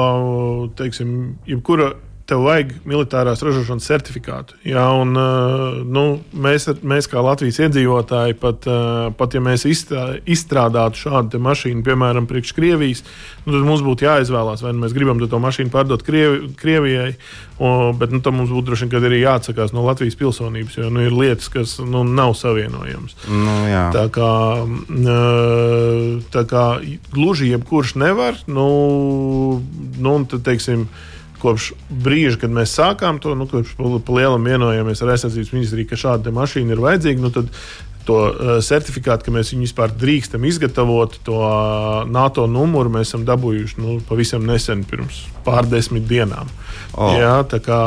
teiksim, 0.79 1.35
jebkura 1.49 1.93
tev 2.31 2.45
vajag 2.47 2.73
militārās 2.89 3.43
ražošanas 3.45 3.87
certifikātu. 3.91 4.57
Jā, 4.67 4.85
un, 5.01 5.17
nu, 5.91 6.05
mēs, 6.31 6.69
mēs, 6.87 7.09
kā 7.11 7.23
Latvijas 7.25 7.59
iedzīvotāji, 7.67 8.37
pat, 8.41 8.69
pat 9.19 9.37
ja 9.37 9.43
mēs 9.45 9.67
izstrādātu 9.67 11.05
šādu 11.05 11.41
mašīnu, 11.43 11.83
piemēram, 11.87 12.29
priekš 12.31 12.55
Krievijas, 12.57 13.03
nu, 13.45 13.55
tad 13.55 13.67
mums 13.67 13.85
būtu 13.87 14.07
jāizvēlās, 14.07 14.63
vai 14.65 14.75
nu 14.77 14.85
mēs 14.85 14.95
gribam 14.97 15.21
to 15.21 15.43
mašīnu 15.43 15.75
pārdot 15.75 16.05
Krievi, 16.07 16.53
Krievijai, 16.61 17.11
o, 17.59 17.91
bet 17.97 18.15
nu, 18.15 18.23
tam 18.25 18.39
mums 18.41 18.53
būtu 18.55 18.71
droši 18.71 18.91
vien 18.91 19.11
arī 19.11 19.23
jāatsakās 19.25 19.75
no 19.77 19.85
Latvijas 19.89 20.19
pilsonības, 20.21 20.79
jo 20.81 20.91
nu, 20.95 21.05
ir 21.07 21.17
lietas, 21.17 21.51
kas 21.53 21.77
nu, 21.83 22.05
nav 22.07 22.37
savienojamas. 22.39 23.19
Nu, 23.29 23.61
jā. 23.71 23.87
tā, 23.97 24.07
kā, 24.15 24.33
tā 26.35 26.47
kā 26.51 26.67
gluži 27.13 27.51
jebkurš 27.55 27.97
nevar, 28.01 28.39
nu, 28.51 28.69
nu 29.99 30.19
tad, 30.31 30.47
teiksim, 30.47 30.87
kopš 31.41 31.73
brīža, 31.91 32.39
kad 32.45 32.55
mēs 32.55 32.75
sākām 32.79 33.21
to, 33.23 33.35
nu, 33.39 33.49
kopš 33.51 33.77
lielam 34.09 34.49
vienojāmies 34.49 35.05
ar 35.05 35.15
aizsardzības 35.15 35.55
ministriju, 35.57 35.91
ka 35.91 36.01
šāda 36.01 36.35
mašīna 36.35 36.77
ir 36.77 36.85
vajadzīga, 36.85 37.25
nu, 37.25 37.33
tad 37.35 37.51
to 38.11 38.17
uh, 38.17 38.53
certifikātu, 38.65 39.27
ka 39.27 39.35
mēs 39.35 39.53
viņu 39.53 39.67
vispār 39.69 39.93
drīkstam 39.95 40.45
izgatavot, 40.49 41.19
to 41.27 41.37
uh, 41.37 42.09
NATO 42.11 42.47
numuru 42.51 42.93
mēs 42.93 43.11
esam 43.11 43.27
dabūjuši 43.29 43.81
nu, 43.83 43.99
pavisam 44.09 44.47
nesen, 44.49 44.83
pirms 44.89 45.23
pārdesmit 45.45 46.09
dienām. 46.09 46.51
Oh. 46.97 47.13
Jā, 47.15 47.37
tā 47.49 47.61
kā 47.63 47.79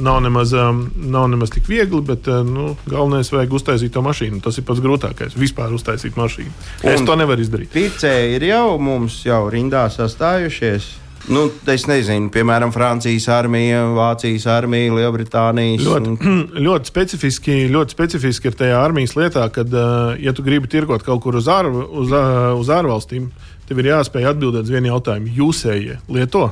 nav 0.00 0.18
nemaz, 0.24 0.54
um, 0.58 0.86
nav 0.96 1.28
nemaz 1.32 1.52
tik 1.54 1.68
viegli, 1.70 2.00
bet 2.04 2.28
uh, 2.30 2.42
nu, 2.46 2.72
galvenais 2.88 3.30
ir 3.30 3.54
uztaisīt 3.60 3.94
to 3.94 4.02
mašīnu. 4.04 4.42
Tas 4.44 4.58
ir 4.58 4.66
pats 4.66 4.82
grūtākais. 4.84 5.38
Vispār 5.38 5.72
uztaisīt 5.76 6.18
mašīnu. 6.18 6.52
Un 6.82 6.92
es 6.96 7.06
to 7.06 7.16
nevaru 7.20 7.44
izdarīt. 7.44 7.72
Pircēji 7.74 8.36
ir 8.38 8.50
jau 8.50 8.76
mums 8.82 9.22
jau 9.28 9.44
rindā 9.52 9.86
sastājušies. 9.92 11.03
Nu, 11.32 11.46
es 11.72 11.86
nezinu, 11.88 12.28
piemēram, 12.32 12.72
Francijas 12.74 13.26
armija, 13.32 13.80
Vācijas 13.96 14.44
armija, 14.50 14.92
Lielbritānijas. 14.98 15.84
Ļoti, 15.86 16.10
un... 16.12 16.42
ļoti, 16.66 16.90
specifiski, 16.92 17.54
ļoti 17.72 17.96
specifiski 17.96 18.50
ir 18.50 18.58
tajā 18.60 18.82
armijas 18.84 19.16
lietā, 19.16 19.46
kad, 19.54 19.72
uh, 19.72 20.12
ja 20.20 20.34
tu 20.36 20.44
gribi 20.44 20.68
tirgot 20.70 21.06
kaut 21.06 21.22
kur 21.24 21.38
uz, 21.40 21.48
ār, 21.48 21.70
uz, 21.72 22.12
uh, 22.12 22.50
uz 22.58 22.72
ārvalstīm, 22.72 23.30
tev 23.68 23.80
ir 23.80 23.94
jāspēj 23.94 24.28
atbildēt 24.34 24.68
uz 24.68 24.74
vienu 24.74 24.92
jautājumu. 24.92 25.32
Jūsējie 25.40 25.96
lieto? 26.12 26.50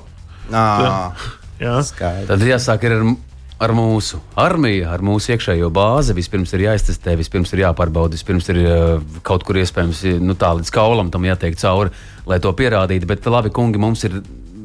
À, 0.49 0.65
jā, 1.61 1.77
Skaidrs. 1.85 2.33
tad 2.33 2.49
jāsāk 2.49 2.89
ar 2.89 2.99
ar 3.63 3.71
mūsu 3.77 4.19
armiju, 4.43 4.89
ar 4.91 5.05
mūsu 5.07 5.37
iekšējo 5.37 5.69
bāzi. 5.71 6.17
Vispirms 6.17 6.51
ir 6.57 6.65
jāiztestē, 6.65 7.13
vispirms 7.15 7.53
ir 7.55 7.63
jāpārbauda, 7.63 8.17
vispirms 8.17 8.49
ir 8.51 8.59
uh, 8.65 9.19
kaut 9.23 9.45
kur 9.47 9.61
iespējams 9.61 10.01
nu, 10.19 10.35
tā 10.35 10.51
līdz 10.59 10.73
kaulam 10.75 11.13
tam 11.15 11.29
jātiek 11.29 11.55
cauri, 11.61 11.93
lai 12.27 12.41
to 12.43 12.51
pierādītu. 12.59 13.07
Bet 13.07 13.29
labi, 13.31 13.53
kungi, 13.55 13.79
mums 13.79 14.03
ir 14.09 14.19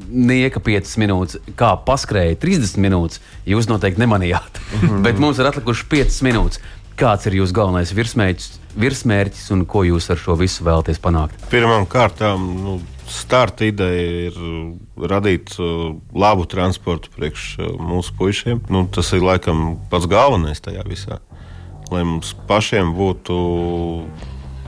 nieka 0.07 0.61
5 0.63 0.97
minūtes, 1.01 1.39
kā 1.59 1.73
paskrēja 1.87 2.37
30 2.41 2.81
minūtes. 2.83 3.21
Jūs 3.47 3.69
noteikti 3.69 4.01
nemanījāt, 4.03 4.59
mm 4.59 4.79
-hmm. 4.81 5.01
bet 5.05 5.19
mums 5.19 5.39
ir 5.39 5.49
atlikušas 5.49 5.87
5 5.91 6.21
minūtes. 6.27 6.59
Kāds 6.97 7.27
ir 7.29 7.35
jūsu 7.37 7.53
galvenais 7.53 7.93
virsmērķis, 7.93 8.59
virsmērķis 8.73 9.51
un 9.53 9.65
ko 9.69 9.83
jūs 9.85 10.09
ar 10.09 10.17
šo 10.17 10.35
visu 10.35 10.63
vēlaties 10.65 10.97
panākt? 10.97 11.35
Pirmkārt, 11.51 12.23
nu, 12.41 12.79
starta 13.07 13.65
ideja 13.65 14.27
ir 14.27 14.39
radīt 14.97 15.53
uh, 15.59 15.93
labu 16.15 16.47
transportu 16.49 17.09
priekš 17.13 17.59
uh, 17.59 17.75
mūsu 17.77 18.15
puišiem. 18.17 18.63
Nu, 18.69 18.87
tas 18.87 19.13
ir 19.13 19.21
laikam 19.21 19.77
pats 19.91 20.09
galvenais 20.09 20.63
tajā 20.63 20.83
visā. 20.89 21.19
Lai 21.91 22.01
mums 22.03 22.33
pašiem 22.47 22.95
būtu 22.97 23.37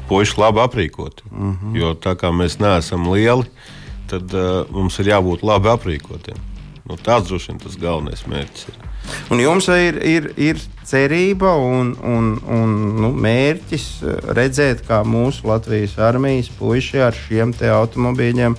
puiši 0.10 0.40
labi 0.42 0.64
aprīkoti. 0.64 1.24
Mm 1.32 1.58
-hmm. 1.58 1.78
Jo 1.78 1.94
tā 1.94 2.16
kā 2.16 2.32
mēs 2.34 2.60
neesam 2.60 3.10
lieli, 3.12 3.46
tad 4.10 4.34
uh, 4.36 4.64
mums 4.74 5.00
ir 5.02 5.12
jābūt 5.14 5.44
labi 5.46 5.72
aprīkotiem. 5.72 6.48
Nu, 6.90 6.98
tāds 6.98 7.30
droši 7.30 7.52
vien 7.52 7.60
tas 7.62 7.76
galvenais 7.78 8.24
mērķis 8.26 8.70
ir. 8.72 8.78
Un 9.34 9.42
jums 9.42 9.68
ir, 9.70 10.00
ir, 10.06 10.32
ir 10.42 10.62
cerība 10.90 11.52
un, 11.62 11.92
un, 12.02 12.32
un 12.50 12.74
nu, 13.04 13.12
mērķis 13.14 13.86
uh, 14.02 14.18
redzēt, 14.38 14.82
kā 14.88 15.04
mūsu 15.06 15.50
Latvijas 15.52 15.98
armijas 16.02 16.50
puiši 16.58 17.04
ar 17.06 17.18
šiem 17.18 17.54
automobīļiem. 17.54 18.58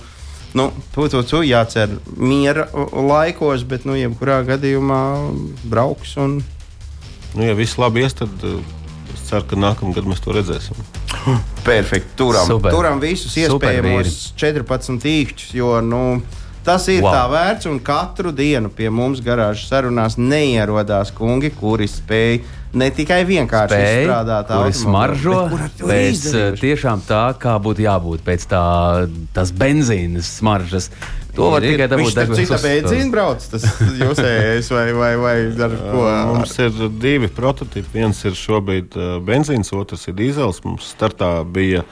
Nu, 0.55 0.69
to, 0.95 1.07
to, 1.11 1.21
to 1.27 1.43
jācer 1.47 1.93
miera 2.15 2.67
laikos, 2.91 3.63
bet, 3.67 3.85
nu, 3.87 3.95
jebkurā 3.99 4.41
gadījumā 4.47 5.03
brauks. 5.71 6.17
Un... 6.19 6.39
Nu, 7.35 7.45
ja 7.47 7.55
viss 7.55 7.79
labi 7.79 8.03
ies, 8.03 8.15
tad 8.19 8.47
uh, 8.47 8.59
es 9.11 9.27
ceru, 9.27 9.47
ka 9.51 9.59
nākamgad 9.59 10.07
mēs 10.07 10.23
to 10.23 10.35
redzēsim. 10.35 11.00
Perfekti. 11.67 12.15
Turam, 12.19 12.47
Super. 12.47 12.73
turam 12.73 13.01
visus 13.01 13.35
iespējamos 13.37 14.31
14 14.39 15.09
īkšķus, 15.11 15.51
jo 15.57 15.75
nu, 15.85 16.03
tas 16.65 16.87
ir 16.91 17.03
wow. 17.05 17.13
tā 17.13 17.25
vērts. 17.31 17.69
Un 17.71 17.81
katru 17.85 18.33
dienu 18.35 18.71
pie 18.73 18.89
mums 18.93 19.21
garāžas 19.25 19.69
sarunās 19.71 20.17
neierodās 20.19 21.13
kungi, 21.15 21.53
kuri 21.57 21.89
spēj 21.91 22.41
ne 22.77 22.87
tikai 22.95 23.21
vienkārši 23.27 23.75
spēj, 23.75 23.95
izstrādāt 24.01 24.47
tādu 24.51 24.75
smaržo, 24.79 25.37
bet, 25.51 25.81
bet 25.83 26.27
eh, 26.31 26.45
tiešām 26.61 27.03
tā, 27.07 27.23
kā 27.41 27.57
būtu 27.63 27.83
jābūt 27.85 28.23
pēc 28.27 28.47
tā, 28.51 28.63
tās 29.35 29.51
benzīna 29.55 30.23
smaržas. 30.25 30.91
To 31.35 31.49
var 31.53 31.63
tikai 31.63 31.87
dabūt 31.91 32.15
degvielas. 32.17 32.41
Cita 32.41 32.59
benzīna 32.59 33.11
brauc, 33.13 33.43
tas 33.53 33.65
jūsējais 34.01 34.71
vai, 34.73 34.85
vai, 34.97 35.11
vai 35.21 35.35
ar 35.67 35.75
ko? 35.79 36.05
Mums 36.33 36.55
ir 36.59 36.79
divi 37.01 37.29
prototipi. 37.31 37.87
Viens 38.01 38.19
ir 38.27 38.35
šobrīd 38.37 38.97
benzīns, 39.27 39.71
otrs 39.77 40.09
ir 40.11 40.17
dīzels. 40.19 40.63
Mums 40.67 40.91
startā 40.91 41.33
bija, 41.47 41.85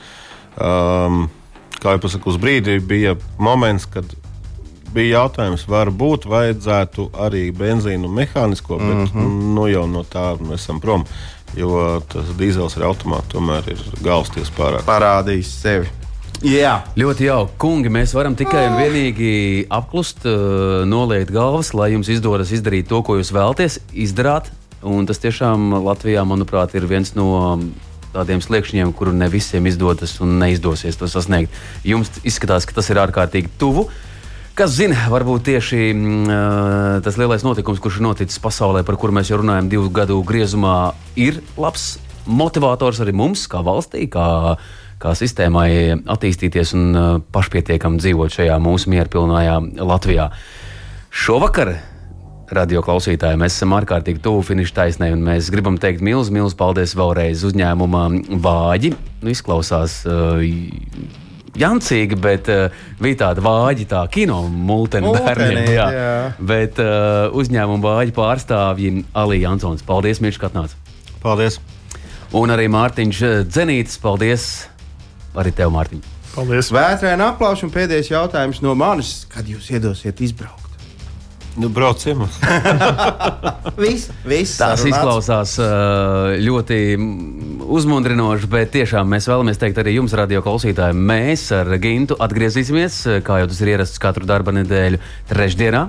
um, 0.60 1.28
kā 1.80 1.96
jau 1.96 2.04
pasaku, 2.04 2.34
uz 2.34 2.40
brīdi 2.42 2.80
bija 2.84 3.16
moments, 3.40 3.88
kad 3.90 4.12
bija 4.94 5.20
jautājums, 5.20 5.68
varbūt 5.70 6.28
vajadzētu 6.30 7.10
arī 7.26 7.50
benzīnu 7.56 8.10
mehānisko, 8.12 8.80
bet 8.80 8.96
mm 8.96 9.12
-hmm. 9.14 9.54
nu, 9.56 9.68
jau 9.70 9.86
no 9.88 10.04
tā 10.04 10.34
mēs 10.40 10.66
esam 10.66 10.82
prom. 10.82 11.06
Jo 11.58 12.02
tas 12.08 12.26
dīzels 12.38 12.78
ar 12.78 12.92
automātu 12.92 13.38
tomēr 13.38 13.72
ir 13.72 13.80
galvasties 14.02 14.52
pārāk. 14.58 14.86
Parādījis 14.86 15.54
sevi. 15.62 15.99
Jā. 16.46 16.78
Ļoti 16.96 17.28
jauki. 17.28 17.56
Kungi, 17.60 17.92
mēs 17.92 18.14
varam 18.16 18.36
tikai 18.40 18.64
un 18.70 18.78
vienīgi 18.80 19.32
apklust, 19.76 20.24
uh, 20.30 20.86
noliekt 20.88 21.34
galvas, 21.36 21.74
lai 21.76 21.92
jums 21.94 22.12
izdodas 22.12 22.54
izdarīt 22.56 22.88
to, 22.88 23.02
ko 23.04 23.18
jūs 23.20 23.34
vēlaties 23.36 23.80
izdarīt. 23.92 24.48
Un 24.88 25.04
tas 25.10 25.20
tiešām 25.20 25.74
Latvijā, 25.84 26.24
manuprāt, 26.24 26.72
ir 26.80 26.88
viens 26.88 27.12
no 27.18 27.60
tādiem 28.14 28.40
sliekšņiem, 28.42 28.94
kuru 28.96 29.12
ne 29.14 29.28
visiem 29.30 29.68
izdodas 29.68 30.16
un 30.24 30.38
neizdosies 30.40 30.98
to 30.98 31.10
sasniegt. 31.12 31.52
Jums 31.84 32.22
izskatās, 32.24 32.66
ka 32.66 32.78
tas 32.78 32.88
ir 32.90 33.02
ārkārtīgi 33.04 33.52
tuvu. 33.60 33.90
Kas 34.56 34.74
zina, 34.76 34.96
varbūt 35.12 35.46
tieši 35.52 35.92
uh, 35.92 37.00
tas 37.04 37.20
lielais 37.20 37.44
notikums, 37.44 37.80
kurš 37.84 38.00
ir 38.00 38.08
noticis 38.08 38.42
pasaulē, 38.44 38.84
par 38.88 38.98
kuru 39.00 39.16
mēs 39.16 39.32
jau 39.32 39.40
runājam 39.44 39.70
divu 39.72 39.92
gadu 39.92 40.20
griezumā, 40.28 40.94
ir 41.20 41.44
labs 41.60 41.98
motivators 42.30 43.00
arī 43.04 43.14
mums, 43.16 43.46
kā 43.52 43.62
valstī, 43.66 44.08
kā 44.12 44.56
kā 45.00 45.14
sistēmai 45.16 45.70
attīstīties 46.04 46.74
un 46.78 46.90
uh, 46.92 47.12
pašpietiekami 47.34 48.02
dzīvot 48.02 48.36
šajā 48.36 48.58
mūsu 48.64 48.92
mierpilnajā 48.92 49.56
Latvijā. 49.80 50.28
Šovakar 51.10 51.78
radio 52.54 52.82
klausītāji, 52.86 53.38
mēs 53.40 53.56
esam 53.58 53.76
ārkārtīgi 53.78 54.22
tuvu 54.26 54.42
finiša 54.48 54.76
taisnē, 54.82 55.12
un 55.14 55.24
mēs 55.26 55.52
gribam 55.54 55.78
teikt 55.82 56.04
milzu, 56.06 56.34
milzu 56.36 56.58
paldies 56.60 56.96
vēlreiz 56.98 57.46
uzņēmumam 57.48 58.20
Vāģi. 58.44 58.94
Nu, 59.22 59.32
izklausās 59.32 60.02
uh, 60.10 60.42
jancīgi, 61.60 62.18
bet 62.20 62.50
uh, 62.52 62.82
bija 63.02 63.22
tāda 63.26 63.44
vāģa, 63.46 63.88
tā 63.94 64.04
kino 64.12 64.42
multeni 64.50 65.14
bērniem. 65.16 65.62
Jā. 65.76 65.88
Jā. 65.96 66.10
Bet 66.40 66.82
uh, 66.84 67.30
uzņēmuma 67.38 67.86
vāģi 67.86 68.16
pārstāvji 68.18 68.94
Alī 69.18 69.44
Jansons. 69.44 69.86
Paldies, 69.88 70.22
Mirš, 70.24 70.42
ka 70.42 70.52
atnāc. 70.52 70.76
Paldies. 71.24 71.60
Un 72.36 72.52
arī 72.54 72.68
Mārtiņš 72.70 73.24
Dzenītis, 73.50 73.98
paldies 74.02 74.50
arī 75.38 75.54
tev, 75.56 75.74
Mārtiņ. 75.76 76.02
Paldies. 76.36 76.72
Vētrēna 76.74 77.34
aplausa 77.34 77.66
un 77.68 77.74
pēdējais 77.74 78.14
jautājums 78.14 78.64
no 78.64 78.76
manis. 78.78 79.24
Kad 79.34 79.50
jūs 79.50 79.70
iedosiet 79.74 80.22
izbraukt? 80.24 80.70
Nu, 81.60 81.68
braucam. 81.74 82.22
viss, 83.84 84.12
viss. 84.24 84.60
Tas 84.62 84.84
izklausās 84.88 85.56
ļoti 86.40 86.78
uzmundrinoši, 87.66 88.50
bet 88.52 88.72
tiešām 88.78 89.10
mēs 89.12 89.28
vēlamies 89.28 89.60
teikt 89.60 89.82
arī 89.82 89.98
jums, 89.98 90.16
radio 90.16 90.44
klausītāji, 90.46 90.96
mēs 90.96 91.50
ar 91.58 91.74
Gintu 91.82 92.16
atgriezīsimies, 92.22 93.02
kā 93.26 93.42
jau 93.42 93.50
tas 93.50 93.64
ir 93.66 93.74
ierasts 93.74 94.00
katru 94.02 94.30
darba 94.30 94.54
nedēļu, 94.56 95.02
trešdienā. 95.32 95.88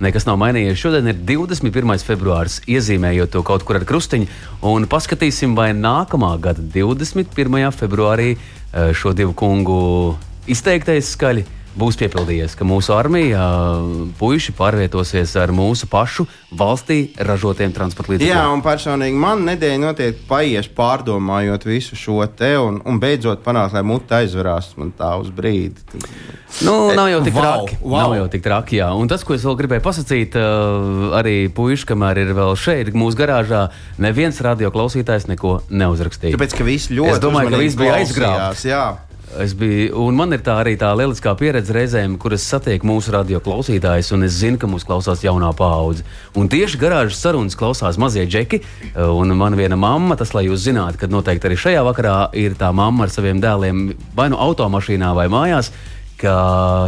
Nekas 0.00 0.26
nav 0.28 0.36
mainījies. 0.42 0.76
Šodien 0.76 1.08
ir 1.08 1.16
21. 1.24 1.96
februāris, 2.04 2.58
iezīmējot 2.68 3.32
to 3.32 3.40
kaut 3.46 3.64
kur 3.64 3.78
ar 3.78 3.86
krustiņu, 3.88 4.28
un 4.68 4.84
paskatīsim, 4.92 5.54
vai 5.56 5.70
nākamā 5.72 6.34
gada 6.44 6.60
21. 6.60 7.70
februārī 7.72 8.34
Eh, 8.76 8.92
šo 8.92 9.12
divu 9.16 9.32
kungu 9.32 10.16
izteiktais 10.50 11.08
skaļi 11.14 11.46
būs 11.76 11.98
piepildījies, 12.00 12.56
ka 12.56 12.66
mūsu 12.66 12.94
armija 12.96 13.42
puiši 14.18 14.54
pārvietosies 14.56 15.34
ar 15.40 15.52
mūsu 15.54 15.88
pašu 15.90 16.26
valstī 16.56 17.12
ražotiem 17.16 17.74
transporta 17.76 18.14
līdzekļiem. 18.14 18.32
Jā, 18.32 18.46
un 18.52 18.64
personīgi 18.64 19.20
man 19.20 19.44
nedēļa 19.48 19.82
notiek 19.82 20.22
paies 20.28 20.68
pārdomājot 20.76 21.66
visu 21.68 21.98
šo 21.98 22.22
te 22.38 22.54
un, 22.60 22.80
un 22.88 23.00
beidzot 23.02 23.44
panākt, 23.44 23.76
lai 23.76 23.84
mute 23.86 24.16
aizverās 24.16 24.72
man 24.80 24.92
tā 24.96 25.12
uz 25.20 25.30
brīdi. 25.34 25.84
Nu, 26.64 26.92
nav 26.96 27.10
jau 27.10 27.22
tik 27.26 27.36
wow, 27.36 27.44
traki. 27.44 27.78
Wow. 27.82 27.96
Nav 27.98 28.14
jau 28.16 28.28
tik 28.32 28.44
traki, 28.46 28.80
jā. 28.80 28.90
Un 28.96 29.10
tas, 29.10 29.24
ko 29.26 29.36
es 29.36 29.44
vēl 29.44 29.58
gribēju 29.60 29.84
pasakīt, 29.84 30.38
arī 31.18 31.36
puiši, 31.52 31.88
kamēr 31.90 32.22
ir 32.22 32.32
vēl 32.36 32.54
šeit, 32.60 32.92
mūsu 32.96 33.18
garāžā, 33.18 33.66
neviens 34.00 34.40
radio 34.44 34.72
klausītājs 34.72 35.28
neko 35.28 35.58
neuzrakstīja. 35.68 36.38
Tāpēc, 36.38 36.56
ka 36.56 36.68
visi 36.68 36.96
ļoti. 36.96 37.18
Es 37.18 37.24
domāju, 37.24 37.52
ka 37.52 37.60
viss 37.60 37.78
bija 37.80 37.98
aizgrābts. 38.00 38.64
Es 39.42 39.52
biju, 39.58 39.90
un 40.06 40.16
man 40.16 40.32
ir 40.32 40.40
tā 40.44 40.54
arī 40.62 40.76
tā 40.80 40.88
lieliskā 40.96 41.34
pieredze 41.36 41.74
reizēm, 41.74 42.14
kur 42.20 42.32
es 42.36 42.44
satieku 42.48 42.88
mūsu 42.88 43.12
radio 43.12 43.40
klausītājus, 43.44 44.12
un 44.16 44.24
es 44.24 44.38
zinu, 44.38 44.56
ka 44.60 44.68
mūs 44.70 44.86
klausās 44.88 45.24
jaunā 45.24 45.50
paudze. 45.56 46.06
Un 46.38 46.48
tieši 46.52 46.80
garāžas 46.80 47.20
sarunas 47.20 47.58
klausās 47.58 47.98
mazie 48.00 48.24
džeki, 48.24 48.62
un 49.12 49.34
man 49.36 49.58
viena 49.58 49.76
mamma, 49.76 50.16
tas, 50.16 50.32
lai 50.36 50.46
jūs 50.46 50.64
zinātu, 50.64 51.02
ka 51.02 51.10
noteikti 51.12 51.50
arī 51.50 51.58
šajā 51.66 51.82
vakarā 51.88 52.16
ir 52.38 52.56
tā 52.56 52.72
mamma 52.72 53.04
ar 53.04 53.12
saviem 53.12 53.42
dēliem 53.42 53.90
vai 54.16 54.30
nu 54.32 54.40
automašīnā 54.46 55.12
vai 55.18 55.28
mājās 55.32 55.72
ka 56.20 56.36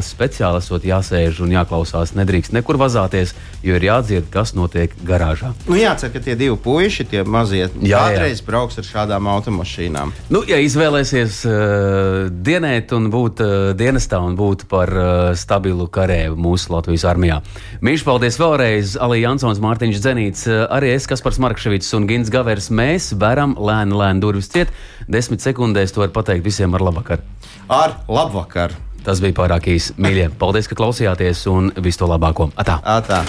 speciāli 0.05 0.63
esot 0.63 0.85
jāsēž 0.87 1.43
un 1.45 1.53
jāklausās. 1.53 2.15
Nedrīkst 2.17 2.55
nekur 2.57 2.79
vazāties, 2.81 3.35
jo 3.65 3.77
ir 3.77 3.85
jādzird, 3.85 4.29
kas 4.33 4.55
notiek 4.57 4.95
garāžā. 5.07 5.53
Nu, 5.69 5.77
jācer, 5.79 6.13
ka 6.15 6.23
tie 6.25 6.37
divi 6.39 6.57
puiši, 6.63 7.07
tie 7.13 7.25
mazie, 7.29 7.69
kādreiz 7.77 8.43
brauks 8.45 8.81
ar 8.81 8.89
šādām 8.89 9.29
automašīnām. 9.35 10.15
Nu, 10.33 10.43
ja 10.49 10.61
izvēlēsies 10.65 11.41
uh, 11.49 12.31
dienēt 12.33 12.95
un 12.97 13.11
būt 13.13 13.45
uh, 13.45 13.55
dienestā 13.79 14.21
un 14.25 14.39
būt 14.39 14.67
par 14.71 14.93
uh, 14.95 15.13
stabilu 15.39 15.89
karēvu 15.93 16.39
mūsu 16.41 16.73
Latvijas 16.75 17.07
armijā. 17.09 17.41
Mīļš, 17.85 18.07
paldies 18.09 18.41
vēlreiz! 18.41 18.97
Ali 19.03 19.23
Jansons, 19.23 19.61
Mārtiņš 19.65 20.03
Zenīts, 20.03 20.49
uh, 20.49 20.65
arī 20.75 20.95
es, 20.97 21.09
Kaspars 21.11 21.41
Markševits 21.43 21.93
un 21.99 22.09
Gins 22.11 22.33
Gavers. 22.33 22.73
Mēs 22.73 23.13
veram 23.19 23.57
lēni, 23.61 23.97
lēni 23.99 24.25
durvis 24.25 24.51
ciet. 24.53 24.73
Desmit 25.09 25.45
sekundēs 25.45 25.95
to 25.95 26.05
var 26.05 26.13
pateikt 26.17 26.47
visiem 26.47 26.77
ar 26.77 26.85
labvakar. 26.91 27.25
Ar 27.69 27.99
labvakar! 28.09 28.88
Tas 29.09 29.23
bija 29.25 29.33
pārāk 29.39 29.71
īsi. 29.73 29.95
Mīļie, 30.05 30.27
paldies, 30.37 30.69
ka 30.69 30.77
klausījāties 30.77 31.47
un 31.49 31.71
visu 31.81 32.03
to 32.03 32.11
labāko. 32.11 32.51
Atā! 32.61 32.77
Atā. 32.99 33.23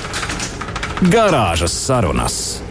Garāžas 1.08 1.72
sarunas! 1.88 2.69